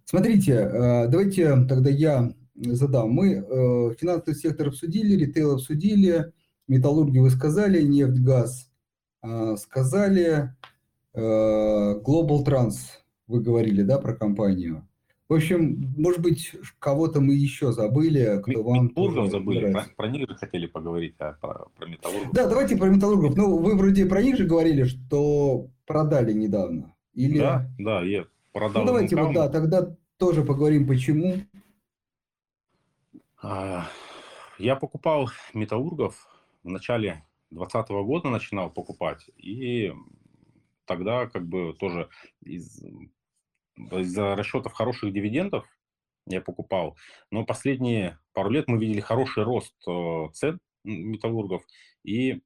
Смотрите, 0.05 0.55
э, 0.55 1.07
давайте 1.07 1.55
тогда 1.67 1.89
я 1.89 2.35
задам. 2.57 3.11
Мы 3.11 3.35
э, 3.35 3.95
финансовый 3.95 4.35
сектор 4.35 4.67
обсудили, 4.67 5.15
ритейл 5.15 5.55
обсудили, 5.55 6.33
металлурги 6.67 7.21
вы 7.21 7.31
сказали, 7.31 7.81
нефть, 7.81 8.19
газ 8.25 8.73
э, 9.23 9.55
сказали, 9.57 10.53
Global 11.15 12.45
Trans 12.45 12.75
вы 13.29 13.41
говорили, 13.41 13.85
да, 13.85 14.01
про 14.01 14.17
компанию. 14.17 14.89
В 15.33 15.35
общем, 15.35 15.95
может 15.97 16.21
быть, 16.21 16.53
кого-то 16.79 17.23
мы 17.23 17.33
еще 17.33 17.73
забыли, 17.73 18.43
кто 18.43 18.63
вам 18.63 18.85
Металлургов 18.85 19.31
забыли, 19.31 19.73
про, 19.73 19.87
про 19.97 20.09
них 20.09 20.29
же 20.29 20.37
хотели 20.37 20.67
поговорить, 20.67 21.15
а 21.21 21.33
про, 21.41 21.69
про 21.75 21.87
металлургов. 21.87 22.35
Да, 22.35 22.47
давайте 22.47 22.77
про 22.77 22.91
металлургов. 22.91 23.35
Ну, 23.35 23.57
вы 23.57 23.75
вроде 23.75 24.05
про 24.05 24.21
них 24.21 24.37
же 24.37 24.45
говорили, 24.45 24.85
что 24.85 25.69
продали 25.87 26.35
недавно. 26.35 26.95
Или... 27.15 27.39
Да, 27.39 27.67
да, 27.79 28.03
я 28.03 28.27
продал. 28.53 28.83
Ну, 28.83 28.87
давайте 28.89 29.17
вот, 29.17 29.33
да, 29.33 29.49
тогда 29.49 29.97
тоже 30.19 30.45
поговорим, 30.45 30.87
почему. 30.87 31.37
А, 33.43 33.87
я 34.59 34.77
покупал 34.77 35.31
металлургов 35.55 36.29
в 36.63 36.69
начале 36.69 37.25
2020 37.53 37.91
года, 38.05 38.29
начинал 38.29 38.69
покупать, 38.69 39.31
и 39.39 39.95
тогда 40.85 41.27
как 41.27 41.47
бы 41.49 41.73
тоже 41.73 42.11
из, 42.43 42.85
из-за 43.77 44.37
расчетов 44.37 44.73
хороших 44.73 45.13
дивидендов 45.13 45.67
я 46.27 46.41
покупал. 46.41 46.97
Но 47.31 47.45
последние 47.45 48.19
пару 48.33 48.51
лет 48.51 48.69
мы 48.69 48.79
видели 48.79 49.01
хороший 49.01 49.45
рост 49.45 49.75
э, 49.89 50.29
цен 50.33 50.61
металлургов, 50.85 51.65
и 52.05 52.43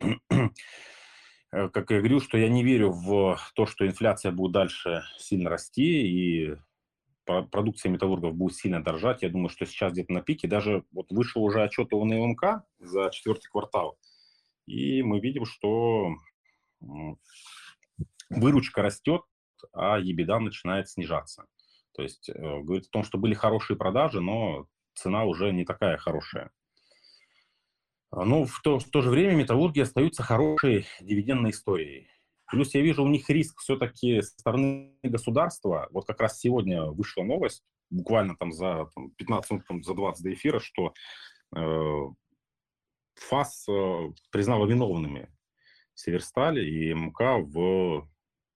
Э, 1.50 1.68
как 1.68 1.90
я 1.90 1.98
говорю, 1.98 2.20
что 2.20 2.38
я 2.38 2.48
не 2.48 2.62
верю 2.62 2.90
в 2.92 3.38
то, 3.54 3.66
что 3.66 3.86
инфляция 3.86 4.32
будет 4.32 4.52
дальше 4.52 5.02
сильно 5.18 5.50
расти, 5.50 6.06
и 6.06 6.56
продукция 7.24 7.90
металлургов 7.90 8.34
будет 8.34 8.56
сильно 8.56 8.82
дорожать. 8.82 9.22
Я 9.22 9.28
думаю, 9.28 9.48
что 9.50 9.66
сейчас 9.66 9.92
где-то 9.92 10.12
на 10.12 10.22
пике. 10.22 10.48
Даже 10.48 10.84
вот 10.92 11.10
вышел 11.10 11.42
уже 11.42 11.62
отчет 11.62 11.92
о 11.92 12.04
НЛМК 12.04 12.62
за 12.78 13.10
четвертый 13.10 13.48
квартал. 13.48 13.98
И 14.66 15.02
мы 15.02 15.20
видим, 15.20 15.44
что 15.44 16.14
выручка 18.30 18.82
растет, 18.82 19.22
а 19.72 19.98
ебеда 19.98 20.38
начинает 20.38 20.88
снижаться. 20.88 21.46
То 21.94 22.02
есть 22.02 22.28
э, 22.28 22.32
говорит 22.34 22.86
о 22.86 22.90
том, 22.90 23.04
что 23.04 23.18
были 23.18 23.34
хорошие 23.34 23.76
продажи, 23.76 24.20
но 24.20 24.66
цена 24.94 25.24
уже 25.24 25.52
не 25.52 25.64
такая 25.64 25.96
хорошая. 25.96 26.50
А, 28.10 28.24
Но 28.24 28.40
ну, 28.40 28.44
в 28.46 28.60
то, 28.62 28.78
в 28.78 28.88
то 28.88 29.00
же 29.00 29.10
время 29.10 29.34
металлурги 29.34 29.80
остаются 29.80 30.22
хорошей 30.22 30.86
дивидендной 31.00 31.50
историей. 31.50 32.08
Плюс 32.46 32.74
я 32.74 32.80
вижу 32.80 33.04
у 33.04 33.08
них 33.08 33.28
риск 33.28 33.60
все-таки 33.60 34.22
со 34.22 34.30
стороны 34.38 34.94
государства. 35.02 35.88
Вот 35.90 36.06
как 36.06 36.20
раз 36.20 36.38
сегодня 36.38 36.84
вышла 36.84 37.22
новость, 37.22 37.62
буквально 37.90 38.36
там 38.36 38.52
за 38.52 38.88
там, 38.94 39.10
15 39.12 39.50
минут, 39.50 39.66
там, 39.66 39.82
за 39.82 39.94
20 39.94 40.22
до 40.22 40.32
эфира, 40.32 40.58
что 40.58 40.94
э, 41.54 42.06
ФАС 43.16 43.66
э, 43.68 44.12
признала 44.30 44.66
виновными 44.66 45.28
Северсталь 45.94 46.60
и 46.60 46.94
МК 46.94 47.38
в 47.38 48.08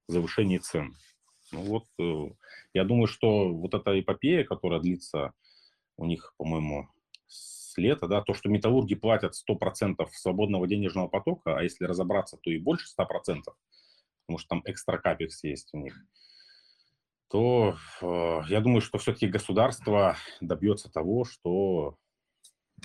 завышении 0.09 0.59
цен. 0.59 0.97
Ну 1.53 1.61
вот, 1.63 1.85
э, 1.99 2.35
я 2.75 2.85
думаю, 2.85 3.07
что 3.07 3.53
вот 3.53 3.75
эта 3.75 3.99
эпопея, 4.01 4.45
которая 4.45 4.81
длится 4.81 5.33
у 5.97 6.07
них, 6.07 6.35
по-моему, 6.39 6.89
с 7.27 7.77
лета, 7.77 8.09
да, 8.09 8.23
то, 8.23 8.35
что 8.35 8.49
металлурги 8.49 8.95
платят 8.95 9.35
100% 9.35 10.07
свободного 10.13 10.67
денежного 10.67 11.09
потока, 11.09 11.59
а 11.59 11.63
если 11.63 11.85
разобраться, 11.85 12.39
то 12.39 12.51
и 12.51 12.59
больше 12.59 12.87
100%, 12.99 13.07
потому 14.27 14.39
что 14.39 14.49
там 14.49 14.63
экстра 14.65 14.99
капекс 14.99 15.45
есть 15.45 15.71
у 15.73 15.79
них, 15.79 15.99
то 17.29 17.77
э, 18.01 18.41
я 18.49 18.61
думаю, 18.61 18.81
что 18.81 18.99
все-таки 18.99 19.27
государство 19.27 20.17
добьется 20.41 20.91
того, 20.91 21.25
что 21.25 21.97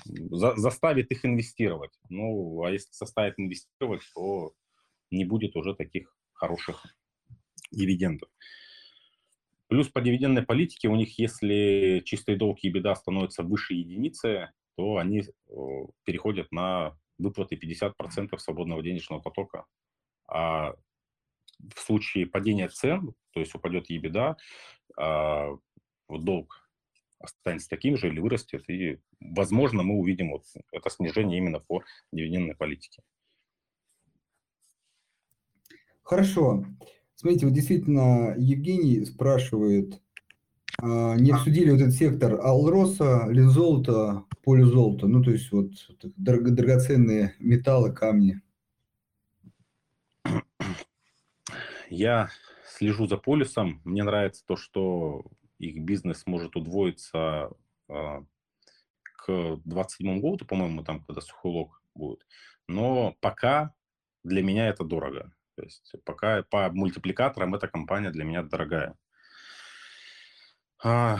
за, 0.04 0.56
заставит 0.56 1.10
их 1.10 1.24
инвестировать. 1.24 1.92
Ну, 2.08 2.62
а 2.62 2.70
если 2.70 2.90
заставит 2.92 3.34
инвестировать, 3.38 4.02
то 4.14 4.52
не 5.10 5.24
будет 5.24 5.56
уже 5.56 5.74
таких 5.74 6.16
хороших 6.32 6.86
дивидендов. 7.70 8.28
Плюс 9.68 9.88
по 9.88 10.00
дивидендной 10.00 10.42
политике 10.42 10.88
у 10.88 10.96
них, 10.96 11.18
если 11.18 12.02
чистые 12.04 12.38
долги 12.38 12.68
и 12.68 12.70
беда 12.70 12.94
становятся 12.94 13.42
выше 13.42 13.74
единицы, 13.74 14.50
то 14.76 14.96
они 14.96 15.24
переходят 16.04 16.50
на 16.52 16.96
выплаты 17.18 17.56
50% 17.56 18.38
свободного 18.38 18.82
денежного 18.82 19.20
потока. 19.20 19.66
А 20.26 20.74
в 21.74 21.80
случае 21.80 22.26
падения 22.26 22.68
цен, 22.68 23.14
то 23.32 23.40
есть 23.40 23.54
упадет 23.54 23.90
ебеда, 23.90 24.36
а 24.96 25.56
долг 26.08 26.70
останется 27.18 27.68
таким 27.68 27.96
же 27.96 28.08
или 28.08 28.20
вырастет, 28.20 28.70
и, 28.70 29.00
возможно, 29.18 29.82
мы 29.82 29.96
увидим 29.96 30.30
вот 30.30 30.44
это 30.70 30.88
снижение 30.88 31.38
именно 31.38 31.58
по 31.58 31.82
дивидендной 32.12 32.54
политике. 32.54 33.02
Хорошо. 36.02 36.64
Смотрите, 37.20 37.46
вот 37.46 37.54
действительно 37.56 38.36
Евгений 38.38 39.04
спрашивает, 39.04 40.00
а, 40.80 41.16
не 41.16 41.32
обсудили 41.32 41.72
вот 41.72 41.80
этот 41.80 41.94
сектор 41.94 42.40
Алроса, 42.40 43.26
Лизолта, 43.28 44.24
полюзолта, 44.44 45.08
ну 45.08 45.20
то 45.20 45.32
есть 45.32 45.50
вот 45.50 45.72
драгоценные 46.16 47.34
металлы, 47.40 47.92
камни. 47.92 48.40
Я 51.90 52.30
слежу 52.68 53.08
за 53.08 53.16
полюсом. 53.16 53.80
Мне 53.82 54.04
нравится 54.04 54.44
то, 54.46 54.54
что 54.54 55.24
их 55.58 55.82
бизнес 55.82 56.22
может 56.24 56.54
удвоиться 56.54 57.50
а, 57.88 58.22
к 59.02 59.26
2027 59.26 60.20
году, 60.20 60.44
по-моему, 60.44 60.84
там, 60.84 61.02
когда 61.02 61.20
сухолог 61.20 61.82
будет. 61.96 62.24
Но 62.68 63.16
пока 63.18 63.74
для 64.22 64.44
меня 64.44 64.68
это 64.68 64.84
дорого. 64.84 65.32
То 65.58 65.64
есть 65.64 65.92
пока 66.04 66.44
по 66.44 66.70
мультипликаторам 66.70 67.56
эта 67.56 67.66
компания 67.66 68.10
для 68.10 68.22
меня 68.22 68.44
дорогая. 68.44 68.94
А, 70.80 71.18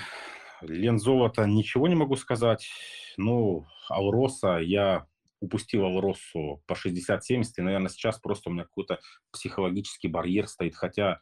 Лен 0.60 1.00
Золото 1.00 1.44
ничего 1.44 1.88
не 1.88 1.96
могу 1.96 2.14
сказать. 2.14 2.70
Ну, 3.16 3.66
Алроса 3.88 4.58
я 4.58 5.08
упустил 5.40 5.86
Алросу 5.86 6.62
по 6.66 6.74
60-70, 6.74 7.18
и, 7.56 7.62
наверное, 7.62 7.88
сейчас 7.88 8.20
просто 8.20 8.50
у 8.50 8.52
меня 8.52 8.62
какой-то 8.62 9.00
психологический 9.32 10.06
барьер 10.06 10.46
стоит, 10.46 10.76
хотя, 10.76 11.18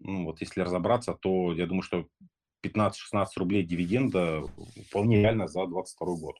ну, 0.00 0.24
вот 0.24 0.40
если 0.40 0.62
разобраться, 0.62 1.14
то 1.14 1.52
я 1.52 1.68
думаю, 1.68 1.82
что 1.82 2.08
15-16 2.64 3.26
рублей 3.36 3.62
дивиденда 3.62 4.42
вполне 4.88 5.20
реально 5.20 5.46
за 5.46 5.64
22 5.66 6.16
год. 6.16 6.36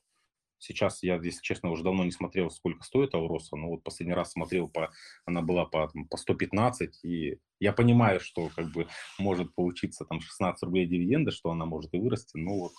Сейчас 0.61 1.01
я, 1.01 1.15
если 1.15 1.41
честно, 1.41 1.71
уже 1.71 1.83
давно 1.83 2.03
не 2.05 2.11
смотрел, 2.11 2.51
сколько 2.51 2.83
стоит 2.83 3.15
Ауроса, 3.15 3.55
но 3.55 3.69
вот 3.69 3.83
последний 3.83 4.13
раз 4.13 4.31
смотрел, 4.31 4.69
по, 4.69 4.91
она 5.25 5.41
была 5.41 5.65
по, 5.65 5.87
там, 5.87 6.05
по 6.05 6.17
115, 6.17 7.03
и 7.03 7.39
я 7.59 7.73
понимаю, 7.73 8.19
что 8.19 8.49
как 8.55 8.71
бы 8.71 8.87
может 9.17 9.55
получиться 9.55 10.05
там 10.05 10.21
16 10.21 10.61
рублей 10.63 10.85
дивиденда, 10.85 11.31
что 11.31 11.49
она 11.49 11.65
может 11.65 11.91
и 11.95 11.97
вырасти, 11.97 12.37
но 12.37 12.59
вот 12.59 12.73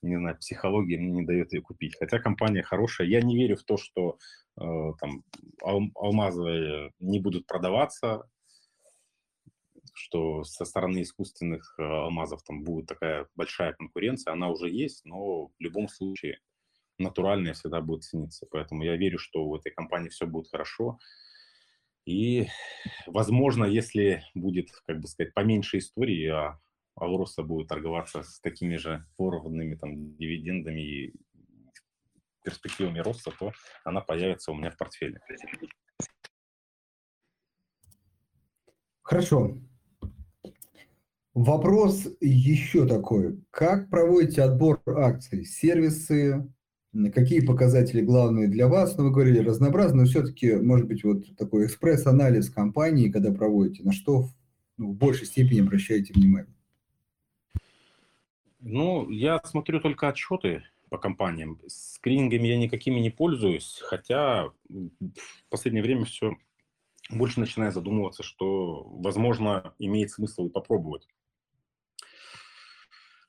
не 0.00 0.16
знаю, 0.16 0.38
психология 0.38 0.98
мне 0.98 1.10
не 1.10 1.26
дает 1.26 1.52
ее 1.52 1.62
купить. 1.62 1.96
Хотя 1.98 2.18
компания 2.18 2.62
хорошая. 2.62 3.06
Я 3.06 3.22
не 3.22 3.36
верю 3.36 3.56
в 3.56 3.64
то, 3.64 3.76
что 3.76 4.18
э, 4.60 4.92
там 5.00 5.22
ал- 5.62 5.90
алмазы 5.94 6.90
не 7.00 7.20
будут 7.20 7.46
продаваться, 7.46 8.28
что 9.94 10.44
со 10.44 10.64
стороны 10.64 11.02
искусственных 11.02 11.74
э, 11.78 11.82
алмазов 11.82 12.42
там 12.42 12.64
будет 12.64 12.86
такая 12.86 13.28
большая 13.34 13.72
конкуренция. 13.72 14.32
Она 14.32 14.48
уже 14.48 14.70
есть, 14.70 15.04
но 15.04 15.46
в 15.46 15.54
любом 15.58 15.88
случае 15.88 16.38
натуральное 16.98 17.54
всегда 17.54 17.80
будет 17.80 18.04
цениться. 18.04 18.46
Поэтому 18.50 18.82
я 18.84 18.96
верю, 18.96 19.18
что 19.18 19.44
у 19.44 19.56
этой 19.56 19.72
компании 19.72 20.08
все 20.08 20.26
будет 20.26 20.50
хорошо. 20.50 20.98
И, 22.06 22.48
возможно, 23.06 23.64
если 23.64 24.22
будет, 24.34 24.70
как 24.86 25.00
бы 25.00 25.08
сказать, 25.08 25.32
поменьше 25.32 25.78
истории, 25.78 26.26
а 26.28 26.60
Алроса 26.96 27.42
будет 27.42 27.68
торговаться 27.68 28.22
с 28.22 28.40
такими 28.40 28.76
же 28.76 29.06
поровными 29.16 29.74
там 29.74 30.14
дивидендами 30.16 30.80
и 30.80 31.14
перспективами 32.44 32.98
роста, 32.98 33.32
то 33.38 33.52
она 33.84 34.00
появится 34.00 34.52
у 34.52 34.54
меня 34.54 34.70
в 34.70 34.76
портфеле. 34.76 35.20
Хорошо. 39.02 39.58
Вопрос 41.32 42.06
еще 42.20 42.86
такой. 42.86 43.42
Как 43.50 43.90
проводите 43.90 44.42
отбор 44.42 44.80
акций? 44.86 45.44
Сервисы, 45.44 46.48
Какие 47.12 47.40
показатели 47.40 48.00
главные 48.00 48.46
для 48.46 48.68
вас? 48.68 48.96
Ну, 48.96 49.04
вы 49.04 49.10
говорили 49.10 49.38
разнообразно, 49.38 50.02
но 50.02 50.04
все-таки, 50.04 50.54
может 50.54 50.86
быть, 50.86 51.02
вот 51.02 51.36
такой 51.36 51.66
экспресс-анализ 51.66 52.50
компании, 52.50 53.10
когда 53.10 53.32
проводите, 53.32 53.82
на 53.82 53.92
что 53.92 54.28
ну, 54.76 54.92
в 54.92 54.94
большей 54.94 55.26
степени 55.26 55.60
обращаете 55.60 56.12
внимание? 56.12 56.54
Ну, 58.60 59.10
я 59.10 59.40
смотрю 59.44 59.80
только 59.80 60.08
отчеты 60.08 60.62
по 60.88 60.96
компаниям. 60.96 61.60
Скринингами 61.66 62.46
я 62.46 62.56
никакими 62.56 63.00
не 63.00 63.10
пользуюсь, 63.10 63.80
хотя 63.82 64.50
в 64.68 65.48
последнее 65.50 65.82
время 65.82 66.04
все 66.04 66.36
больше 67.10 67.40
начинаю 67.40 67.72
задумываться, 67.72 68.22
что, 68.22 68.84
возможно, 68.84 69.74
имеет 69.80 70.12
смысл 70.12 70.46
и 70.46 70.50
попробовать. 70.50 71.08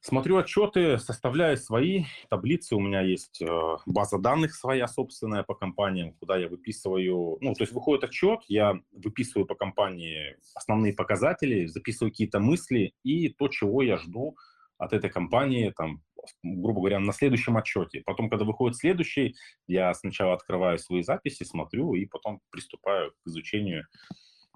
Смотрю 0.08 0.38
отчеты, 0.38 1.00
составляю 1.00 1.58
свои 1.58 2.04
таблицы. 2.30 2.76
У 2.76 2.80
меня 2.80 3.02
есть 3.02 3.42
э, 3.42 3.48
база 3.88 4.20
данных 4.20 4.54
своя 4.54 4.88
собственная 4.88 5.42
по 5.42 5.56
компаниям, 5.56 6.14
куда 6.20 6.38
я 6.38 6.48
выписываю. 6.48 7.40
Ну, 7.42 7.56
то 7.56 7.64
есть 7.64 7.74
выходит 7.74 8.04
отчет, 8.04 8.42
я 8.48 8.80
выписываю 8.92 9.48
по 9.48 9.56
компании 9.56 10.38
основные 10.54 10.94
показатели, 10.94 11.66
записываю 11.66 12.12
какие-то 12.12 12.40
мысли 12.40 12.94
и 13.02 13.30
то, 13.30 13.48
чего 13.48 13.82
я 13.82 13.98
жду 13.98 14.38
от 14.78 14.94
этой 14.94 15.10
компании, 15.10 15.74
там, 15.76 16.04
грубо 16.44 16.82
говоря, 16.82 17.00
на 17.00 17.12
следующем 17.12 17.58
отчете. 17.58 18.04
Потом, 18.06 18.30
когда 18.30 18.46
выходит 18.46 18.78
следующий, 18.78 19.36
я 19.66 19.92
сначала 19.96 20.36
открываю 20.36 20.78
свои 20.78 21.02
записи, 21.02 21.46
смотрю 21.46 21.96
и 21.96 22.06
потом 22.06 22.42
приступаю 22.52 23.10
к 23.10 23.28
изучению 23.28 23.88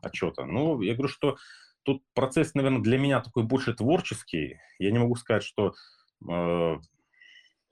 отчета. 0.04 0.45
Ну, 0.45 0.80
я 0.82 0.93
говорю, 0.93 1.10
что 1.10 1.38
тут 1.84 2.03
процесс, 2.13 2.53
наверное, 2.53 2.82
для 2.82 2.97
меня 2.97 3.21
такой 3.21 3.43
больше 3.43 3.73
творческий. 3.73 4.59
Я 4.80 4.91
не 4.91 4.99
могу 4.99 5.15
сказать, 5.15 5.43
что 5.43 5.73
э, 6.30 6.77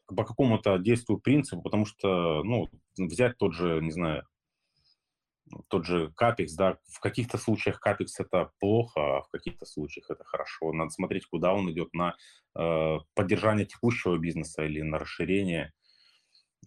по 0.08 0.24
какому-то 0.24 0.78
действию 0.78 1.20
принципу, 1.20 1.62
потому 1.62 1.86
что, 1.86 2.44
ну, 2.44 2.68
взять 2.98 3.38
тот 3.38 3.54
же, 3.54 3.82
не 3.82 3.92
знаю, 3.92 4.24
тот 5.70 5.86
же 5.86 6.12
капекс, 6.16 6.54
да, 6.54 6.78
в 6.88 7.00
каких-то 7.00 7.38
случаях 7.38 7.80
капекс 7.80 8.20
это 8.20 8.52
плохо, 8.60 9.18
а 9.18 9.22
в 9.22 9.30
каких-то 9.30 9.66
случаях 9.66 10.10
это 10.10 10.24
хорошо. 10.24 10.74
Надо 10.74 10.90
смотреть, 10.92 11.26
куда 11.26 11.54
он 11.54 11.72
идет, 11.72 11.94
на 11.94 12.16
э, 12.58 12.98
поддержание 13.14 13.66
текущего 13.66 14.18
бизнеса 14.18 14.64
или 14.64 14.82
на 14.82 15.00
расширение. 15.00 15.74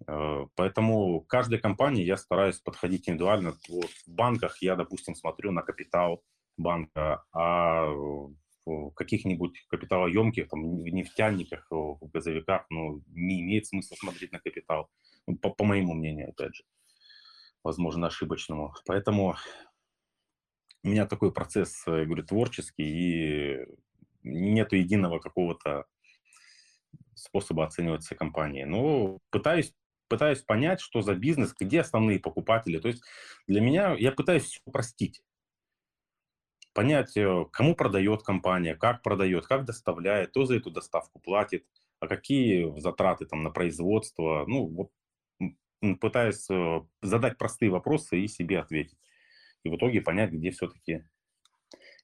Э, 0.07 0.47
поэтому 0.55 1.21
каждой 1.23 1.59
компании 1.59 2.05
я 2.05 2.17
стараюсь 2.17 2.59
подходить 2.59 3.09
индивидуально. 3.09 3.55
Вот 3.69 3.91
в 4.07 4.09
банках 4.09 4.63
я, 4.63 4.77
допустим, 4.77 5.15
смотрю 5.15 5.53
на 5.53 5.63
капитал, 5.63 6.23
банка, 6.61 7.25
а 7.33 7.87
в 8.67 8.91
каких-нибудь 8.95 9.67
капиталоемких, 9.69 10.49
там, 10.49 10.83
в 10.83 10.89
нефтяниках, 10.89 11.67
в 11.71 11.99
газовиках, 12.13 12.67
ну, 12.71 13.03
не 13.09 13.41
имеет 13.41 13.67
смысла 13.67 13.97
смотреть 13.97 14.33
на 14.33 14.39
капитал, 14.39 14.91
ну, 15.27 15.37
по, 15.37 15.51
по 15.51 15.65
моему 15.65 15.95
мнению, 15.95 16.31
опять 16.31 16.55
же, 16.55 16.65
возможно, 17.65 18.07
ошибочному. 18.07 18.75
Поэтому 18.87 19.37
у 20.83 20.89
меня 20.89 21.07
такой 21.07 21.33
процесс, 21.33 21.83
я 21.87 22.05
говорю, 22.05 22.25
творческий, 22.25 22.85
и 22.85 23.67
нету 24.23 24.77
единого 24.77 25.19
какого-то 25.19 25.87
способа 27.15 27.65
оценивать 27.65 28.03
все 28.03 28.15
компании. 28.15 28.65
Но 28.65 29.19
пытаюсь 29.31 29.75
пытаюсь 30.09 30.43
понять, 30.43 30.81
что 30.81 31.03
за 31.03 31.15
бизнес, 31.15 31.55
где 31.59 31.81
основные 31.81 32.19
покупатели. 32.19 32.79
То 32.79 32.89
есть 32.89 33.03
для 33.47 33.61
меня 33.61 33.95
я 33.97 34.11
пытаюсь 34.11 34.43
все 34.43 34.61
упростить 34.65 35.23
понять, 36.73 37.17
э, 37.17 37.45
кому 37.53 37.75
продает 37.75 38.23
компания, 38.23 38.75
как 38.75 39.03
продает, 39.03 39.47
как 39.47 39.65
доставляет, 39.65 40.31
кто 40.31 40.45
за 40.45 40.57
эту 40.57 40.71
доставку 40.71 41.21
платит, 41.21 41.67
а 41.99 42.09
какие 42.09 42.79
затраты 42.81 43.27
там 43.27 43.43
на 43.43 43.51
производство. 43.51 44.45
Ну, 44.47 44.67
вот 44.69 44.91
пытаясь 46.01 46.49
э, 46.51 46.81
задать 47.03 47.39
простые 47.39 47.71
вопросы 47.71 48.21
и 48.21 48.29
себе 48.29 48.59
ответить. 48.59 48.99
И 49.63 49.69
в 49.69 49.77
итоге 49.77 50.01
понять, 50.01 50.33
где 50.33 50.51
все-таки, 50.51 51.05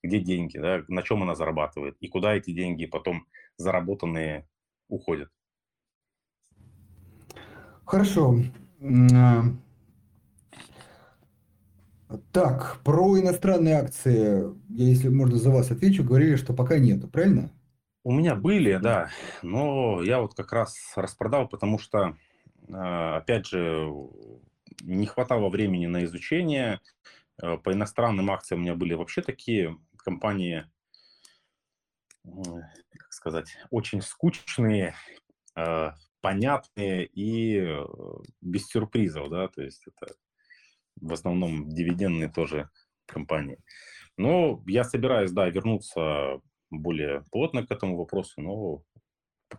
где 0.03 0.21
деньги, 0.21 0.59
да, 0.59 0.83
на 0.89 1.03
чем 1.03 1.23
она 1.23 1.35
зарабатывает, 1.35 1.97
и 2.01 2.09
куда 2.09 2.35
эти 2.35 2.53
деньги 2.53 2.87
потом 2.87 3.27
заработанные 3.57 4.49
уходят. 4.89 5.31
Хорошо. 7.85 8.37
Так, 12.33 12.81
про 12.85 13.19
иностранные 13.19 13.77
акции, 13.77 14.45
я, 14.69 14.85
если 14.85 15.09
можно 15.09 15.37
за 15.37 15.51
вас 15.51 15.71
отвечу, 15.71 16.05
говорили, 16.05 16.37
что 16.37 16.53
пока 16.55 16.79
нету, 16.79 17.09
правильно? 17.09 17.51
У 18.05 18.13
меня 18.13 18.37
были, 18.37 18.77
да, 18.77 19.11
но 19.43 20.03
я 20.03 20.21
вот 20.21 20.35
как 20.35 20.53
раз 20.53 20.77
распродал, 20.95 21.49
потому 21.49 21.81
что, 21.81 22.17
а, 22.71 23.17
опять 23.17 23.47
же, 23.47 23.91
не 24.83 25.07
хватало 25.07 25.49
времени 25.49 25.87
на 25.87 26.05
изучение. 26.05 26.81
Э, 27.43 27.57
по 27.59 27.73
иностранным 27.73 28.31
акциям 28.31 28.61
у 28.61 28.63
меня 28.63 28.75
были 28.75 28.95
вообще 28.95 29.23
такие 29.23 29.77
компании, 29.97 30.65
как 32.25 33.13
сказать, 33.13 33.57
очень 33.71 34.01
скучные, 34.03 34.95
э, 35.57 35.91
понятные 36.21 37.07
и 37.07 37.59
э, 37.59 37.85
без 38.41 38.67
сюрпризов, 38.69 39.29
да, 39.29 39.49
то 39.49 39.63
есть 39.63 39.83
это 39.87 40.15
в 41.01 41.12
основном 41.12 41.68
дивидендные 41.68 42.28
тоже 42.28 42.68
компании. 43.07 43.59
Но 44.16 44.62
я 44.66 44.84
собираюсь, 44.84 45.30
да, 45.30 45.49
вернуться 45.49 46.40
более 46.70 47.22
плотно 47.30 47.66
к 47.66 47.70
этому 47.70 47.97
вопросу, 47.97 48.40
но 48.40 48.82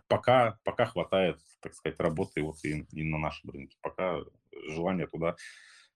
пока, 0.08 0.58
пока 0.64 0.86
хватает, 0.86 1.38
так 1.60 1.74
сказать, 1.74 1.98
работы 2.00 2.42
вот 2.42 2.56
и, 2.64 2.86
и 2.92 3.04
на 3.04 3.18
нашем 3.18 3.50
рынке. 3.50 3.76
Пока 3.80 4.18
желания 4.68 5.06
туда 5.06 5.36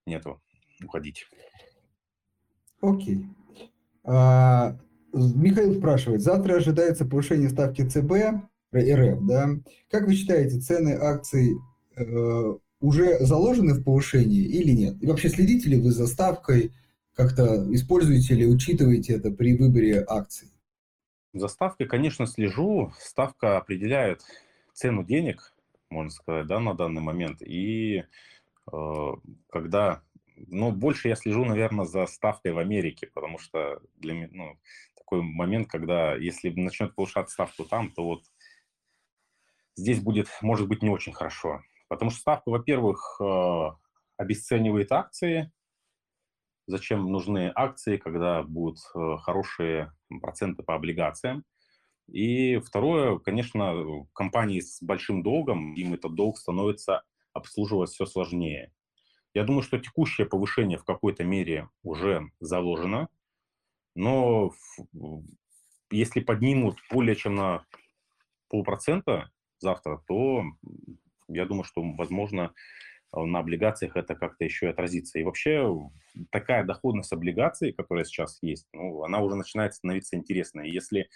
нету 0.05 0.41
уходить. 0.83 1.25
Окей. 2.81 3.25
А, 4.03 4.77
Михаил 5.13 5.75
спрашивает, 5.75 6.21
завтра 6.21 6.55
ожидается 6.55 7.05
повышение 7.05 7.49
ставки 7.49 7.87
ЦБ, 7.87 8.43
РФ, 8.75 9.25
да? 9.27 9.49
Как 9.89 10.07
вы 10.07 10.15
считаете, 10.15 10.59
цены 10.59 10.97
акций 10.99 11.53
э, 11.95 12.57
уже 12.83 13.17
заложены 13.19 13.75
в 13.75 13.83
повышении 13.83 14.43
или 14.43 14.71
нет? 14.71 15.01
И 15.01 15.07
вообще 15.07 15.29
следите 15.29 15.69
ли 15.69 15.79
вы 15.79 15.91
за 15.91 16.05
ставкой, 16.05 16.73
как-то 17.15 17.73
используете 17.73 18.33
или 18.33 18.45
учитываете 18.45 19.13
это 19.13 19.31
при 19.31 19.55
выборе 19.55 20.03
акций? 20.05 20.49
За 21.31 21.47
ставкой, 21.47 21.87
конечно, 21.87 22.27
слежу. 22.27 22.91
Ставка 22.99 23.57
определяет 23.57 24.21
цену 24.73 25.05
денег, 25.05 25.53
можно 25.89 26.11
сказать, 26.11 26.45
да, 26.45 26.59
на 26.59 26.73
данный 26.73 27.01
момент. 27.01 27.41
И 27.41 28.03
э, 28.71 29.11
когда, 29.49 30.03
ну, 30.35 30.73
больше 30.73 31.07
я 31.07 31.15
слежу, 31.15 31.45
наверное, 31.45 31.85
за 31.85 32.05
ставкой 32.05 32.51
в 32.51 32.57
Америке, 32.57 33.07
потому 33.07 33.39
что 33.39 33.81
для 33.95 34.13
меня, 34.13 34.29
ну, 34.31 34.57
такой 34.97 35.21
момент, 35.21 35.69
когда 35.69 36.15
если 36.15 36.49
начнет 36.49 36.93
повышаться 36.95 37.33
ставку 37.33 37.63
там, 37.63 37.91
то 37.91 38.03
вот 38.03 38.25
здесь 39.77 40.01
будет, 40.01 40.27
может 40.41 40.67
быть, 40.67 40.83
не 40.83 40.89
очень 40.89 41.13
хорошо. 41.13 41.61
Потому 41.93 42.11
что 42.11 42.21
ставка, 42.21 42.49
во-первых, 42.49 43.19
э, 43.21 43.69
обесценивает 44.17 44.91
акции. 44.91 45.51
Зачем 46.65 47.11
нужны 47.11 47.51
акции, 47.53 47.97
когда 47.97 48.41
будут 48.41 48.79
э, 48.95 49.17
хорошие 49.17 49.93
проценты 50.21 50.63
по 50.63 50.75
облигациям? 50.75 51.43
И 52.07 52.57
второе, 52.57 53.19
конечно, 53.19 54.05
компании 54.13 54.59
с 54.59 54.81
большим 54.81 55.23
долгом, 55.23 55.73
им 55.75 55.93
этот 55.93 56.15
долг 56.15 56.37
становится 56.37 57.03
обслуживать 57.31 57.91
все 57.91 58.05
сложнее. 58.05 58.73
Я 59.33 59.43
думаю, 59.43 59.61
что 59.61 59.79
текущее 59.79 60.27
повышение 60.27 60.77
в 60.77 60.83
какой-то 60.83 61.23
мере 61.23 61.69
уже 61.83 62.29
заложено, 62.39 63.07
но 63.95 64.51
если 65.91 66.21
поднимут 66.21 66.77
более 66.91 67.15
чем 67.15 67.35
на 67.35 67.65
полпроцента 68.49 69.31
завтра, 69.59 70.03
то 70.07 70.43
я 71.33 71.45
думаю, 71.45 71.63
что, 71.63 71.81
возможно, 71.81 72.53
на 73.15 73.39
облигациях 73.39 73.95
это 73.95 74.15
как-то 74.15 74.43
еще 74.43 74.67
и 74.67 74.69
отразится. 74.69 75.19
И 75.19 75.23
вообще 75.23 75.69
такая 76.31 76.63
доходность 76.63 77.13
облигаций, 77.13 77.71
которая 77.71 78.05
сейчас 78.05 78.39
есть, 78.41 78.67
ну, 78.73 79.03
она 79.03 79.19
уже 79.19 79.35
начинает 79.35 79.75
становиться 79.75 80.15
интересной. 80.15 80.71
Если, 80.71 81.09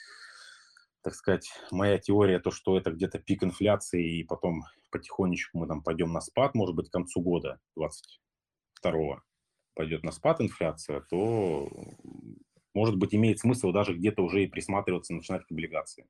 так 1.01 1.15
сказать, 1.15 1.49
моя 1.71 1.97
теория, 1.97 2.39
то, 2.39 2.51
что 2.51 2.77
это 2.77 2.91
где-то 2.91 3.19
пик 3.19 3.43
инфляции, 3.43 4.19
и 4.19 4.23
потом 4.23 4.63
потихонечку 4.91 5.57
мы 5.57 5.67
там 5.67 5.81
пойдем 5.81 6.13
на 6.13 6.21
спад, 6.21 6.53
может 6.53 6.75
быть, 6.75 6.89
к 6.89 6.93
концу 6.93 7.21
года 7.21 7.59
22 7.75 9.21
пойдет 9.73 10.03
на 10.03 10.11
спад 10.11 10.41
инфляция, 10.41 11.01
то, 11.01 11.69
может 12.73 12.97
быть, 12.97 13.13
имеет 13.13 13.39
смысл 13.39 13.71
даже 13.71 13.93
где-то 13.93 14.23
уже 14.23 14.43
и 14.43 14.47
присматриваться, 14.47 15.13
начинать 15.13 15.45
к 15.45 15.51
облигации. 15.51 16.07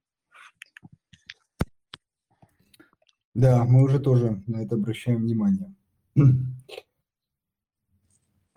Да, 3.37 3.65
мы 3.65 3.83
уже 3.83 3.99
тоже 3.99 4.41
на 4.47 4.63
это 4.63 4.73
обращаем 4.73 5.19
внимание. 5.19 5.73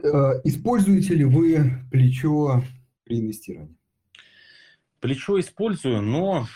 Э, 0.03 0.41
используете 0.45 1.14
ли 1.14 1.26
вы 1.26 1.74
плечо 1.91 2.64
при 3.05 3.20
инвестировании? 3.20 3.76
Плечо 4.99 5.39
использую, 5.39 6.01
но 6.01 6.47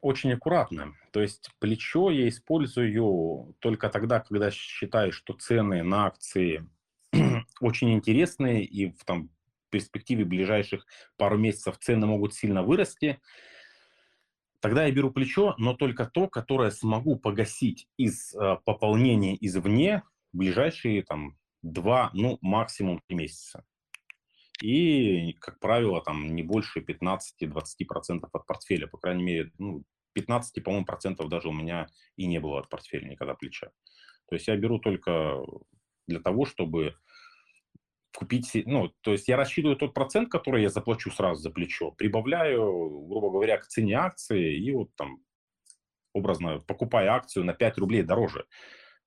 очень 0.00 0.32
аккуратно. 0.32 0.96
То 1.12 1.20
есть 1.20 1.52
плечо 1.60 2.10
я 2.10 2.28
использую 2.28 3.54
только 3.60 3.88
тогда, 3.90 4.18
когда 4.18 4.50
считаю, 4.50 5.12
что 5.12 5.34
цены 5.34 5.84
на 5.84 6.06
акции 6.06 6.68
очень 7.60 7.94
интересные 7.94 8.64
и 8.64 8.90
в 8.90 9.04
там, 9.04 9.30
перспективе 9.70 10.24
ближайших 10.24 10.84
пару 11.16 11.38
месяцев 11.38 11.78
цены 11.78 12.08
могут 12.08 12.34
сильно 12.34 12.64
вырасти. 12.64 13.20
Тогда 14.60 14.86
я 14.86 14.92
беру 14.92 15.12
плечо, 15.12 15.54
но 15.58 15.74
только 15.74 16.06
то, 16.06 16.28
которое 16.28 16.70
смогу 16.70 17.16
погасить 17.16 17.86
из 17.96 18.34
э, 18.34 18.56
пополнения 18.64 19.36
извне 19.40 20.02
в 20.32 20.38
ближайшие 20.38 21.02
там 21.04 21.36
два, 21.62 22.10
ну 22.12 22.38
максимум 22.40 23.00
три 23.06 23.16
месяца. 23.16 23.64
И, 24.62 25.34
как 25.34 25.60
правило, 25.60 26.02
там 26.02 26.34
не 26.34 26.42
больше 26.42 26.80
15-20% 26.80 28.28
от 28.32 28.46
портфеля. 28.46 28.88
По 28.88 28.98
крайней 28.98 29.22
мере, 29.22 29.52
ну, 29.58 29.84
15, 30.14 30.64
по-моему, 30.64 30.84
процентов 30.84 31.28
даже 31.28 31.48
у 31.48 31.52
меня 31.52 31.86
и 32.16 32.26
не 32.26 32.40
было 32.40 32.58
от 32.58 32.68
портфеля 32.68 33.08
никогда 33.08 33.34
плеча. 33.34 33.70
То 34.28 34.34
есть 34.34 34.48
я 34.48 34.56
беру 34.56 34.80
только 34.80 35.40
для 36.08 36.20
того, 36.20 36.44
чтобы 36.44 36.96
купить, 38.16 38.50
ну, 38.66 38.92
то 39.02 39.12
есть 39.12 39.28
я 39.28 39.36
рассчитываю 39.36 39.76
тот 39.76 39.94
процент, 39.94 40.30
который 40.30 40.62
я 40.62 40.70
заплачу 40.70 41.10
сразу 41.10 41.40
за 41.40 41.50
плечо, 41.50 41.92
прибавляю, 41.92 42.62
грубо 43.06 43.30
говоря, 43.30 43.58
к 43.58 43.66
цене 43.66 43.94
акции 43.94 44.56
и 44.56 44.72
вот 44.72 44.94
там 44.96 45.22
образно 46.12 46.58
покупая 46.60 47.10
акцию 47.10 47.44
на 47.44 47.54
5 47.54 47.78
рублей 47.78 48.02
дороже. 48.02 48.46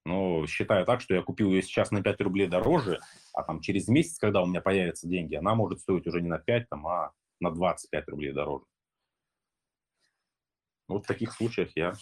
Но 0.05 0.47
считаю 0.47 0.85
так, 0.85 1.01
что 1.01 1.13
я 1.13 1.21
купил 1.21 1.51
ее 1.51 1.61
сейчас 1.61 1.91
на 1.91 2.01
5 2.01 2.21
рублей 2.21 2.47
дороже, 2.47 2.99
а 3.33 3.43
там 3.43 3.61
через 3.61 3.87
месяц, 3.87 4.17
когда 4.17 4.41
у 4.41 4.47
меня 4.47 4.61
появятся 4.61 5.07
деньги, 5.07 5.35
она 5.35 5.53
может 5.55 5.79
стоить 5.79 6.07
уже 6.07 6.21
не 6.21 6.29
на 6.29 6.39
5, 6.39 6.69
там, 6.69 6.87
а 6.87 7.11
на 7.39 7.51
25 7.51 8.07
рублей 8.09 8.31
дороже. 8.31 8.65
Вот 10.87 11.03
в 11.03 11.07
таких 11.07 11.33
случаях 11.33 11.69
я 11.75 11.93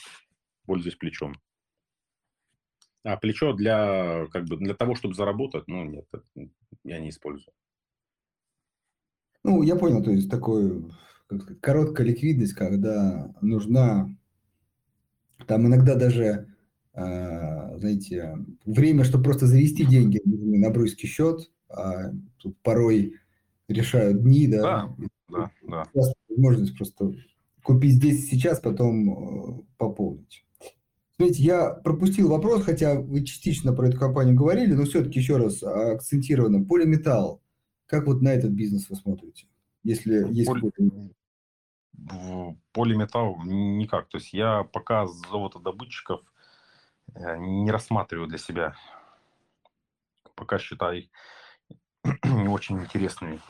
пользуюсь 0.65 0.95
плечом. 0.95 1.33
А 3.03 3.17
плечо 3.17 3.53
для, 3.53 4.27
как 4.31 4.45
бы, 4.45 4.57
для 4.57 4.73
того, 4.73 4.95
чтобы 4.95 5.15
заработать, 5.15 5.63
ну, 5.67 5.83
нет, 5.85 6.05
я 6.83 6.99
не 6.99 7.09
использую. 7.09 7.53
Ну, 9.43 9.61
я 9.61 9.75
понял, 9.75 10.03
то 10.03 10.11
есть 10.11 10.29
такой, 10.29 10.83
как 11.27 11.41
сказать, 11.41 11.61
короткая 11.61 12.07
ликвидность, 12.07 12.53
когда 12.53 13.33
нужна, 13.41 14.13
там 15.47 15.65
иногда 15.67 15.95
даже, 15.95 16.53
э, 16.93 17.77
знаете, 17.77 18.37
время, 18.65 19.05
чтобы 19.05 19.23
просто 19.23 19.47
завести 19.47 19.85
деньги 19.85 20.21
на 20.25 20.69
брусский 20.69 21.07
счет, 21.07 21.49
а 21.69 22.11
тут 22.37 22.57
порой 22.61 23.15
решают 23.69 24.23
дни, 24.23 24.47
да, 24.47 24.93
да, 24.97 25.07
да, 25.29 25.51
да. 25.67 25.85
возможность 26.27 26.75
просто 26.75 27.13
купить 27.63 27.93
здесь 27.93 28.25
и 28.25 28.27
сейчас, 28.27 28.59
потом 28.59 29.09
э, 29.09 29.61
пополнить. 29.77 30.43
Смотрите, 31.19 31.43
я 31.43 31.71
пропустил 31.71 32.29
вопрос, 32.29 32.63
хотя 32.63 32.97
вы 32.97 33.25
частично 33.25 33.73
про 33.73 33.89
эту 33.89 33.99
компанию 33.99 34.37
говорили, 34.37 34.73
но 34.73 34.85
все-таки 34.85 35.19
еще 35.19 35.35
раз 35.35 35.61
акцентированно. 35.61 36.63
Полиметалл. 36.65 37.41
Как 37.87 38.07
вот 38.07 38.21
на 38.21 38.29
этот 38.29 38.51
бизнес 38.51 38.89
вы 38.89 38.95
смотрите? 38.95 39.45
Если 39.83 40.25
есть 40.33 40.49
Поли... 40.49 40.71
Полиметалл 42.71 43.35
никак. 43.43 44.07
То 44.07 44.17
есть 44.17 44.31
я 44.31 44.63
пока 44.63 45.07
золотодобытчиков 45.07 46.21
э, 47.15 47.37
не 47.37 47.69
рассматриваю 47.69 48.29
для 48.29 48.37
себя. 48.37 48.75
Пока 50.35 50.57
считаю 50.57 50.99
их 50.99 51.09
не 52.23 52.47
очень 52.47 52.79
интересными. 52.79 53.41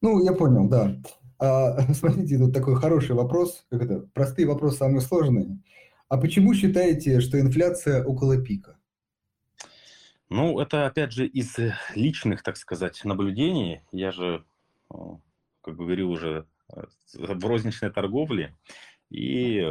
Ну, 0.00 0.24
я 0.24 0.32
понял, 0.32 0.66
да. 0.66 0.96
А, 1.40 1.80
смотрите, 1.94 2.38
тут 2.38 2.52
такой 2.52 2.76
хороший 2.76 3.16
вопрос. 3.16 3.66
Как 3.70 3.82
это? 3.82 4.00
Простые 4.12 4.46
вопросы 4.46 4.76
самые 4.76 5.00
сложные. 5.00 5.58
А 6.08 6.18
почему 6.18 6.54
считаете, 6.54 7.20
что 7.20 7.40
инфляция 7.40 8.04
около 8.04 8.36
пика? 8.42 8.76
Ну, 10.28 10.60
это 10.60 10.86
опять 10.86 11.12
же 11.12 11.26
из 11.26 11.56
личных, 11.94 12.42
так 12.42 12.56
сказать, 12.56 13.04
наблюдений. 13.04 13.80
Я 13.90 14.12
же, 14.12 14.44
как 14.88 15.76
бы 15.76 15.84
говорил 15.84 16.10
уже, 16.10 16.46
э, 16.72 16.82
в 17.14 17.44
розничной 17.44 17.90
торговле 17.90 18.56
и 19.08 19.66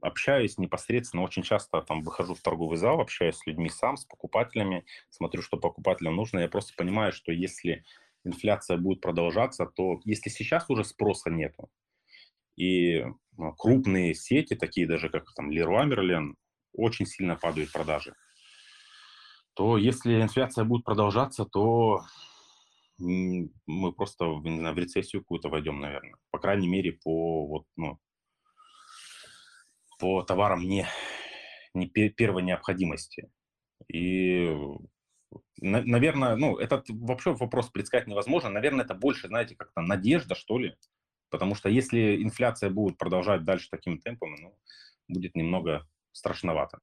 общаюсь 0.00 0.58
непосредственно, 0.58 1.24
очень 1.24 1.42
часто 1.42 1.80
там 1.82 2.02
выхожу 2.02 2.34
в 2.34 2.40
торговый 2.40 2.76
зал, 2.76 3.00
общаюсь 3.00 3.36
с 3.36 3.46
людьми 3.46 3.68
сам, 3.68 3.96
с 3.96 4.04
покупателями, 4.04 4.84
смотрю, 5.10 5.42
что 5.42 5.56
покупателям 5.56 6.14
нужно. 6.14 6.40
Я 6.40 6.48
просто 6.48 6.74
понимаю, 6.76 7.12
что 7.12 7.32
если 7.32 7.84
инфляция 8.26 8.76
будет 8.76 9.00
продолжаться, 9.00 9.66
то 9.66 10.00
если 10.04 10.30
сейчас 10.30 10.68
уже 10.68 10.84
спроса 10.84 11.30
нету, 11.30 11.70
и 12.56 13.04
ну, 13.36 13.52
крупные 13.52 14.14
сети, 14.14 14.54
такие 14.54 14.86
даже 14.86 15.08
как 15.08 15.32
там 15.34 15.50
Leroy 15.50 15.88
Merlin, 15.88 16.34
очень 16.72 17.06
сильно 17.06 17.36
падают 17.36 17.72
продажи, 17.72 18.14
то 19.54 19.78
если 19.78 20.20
инфляция 20.20 20.64
будет 20.64 20.84
продолжаться, 20.84 21.44
то 21.44 22.02
мы 22.98 23.92
просто 23.92 24.24
не 24.42 24.58
знаю, 24.58 24.74
в 24.74 24.78
рецессию 24.78 25.22
какую-то 25.22 25.48
войдем, 25.48 25.80
наверное. 25.80 26.16
По 26.30 26.38
крайней 26.38 26.68
мере, 26.68 26.92
по, 26.92 27.46
вот, 27.46 27.64
ну, 27.76 27.98
по 29.98 30.22
товарам 30.22 30.60
не, 30.60 30.86
не 31.74 31.86
первой 31.86 32.42
необходимости. 32.42 33.30
И 33.92 34.54
наверное, 35.60 36.36
ну, 36.36 36.56
этот 36.56 36.86
вообще 36.88 37.34
вопрос 37.34 37.68
предсказать 37.70 38.06
невозможно. 38.06 38.50
Наверное, 38.50 38.84
это 38.84 38.94
больше, 38.94 39.28
знаете, 39.28 39.54
как-то 39.54 39.80
надежда, 39.80 40.34
что 40.34 40.58
ли. 40.58 40.76
Потому 41.30 41.54
что 41.54 41.68
если 41.68 42.22
инфляция 42.22 42.70
будет 42.70 42.98
продолжать 42.98 43.44
дальше 43.44 43.68
таким 43.70 43.98
темпом, 43.98 44.34
ну, 44.40 44.56
будет 45.08 45.34
немного 45.34 45.86
страшновато. 46.12 46.78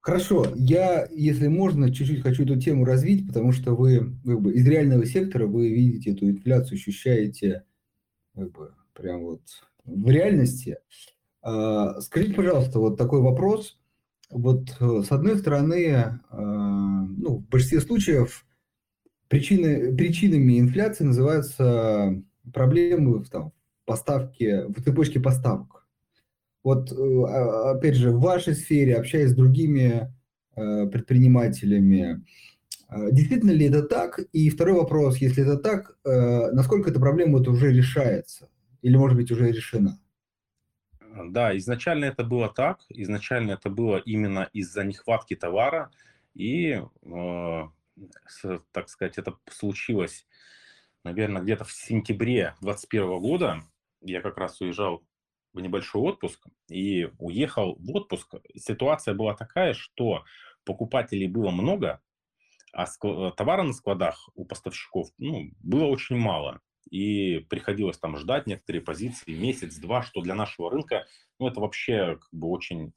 Хорошо, 0.00 0.52
я, 0.54 1.08
если 1.10 1.48
можно, 1.48 1.90
чуть-чуть 1.90 2.22
хочу 2.22 2.44
эту 2.44 2.60
тему 2.60 2.84
развить, 2.84 3.26
потому 3.26 3.52
что 3.52 3.74
вы 3.74 4.14
как 4.22 4.40
бы, 4.42 4.52
из 4.52 4.68
реального 4.68 5.06
сектора 5.06 5.46
вы 5.46 5.70
видите 5.70 6.12
эту 6.12 6.28
инфляцию, 6.28 6.76
ощущаете 6.76 7.64
как 8.34 8.52
бы, 8.52 8.74
прям 8.92 9.22
вот 9.22 9.40
в 9.84 10.10
реальности. 10.10 10.76
А, 11.40 11.98
скажите, 12.02 12.34
пожалуйста, 12.34 12.80
вот 12.80 12.98
такой 12.98 13.22
вопрос 13.22 13.78
вот 14.34 14.76
э, 14.80 15.02
с 15.06 15.12
одной 15.12 15.38
стороны, 15.38 15.76
э, 15.76 16.18
ну, 16.32 17.36
в 17.36 17.48
большинстве 17.48 17.80
случаев 17.80 18.44
причины, 19.28 19.96
причинами 19.96 20.58
инфляции 20.58 21.04
называются 21.04 22.20
проблемы 22.52 23.20
в 23.20 23.30
там, 23.30 23.52
поставке, 23.84 24.66
в 24.66 24.82
цепочке 24.82 25.20
поставок. 25.20 25.86
Вот, 26.64 26.90
э, 26.90 27.22
опять 27.76 27.94
же, 27.94 28.10
в 28.10 28.20
вашей 28.20 28.54
сфере, 28.54 28.96
общаясь 28.96 29.30
с 29.30 29.34
другими 29.34 30.12
предпринимателями, 30.56 32.24
действительно 33.10 33.50
ли 33.50 33.66
это 33.66 33.82
так? 33.82 34.20
И 34.32 34.48
второй 34.50 34.74
вопрос, 34.74 35.16
если 35.16 35.42
это 35.42 35.56
так, 35.56 35.96
насколько 36.04 36.90
эта 36.90 37.00
проблема 37.00 37.38
вот 37.38 37.48
уже 37.48 37.72
решается? 37.72 38.48
Или, 38.82 38.96
может 38.96 39.16
быть, 39.16 39.32
уже 39.32 39.50
решена? 39.50 39.98
Да, 41.14 41.56
изначально 41.56 42.06
это 42.06 42.24
было 42.24 42.48
так. 42.48 42.80
Изначально 42.88 43.52
это 43.52 43.70
было 43.70 43.98
именно 43.98 44.50
из-за 44.52 44.82
нехватки 44.84 45.36
товара. 45.36 45.90
И, 46.34 46.82
э, 47.02 47.62
так 48.72 48.88
сказать, 48.88 49.18
это 49.18 49.36
случилось, 49.48 50.26
наверное, 51.04 51.42
где-то 51.42 51.64
в 51.64 51.72
сентябре 51.72 52.54
2021 52.60 53.20
года. 53.20 53.62
Я 54.00 54.20
как 54.22 54.38
раз 54.38 54.60
уезжал 54.60 55.04
в 55.52 55.60
небольшой 55.60 56.02
отпуск 56.02 56.44
и 56.68 57.08
уехал 57.18 57.76
в 57.78 57.92
отпуск. 57.94 58.34
Ситуация 58.56 59.14
была 59.14 59.34
такая, 59.34 59.72
что 59.74 60.24
покупателей 60.64 61.28
было 61.28 61.50
много, 61.52 62.00
а 62.72 62.86
товара 63.30 63.62
на 63.62 63.72
складах 63.72 64.28
у 64.34 64.44
поставщиков 64.44 65.10
ну, 65.18 65.52
было 65.60 65.84
очень 65.84 66.16
мало 66.16 66.60
и 66.90 67.40
приходилось 67.50 67.98
там 67.98 68.16
ждать 68.16 68.46
некоторые 68.46 68.82
позиции 68.82 69.34
месяц-два, 69.34 70.02
что 70.02 70.20
для 70.20 70.34
нашего 70.34 70.70
рынка, 70.70 71.06
ну, 71.38 71.48
это 71.48 71.60
вообще 71.60 72.16
как 72.20 72.28
бы 72.32 72.48
очень 72.48 72.92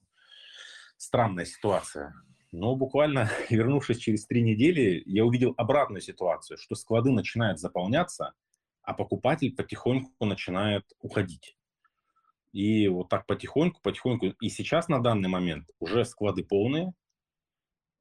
странная 0.98 1.46
ситуация. 1.46 2.14
Но 2.52 2.76
буквально 2.76 3.30
вернувшись 3.50 3.98
через 3.98 4.26
три 4.26 4.42
недели, 4.42 5.02
я 5.06 5.26
увидел 5.26 5.54
обратную 5.58 6.02
ситуацию, 6.02 6.58
что 6.58 6.76
склады 6.76 7.12
начинают 7.12 7.60
заполняться, 7.60 8.34
а 8.82 8.94
покупатель 8.94 9.56
потихоньку 9.56 10.26
начинает 10.26 10.86
уходить. 11.02 11.58
И 12.54 12.88
вот 12.88 13.10
так 13.10 13.26
потихоньку, 13.26 13.82
потихоньку. 13.82 14.28
И 14.40 14.50
сейчас 14.50 14.88
на 14.88 15.02
данный 15.02 15.30
момент 15.30 15.68
уже 15.80 16.06
склады 16.06 16.44
полные, 16.44 16.94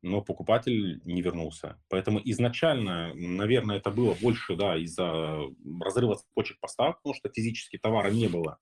но 0.06 0.22
покупатель 0.22 1.00
не 1.04 1.20
вернулся. 1.20 1.78
Поэтому 1.88 2.20
изначально, 2.24 3.12
наверное, 3.14 3.78
это 3.78 3.90
было 3.90 4.14
больше 4.14 4.56
да, 4.56 4.76
из-за 4.76 5.40
разрыва 5.80 6.16
цепочек 6.16 6.60
поставок, 6.60 6.98
потому 6.98 7.14
что 7.14 7.28
физически 7.28 7.76
товара 7.76 8.10
не 8.10 8.28
было. 8.28 8.58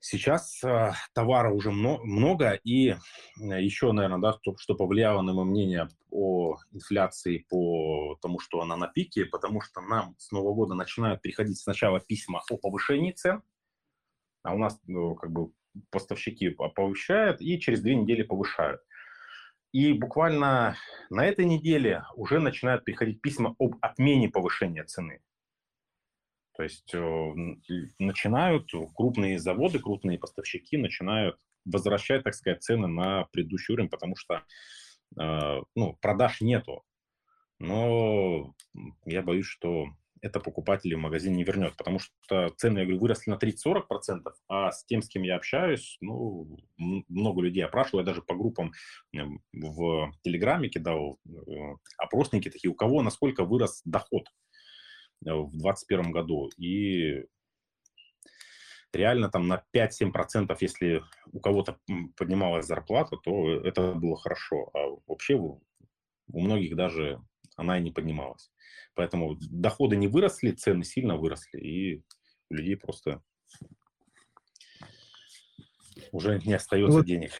Сейчас 0.00 0.62
э, 0.62 0.92
товара 1.14 1.50
уже 1.50 1.70
много, 1.70 2.52
и 2.62 2.90
э, 2.90 2.96
еще, 3.40 3.92
наверное, 3.92 4.20
да, 4.20 4.38
то, 4.42 4.54
что 4.58 4.74
повлияло 4.74 5.22
на 5.22 5.32
мое 5.32 5.44
мнение 5.44 5.88
о 6.10 6.56
инфляции, 6.72 7.46
по 7.48 8.18
тому, 8.20 8.38
что 8.38 8.60
она 8.60 8.76
на 8.76 8.86
пике, 8.86 9.24
потому 9.24 9.62
что 9.62 9.80
нам 9.80 10.14
с 10.18 10.30
Нового 10.30 10.54
года 10.54 10.74
начинают 10.74 11.22
приходить 11.22 11.58
сначала 11.58 12.00
письма 12.00 12.42
о 12.50 12.58
повышении 12.58 13.12
цен, 13.12 13.42
а 14.42 14.54
у 14.54 14.58
нас 14.58 14.78
ну, 14.86 15.14
как 15.14 15.30
бы 15.30 15.52
поставщики 15.90 16.50
повышают 16.50 17.40
и 17.40 17.58
через 17.58 17.80
две 17.80 17.96
недели 17.96 18.22
повышают. 18.22 18.82
И 19.74 19.92
буквально 19.92 20.76
на 21.10 21.26
этой 21.26 21.44
неделе 21.44 22.04
уже 22.14 22.38
начинают 22.38 22.84
приходить 22.84 23.20
письма 23.20 23.56
об 23.58 23.74
отмене 23.80 24.28
повышения 24.28 24.84
цены. 24.84 25.20
То 26.56 26.62
есть 26.62 26.94
э, 26.94 27.32
начинают 27.98 28.70
крупные 28.94 29.40
заводы, 29.40 29.80
крупные 29.80 30.20
поставщики 30.20 30.76
начинают 30.76 31.36
возвращать, 31.64 32.22
так 32.22 32.34
сказать, 32.34 32.62
цены 32.62 32.86
на 32.86 33.24
предыдущий 33.32 33.74
уровень, 33.74 33.90
потому 33.90 34.14
что 34.14 34.44
э, 35.20 35.60
ну, 35.74 35.98
продаж 36.00 36.40
нету. 36.40 36.84
Но 37.58 38.54
я 39.06 39.22
боюсь, 39.22 39.46
что 39.46 39.86
это 40.24 40.40
покупатели 40.40 40.94
в 40.94 40.98
магазин 40.98 41.34
не 41.34 41.44
вернет, 41.44 41.76
потому 41.76 41.98
что 41.98 42.48
цены, 42.56 42.78
я 42.78 42.84
говорю, 42.86 43.00
выросли 43.00 43.30
на 43.30 43.34
30-40%, 43.34 44.32
а 44.48 44.72
с 44.72 44.84
тем, 44.86 45.02
с 45.02 45.08
кем 45.08 45.22
я 45.22 45.36
общаюсь, 45.36 45.98
ну, 46.00 46.56
много 46.78 47.42
людей 47.42 47.62
опрашиваю, 47.62 48.00
я 48.00 48.06
даже 48.06 48.22
по 48.22 48.34
группам 48.34 48.72
в 49.52 50.12
Телеграме 50.22 50.70
кидал 50.70 51.18
э, 51.26 51.30
опросники 51.98 52.50
такие, 52.50 52.70
у 52.70 52.74
кого 52.74 53.02
насколько 53.02 53.44
вырос 53.44 53.82
доход 53.84 54.28
э, 55.26 55.30
в 55.30 55.50
2021 55.50 56.12
году, 56.12 56.48
и 56.56 57.26
реально 58.94 59.28
там 59.28 59.46
на 59.46 59.62
5-7%, 59.76 60.56
если 60.60 61.02
у 61.32 61.40
кого-то 61.40 61.78
поднималась 62.16 62.66
зарплата, 62.66 63.18
то 63.18 63.60
это 63.60 63.92
было 63.92 64.16
хорошо, 64.16 64.70
а 64.72 64.96
вообще 65.06 65.34
у 65.34 65.60
многих 66.28 66.76
даже 66.76 67.20
она 67.56 67.78
и 67.78 67.82
не 67.82 67.90
поднималась. 67.90 68.50
Поэтому 68.94 69.36
доходы 69.40 69.96
не 69.96 70.08
выросли, 70.08 70.52
цены 70.52 70.84
сильно 70.84 71.16
выросли, 71.16 71.58
и 71.58 72.02
у 72.50 72.54
людей 72.54 72.76
просто 72.76 73.22
уже 76.12 76.40
не 76.44 76.54
остается 76.54 76.98
вот. 76.98 77.06
денег. 77.06 77.30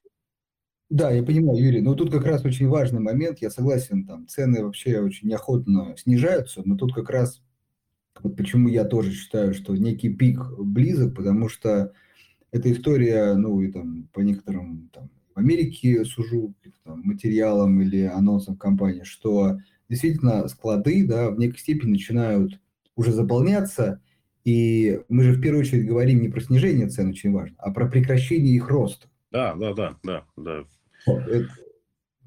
Да, 0.91 1.11
я 1.11 1.23
понимаю, 1.23 1.59
Юрий, 1.59 1.81
но 1.81 1.95
тут 1.95 2.11
как 2.11 2.25
раз 2.25 2.45
очень 2.45 2.69
важный 2.69 3.01
момент, 3.01 3.39
я 3.41 3.51
согласен, 3.51 4.07
там 4.07 4.29
цены 4.29 4.63
вообще 4.63 5.01
очень 5.01 5.29
неохотно 5.29 5.97
снижаются, 5.97 6.63
но 6.65 6.77
тут 6.77 6.95
как 6.95 7.11
раз 7.11 7.43
вот 8.23 8.37
почему 8.37 8.69
я 8.69 8.85
тоже 8.85 9.13
считаю, 9.13 9.55
что 9.55 9.75
некий 9.77 10.15
пик 10.15 10.41
близок, 10.59 11.17
потому 11.17 11.49
что 11.49 11.93
эта 12.53 12.71
история, 12.71 13.35
ну 13.35 13.61
и 13.61 13.73
там 13.73 14.09
по 14.13 14.21
некоторым 14.21 14.89
там 14.93 15.11
в 15.35 15.39
Америке 15.39 16.05
сужу 16.05 16.55
там, 16.85 17.01
материалам 17.03 17.81
или 17.81 18.03
анонсам 18.03 18.57
компании, 18.57 19.03
что 19.03 19.59
действительно 19.95 20.47
склады 20.49 21.07
да, 21.07 21.31
в 21.31 21.39
некой 21.39 21.59
степени 21.59 21.93
начинают 21.93 22.61
уже 22.97 23.13
заполняться, 23.13 24.01
и 24.45 25.01
мы 25.09 25.25
же 25.25 25.33
в 25.33 25.41
первую 25.41 25.63
очередь 25.63 25.87
говорим 25.87 26.21
не 26.21 26.29
про 26.29 26.41
снижение 26.41 26.89
цен, 26.89 27.09
очень 27.09 27.33
важно, 27.33 27.57
а 27.59 27.71
про 27.71 27.89
прекращение 27.89 28.55
их 28.55 28.69
роста. 28.69 29.09
Да, 29.31 29.55
да, 29.55 29.73
да, 29.73 29.97
да, 30.03 30.25
да. 30.37 30.65
Это, 31.07 31.49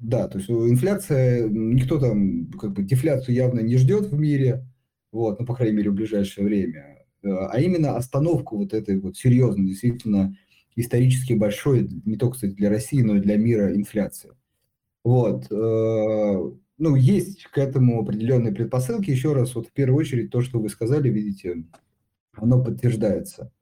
да, 0.00 0.28
то 0.28 0.38
есть 0.38 0.50
инфляция, 0.50 1.48
никто 1.48 1.98
там 1.98 2.50
как 2.52 2.72
бы 2.72 2.82
дефляцию 2.82 3.34
явно 3.34 3.60
не 3.60 3.76
ждет 3.76 4.06
в 4.06 4.18
мире, 4.18 4.66
вот, 5.12 5.40
ну, 5.40 5.46
по 5.46 5.54
крайней 5.54 5.76
мере, 5.76 5.90
в 5.90 5.94
ближайшее 5.94 6.44
время, 6.44 7.04
а 7.22 7.60
именно 7.60 7.96
остановку 7.96 8.58
вот 8.58 8.74
этой 8.74 8.98
вот 8.98 9.16
серьезной, 9.16 9.66
действительно 9.66 10.36
исторически 10.76 11.32
большой, 11.32 11.88
не 12.04 12.16
только, 12.16 12.34
кстати, 12.34 12.52
для 12.52 12.68
России, 12.68 13.02
но 13.02 13.16
и 13.16 13.20
для 13.20 13.36
мира 13.36 13.74
инфляции. 13.74 14.30
Вот. 15.02 15.48
Ну, 16.78 16.94
есть 16.94 17.44
к 17.44 17.58
этому 17.58 18.00
определенные 18.00 18.54
предпосылки. 18.54 19.10
Еще 19.10 19.32
раз, 19.32 19.54
вот 19.54 19.66
в 19.66 19.72
первую 19.72 19.98
очередь, 19.98 20.30
то, 20.30 20.40
что 20.40 20.60
вы 20.60 20.68
сказали, 20.68 21.08
видите, 21.08 21.64
оно 22.32 22.62
подтверждается. 22.62 23.52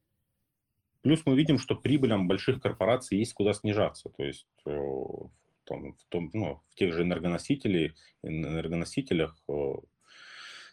Плюс 1.02 1.22
мы 1.24 1.36
видим, 1.36 1.58
что 1.58 1.76
прибылям 1.76 2.28
больших 2.28 2.60
корпораций 2.60 3.18
есть 3.18 3.32
куда 3.32 3.54
снижаться. 3.54 4.10
То 4.10 4.24
есть 4.24 4.46
э, 4.66 4.70
в, 4.70 5.30
том, 5.64 5.94
в, 5.94 6.04
том, 6.08 6.30
ну, 6.34 6.60
в 6.68 6.74
тех 6.74 6.92
же 6.92 7.04
энергоносителей, 7.04 7.94
энергоносителях 8.22 9.40
э, 9.48 9.72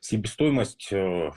себестоимость 0.01 0.91
э, 0.91 1.31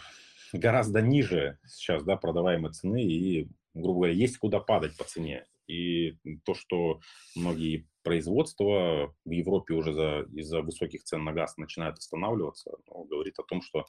гораздо 0.53 1.03
ниже 1.03 1.59
сейчас 1.67 2.03
да, 2.05 2.17
продаваемой 2.17 2.73
цены, 2.73 3.05
и, 3.05 3.49
грубо 3.75 4.01
говоря, 4.01 4.15
есть 4.15 4.39
куда 4.39 4.61
падать 4.61 4.97
по 4.97 5.05
цене. 5.05 5.45
И 5.69 6.17
то, 6.45 6.55
что 6.55 7.01
многие 7.35 7.87
производства 8.07 9.13
в 9.25 9.31
Европе 9.31 9.75
уже 9.75 9.93
за, 9.93 10.21
из-за 10.33 10.63
высоких 10.63 11.03
цен 11.03 11.25
на 11.25 11.33
газ 11.33 11.57
начинают 11.57 11.99
останавливаться, 11.99 12.71
ну, 12.87 13.03
говорит 13.03 13.37
о 13.41 13.43
том, 13.43 13.61
что 13.63 13.85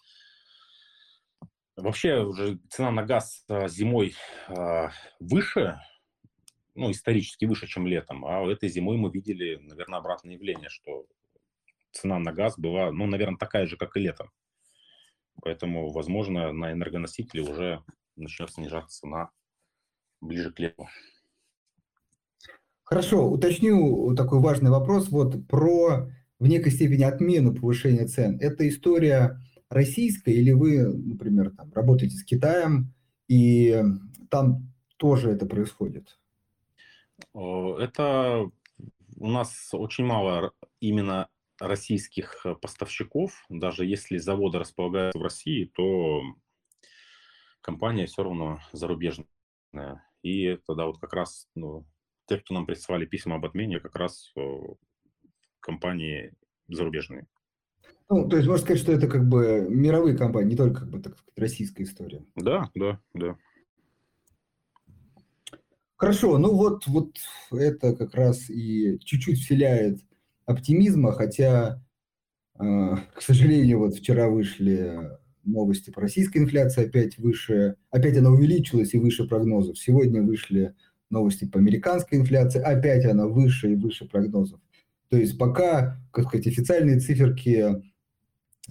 вообще 1.75 2.23
уже 2.23 2.57
цена 2.67 2.89
на 2.89 3.03
газ 3.03 3.45
а, 3.47 3.67
зимой 3.67 4.15
э, 4.47 4.89
выше, 5.19 5.79
ну, 6.73 6.89
исторически 6.89 7.45
выше, 7.45 7.67
чем 7.67 7.85
летом, 7.85 8.25
а 8.25 8.43
этой 8.51 8.69
зимой 8.69 8.97
мы 8.97 9.11
видели, 9.11 9.57
наверное, 9.57 9.99
обратное 9.99 10.33
явление, 10.33 10.69
что 10.69 11.05
цена 11.91 12.17
на 12.17 12.33
газ 12.33 12.57
была, 12.57 12.91
ну, 12.91 13.05
наверное, 13.05 13.37
такая 13.37 13.67
же, 13.67 13.77
как 13.77 13.97
и 13.97 13.99
летом. 13.99 14.31
Поэтому, 15.43 15.91
возможно, 15.91 16.51
на 16.51 16.71
энергоносители 16.71 17.41
уже 17.41 17.83
начнет 18.15 18.49
снижаться 18.49 19.01
цена 19.01 19.29
ближе 20.21 20.51
к 20.51 20.57
лету. 20.57 20.87
Хорошо, 22.87 23.29
уточню 23.29 24.15
такой 24.15 24.39
важный 24.39 24.71
вопрос 24.71 25.09
вот 25.09 25.45
про 25.45 26.09
в 26.39 26.47
некой 26.47 26.71
степени 26.71 27.03
отмену 27.03 27.53
повышения 27.53 28.07
цен. 28.07 28.37
Это 28.39 28.65
история 28.69 29.41
российская 29.69 30.33
или 30.33 30.53
вы, 30.53 30.87
например, 30.87 31.51
там, 31.51 31.73
работаете 31.73 32.15
с 32.15 32.23
Китаем 32.23 32.93
и 33.27 33.83
там 34.29 34.71
тоже 34.95 35.31
это 35.31 35.45
происходит? 35.45 36.17
Это 37.33 38.49
у 39.17 39.27
нас 39.27 39.69
очень 39.73 40.05
мало 40.05 40.53
именно 40.79 41.27
российских 41.59 42.45
поставщиков. 42.61 43.33
Даже 43.49 43.85
если 43.85 44.17
заводы 44.17 44.59
располагаются 44.59 45.19
в 45.19 45.23
России, 45.23 45.69
то 45.75 46.21
компания 47.59 48.05
все 48.05 48.23
равно 48.23 48.61
зарубежная. 48.71 49.27
И 50.23 50.43
это 50.43 50.73
да, 50.73 50.85
вот 50.85 50.99
как 50.99 51.11
раз 51.11 51.49
ну, 51.53 51.85
те, 52.27 52.37
кто 52.37 52.53
нам 52.53 52.65
прислали 52.65 53.05
письма 53.05 53.35
об 53.35 53.45
отмене, 53.45 53.79
как 53.79 53.95
раз 53.95 54.33
компании 55.59 56.33
зарубежные. 56.67 57.27
Ну, 58.09 58.27
то 58.27 58.37
есть 58.37 58.47
можно 58.47 58.63
сказать, 58.63 58.81
что 58.81 58.93
это 58.93 59.07
как 59.07 59.27
бы 59.27 59.67
мировые 59.69 60.17
компании, 60.17 60.51
не 60.51 60.55
только 60.55 60.81
как 60.81 60.89
бы 60.89 61.01
так 61.01 61.17
сказать, 61.17 61.33
российская 61.37 61.83
история. 61.83 62.23
Да, 62.35 62.69
да, 62.73 62.99
да. 63.13 63.37
Хорошо, 65.97 66.37
ну 66.37 66.53
вот, 66.53 66.85
вот 66.87 67.17
это 67.51 67.95
как 67.95 68.13
раз 68.13 68.49
и 68.49 68.99
чуть-чуть 68.99 69.39
вселяет 69.39 69.99
оптимизма, 70.45 71.11
хотя, 71.11 71.83
э, 72.59 72.95
к 73.15 73.21
сожалению, 73.21 73.79
вот 73.79 73.95
вчера 73.95 74.29
вышли 74.29 75.17
новости 75.43 75.89
по 75.89 76.01
российской 76.01 76.37
инфляции 76.37 76.85
опять 76.85 77.17
выше, 77.17 77.77
опять 77.89 78.15
она 78.17 78.29
увеличилась 78.29 78.93
и 78.93 78.99
выше 78.99 79.27
прогнозов. 79.27 79.79
Сегодня 79.79 80.21
вышли 80.21 80.75
новости 81.09 81.45
по 81.45 81.59
американской 81.59 82.17
инфляции, 82.17 82.61
опять 82.61 83.05
она 83.05 83.27
выше 83.27 83.71
и 83.71 83.75
выше 83.75 84.05
прогнозов. 84.05 84.59
То 85.09 85.17
есть 85.17 85.37
пока, 85.37 86.01
как 86.11 86.27
сказать, 86.27 86.47
официальные 86.47 86.99
циферки, 86.99 87.81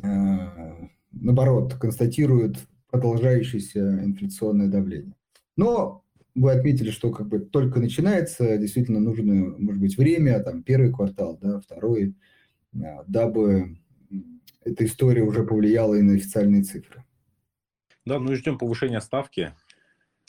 э, 0.03 0.89
наоборот, 1.13 1.75
констатируют 1.75 2.59
продолжающееся 2.91 4.05
инфляционное 4.05 4.69
давление. 4.69 5.15
Но 5.57 6.05
вы 6.35 6.53
отметили, 6.53 6.91
что 6.91 7.11
как 7.11 7.29
бы 7.29 7.41
только 7.41 7.81
начинается, 7.81 8.59
действительно 8.59 9.01
нужно, 9.01 9.57
может 9.59 9.81
быть, 9.81 9.97
время, 9.97 10.41
там, 10.41 10.63
первый 10.63 10.93
квартал, 10.93 11.39
да, 11.41 11.61
второй, 11.61 12.15
э, 12.75 12.79
дабы 13.07 13.79
эта 14.63 14.85
история 14.85 15.23
уже 15.23 15.45
повлияла 15.45 15.95
и 15.95 16.03
на 16.03 16.15
официальные 16.15 16.65
цифры. 16.65 17.05
Да, 18.05 18.19
ну 18.19 18.33
и 18.33 18.37
ждем 18.37 18.59
повышения 18.59 19.01
ставки 19.01 19.53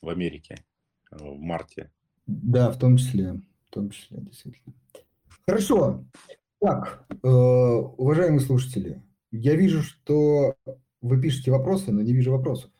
в 0.01 0.09
Америке 0.09 0.63
э, 1.11 1.17
в 1.19 1.39
марте. 1.39 1.91
Да, 2.27 2.69
в 2.71 2.77
том 2.77 2.97
числе, 2.97 3.41
в 3.67 3.71
том 3.71 3.89
числе, 3.89 4.19
действительно. 4.19 4.75
Хорошо. 5.47 6.05
Так, 6.59 7.05
э, 7.23 7.27
уважаемые 7.27 8.41
слушатели, 8.41 9.01
я 9.31 9.55
вижу, 9.55 9.81
что 9.81 10.55
вы 11.01 11.21
пишете 11.21 11.51
вопросы, 11.51 11.91
но 11.91 12.01
не 12.01 12.13
вижу 12.13 12.31
вопросов. 12.31 12.71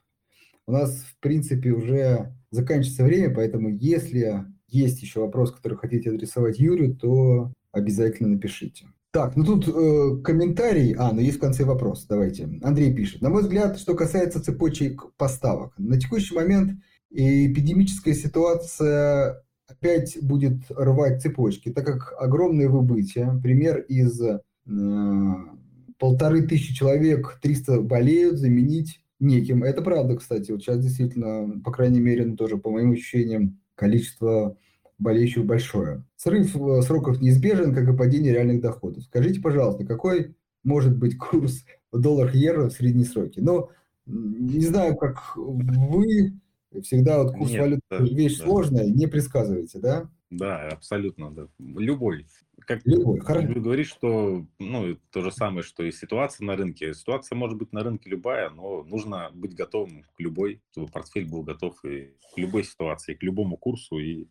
У 0.66 0.72
нас, 0.72 0.98
в 0.98 1.20
принципе, 1.20 1.72
уже 1.72 2.36
заканчивается 2.52 3.04
время, 3.04 3.34
поэтому 3.34 3.70
если 3.70 4.46
есть 4.68 5.02
еще 5.02 5.22
вопрос, 5.22 5.52
который 5.52 5.78
хотите 5.78 6.10
адресовать 6.10 6.60
Юрию, 6.60 6.96
то 6.96 7.54
обязательно 7.72 8.30
напишите. 8.30 8.88
Так, 9.12 9.36
ну 9.36 9.46
тут 9.46 9.68
э, 9.68 10.22
комментарий, 10.24 10.94
а, 10.94 11.14
ну 11.14 11.22
есть 11.22 11.38
в 11.38 11.42
конце 11.42 11.64
вопрос, 11.64 12.06
давайте. 12.08 12.50
Андрей 12.62 12.94
пишет. 12.94 13.22
На 13.22 13.30
мой 13.30 13.44
взгляд, 13.44 13.80
что 13.80 13.96
касается 13.96 14.44
цепочек 14.44 15.14
поставок, 15.16 15.74
на 15.78 16.00
текущий 16.00 16.36
момент 16.36 16.80
эпидемическая 17.12 18.14
ситуация 18.14 19.44
опять 19.68 20.18
будет 20.22 20.64
рвать 20.70 21.22
цепочки, 21.22 21.72
так 21.72 21.86
как 21.86 22.14
огромное 22.20 22.70
выбытие, 22.70 23.40
пример 23.44 23.80
из 23.82 24.22
э, 24.22 24.40
полторы 25.98 26.48
тысячи 26.48 26.74
человек, 26.74 27.40
300 27.42 27.82
болеют, 27.82 28.38
заменить 28.38 29.02
неким. 29.20 29.64
Это 29.64 29.82
правда, 29.82 30.16
кстати. 30.16 30.52
Вот 30.52 30.62
сейчас 30.62 30.80
действительно, 30.80 31.60
по 31.62 31.72
крайней 31.72 32.00
мере, 32.00 32.26
ну, 32.26 32.36
тоже 32.36 32.58
по 32.58 32.70
моим 32.70 32.92
ощущениям, 32.92 33.60
количество 33.76 34.58
болеющих 35.00 35.46
большое. 35.46 36.04
Срыв 36.16 36.56
э, 36.56 36.82
сроков 36.82 37.22
неизбежен, 37.22 37.74
как 37.76 37.88
и 37.88 37.98
падение 37.98 38.34
реальных 38.34 38.62
доходов. 38.62 39.04
Скажите, 39.04 39.42
пожалуйста, 39.42 39.86
какой 39.86 40.36
может 40.64 40.98
быть 40.98 41.18
курс 41.18 41.66
доллар-евро 41.92 42.70
в 42.70 42.74
средние 42.74 43.06
сроки? 43.06 43.40
Ну, 43.40 43.70
не 44.06 44.66
знаю, 44.66 44.96
как 44.96 45.36
вы, 45.36 46.34
всегда 46.84 47.24
вот 47.24 47.34
курс 47.34 47.52
Нет, 47.52 47.62
валют 47.62 47.80
да, 47.90 47.98
вещь 48.00 48.38
да. 48.38 48.46
сложная, 48.46 48.86
не 48.88 49.08
предсказываете, 49.08 49.80
да? 49.80 50.10
Да, 50.30 50.68
абсолютно, 50.68 51.32
да. 51.32 51.48
Любой. 51.60 52.28
Как 52.66 52.82
Любой, 52.86 53.20
хорошо. 53.22 53.48
говоришь, 53.48 53.88
что 53.88 54.46
ну, 54.60 54.98
то 55.12 55.22
же 55.22 55.32
самое, 55.32 55.64
что 55.64 55.84
и 55.84 55.92
ситуация 55.92 56.46
на 56.46 56.58
рынке. 56.58 56.94
Ситуация 56.94 57.38
может 57.38 57.58
быть 57.58 57.72
на 57.72 57.82
рынке 57.82 58.10
любая, 58.10 58.50
но 58.50 58.84
нужно 58.84 59.30
быть 59.34 59.56
готовым 59.56 60.04
к 60.04 60.20
любой, 60.20 60.62
чтобы 60.72 60.88
портфель 60.88 61.30
был 61.30 61.44
готов 61.44 61.84
и 61.86 62.14
к 62.34 62.38
любой 62.38 62.66
ситуации, 62.66 63.14
к 63.14 63.24
любому 63.24 63.56
курсу 63.56 64.00
и 64.00 64.28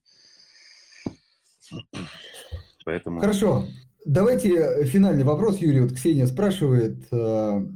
Поэтому... 2.85 3.21
Хорошо. 3.21 3.65
Давайте 4.05 4.85
финальный 4.85 5.25
вопрос, 5.25 5.59
Юрий. 5.59 5.81
Вот 5.81 5.93
Ксения 5.93 6.27
спрашивает, 6.27 7.09
э, 7.11 7.67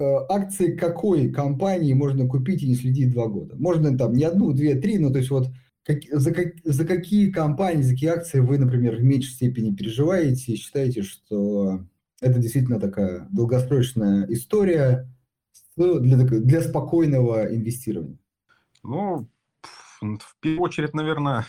акции 0.00 0.76
какой 0.76 1.30
компании 1.30 1.92
можно 1.92 2.26
купить 2.26 2.62
и 2.62 2.68
не 2.68 2.74
следить 2.74 3.12
два 3.12 3.26
года? 3.26 3.54
Можно 3.56 3.96
там 3.96 4.14
не 4.14 4.24
одну, 4.24 4.52
две, 4.52 4.74
три, 4.74 4.98
но 4.98 5.10
то 5.10 5.18
есть 5.18 5.30
вот 5.30 5.48
как, 5.84 6.02
за, 6.10 6.32
как, 6.32 6.54
за 6.64 6.86
какие 6.86 7.30
компании, 7.30 7.82
за 7.82 7.92
какие 7.92 8.10
акции 8.10 8.40
вы, 8.40 8.58
например, 8.58 8.96
в 8.96 9.02
меньшей 9.02 9.32
степени 9.32 9.74
переживаете 9.74 10.52
и 10.52 10.56
считаете, 10.56 11.02
что 11.02 11.84
это 12.20 12.38
действительно 12.38 12.80
такая 12.80 13.28
долгосрочная 13.30 14.26
история 14.30 15.08
для, 15.76 16.16
для 16.16 16.62
спокойного 16.62 17.54
инвестирования? 17.54 18.18
Ну, 18.82 19.28
в 20.00 20.36
первую 20.40 20.62
очередь, 20.62 20.94
наверное, 20.94 21.46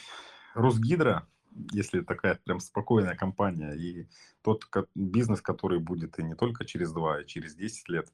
Росгидро, 0.54 1.28
если 1.72 2.02
такая 2.02 2.40
прям 2.44 2.60
спокойная 2.60 3.16
компания, 3.16 3.74
и 3.74 4.08
тот 4.42 4.66
бизнес, 4.94 5.42
который 5.42 5.80
будет 5.80 6.20
и 6.20 6.24
не 6.24 6.36
только 6.36 6.66
через 6.66 6.92
два, 6.92 7.22
и 7.22 7.26
через 7.26 7.56
10 7.56 7.90
лет. 7.90 8.14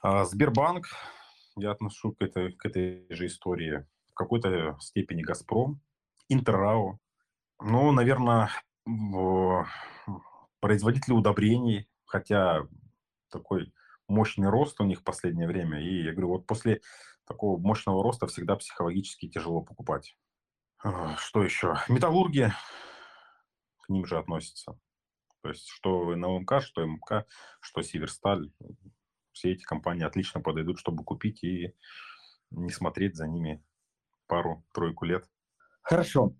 А 0.00 0.24
Сбербанк, 0.24 0.86
я 1.56 1.70
отношу 1.70 2.12
к 2.12 2.22
этой, 2.22 2.52
к 2.52 2.64
этой 2.66 3.06
же 3.10 3.26
истории, 3.26 3.86
в 4.10 4.14
какой-то 4.14 4.76
степени 4.80 5.22
Газпром, 5.22 5.80
Интеррао, 6.28 6.98
ну, 7.60 7.92
наверное, 7.92 8.50
производители 10.60 11.14
удобрений, 11.14 11.88
хотя 12.04 12.66
такой 13.30 13.72
мощный 14.08 14.48
рост 14.48 14.80
у 14.80 14.84
них 14.84 15.00
в 15.00 15.04
последнее 15.04 15.48
время. 15.48 15.80
И 15.80 16.04
я 16.04 16.12
говорю, 16.12 16.28
вот 16.28 16.46
после 16.46 16.80
такого 17.26 17.58
мощного 17.58 18.02
роста 18.02 18.26
всегда 18.26 18.56
психологически 18.56 19.28
тяжело 19.28 19.62
покупать. 19.62 20.16
А, 20.82 21.16
что 21.16 21.42
еще? 21.42 21.76
Металлурги 21.88 22.52
к 23.86 23.88
ним 23.88 24.04
же 24.04 24.18
относятся. 24.18 24.78
То 25.42 25.50
есть 25.50 25.68
что 25.68 26.14
НЛМК, 26.14 26.60
что 26.60 26.84
МК, 26.84 27.24
что 27.60 27.82
Северсталь. 27.82 28.50
Все 29.32 29.52
эти 29.52 29.62
компании 29.62 30.04
отлично 30.04 30.40
подойдут, 30.40 30.78
чтобы 30.78 31.04
купить 31.04 31.44
и 31.44 31.74
не 32.50 32.70
смотреть 32.70 33.16
за 33.16 33.28
ними 33.28 33.62
пару-тройку 34.26 35.04
лет. 35.04 35.28
Хорошо. 35.82 36.34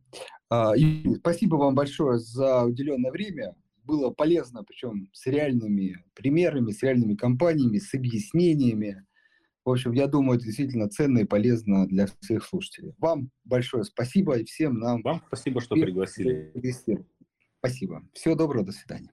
А, 0.51 0.73
спасибо 1.19 1.57
вам 1.57 1.75
большое 1.75 2.19
за 2.19 2.65
уделенное 2.65 3.13
время. 3.13 3.55
Было 3.85 4.11
полезно, 4.11 4.65
причем 4.65 5.09
с 5.13 5.27
реальными 5.27 6.05
примерами, 6.15 6.73
с 6.73 6.83
реальными 6.83 7.15
компаниями, 7.15 7.79
с 7.79 7.95
объяснениями. 7.95 9.06
В 9.67 9.71
общем, 9.71 9.91
я 9.95 10.07
думаю, 10.07 10.37
это 10.37 10.47
действительно 10.47 10.89
ценно 10.89 11.19
и 11.19 11.25
полезно 11.25 11.89
для 11.89 12.07
всех 12.21 12.45
слушателей. 12.45 12.95
Вам 12.99 13.33
большое 13.43 13.83
спасибо 13.83 14.39
и 14.39 14.45
всем 14.45 14.79
нам. 14.79 15.03
Вам 15.03 15.21
спасибо, 15.27 15.61
что 15.61 15.75
пригласили. 15.75 16.53
Спасибо. 17.59 18.09
Всего 18.15 18.37
доброго, 18.37 18.65
до 18.65 18.71
свидания. 18.71 19.11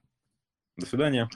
До 0.76 0.86
свидания. 0.86 1.28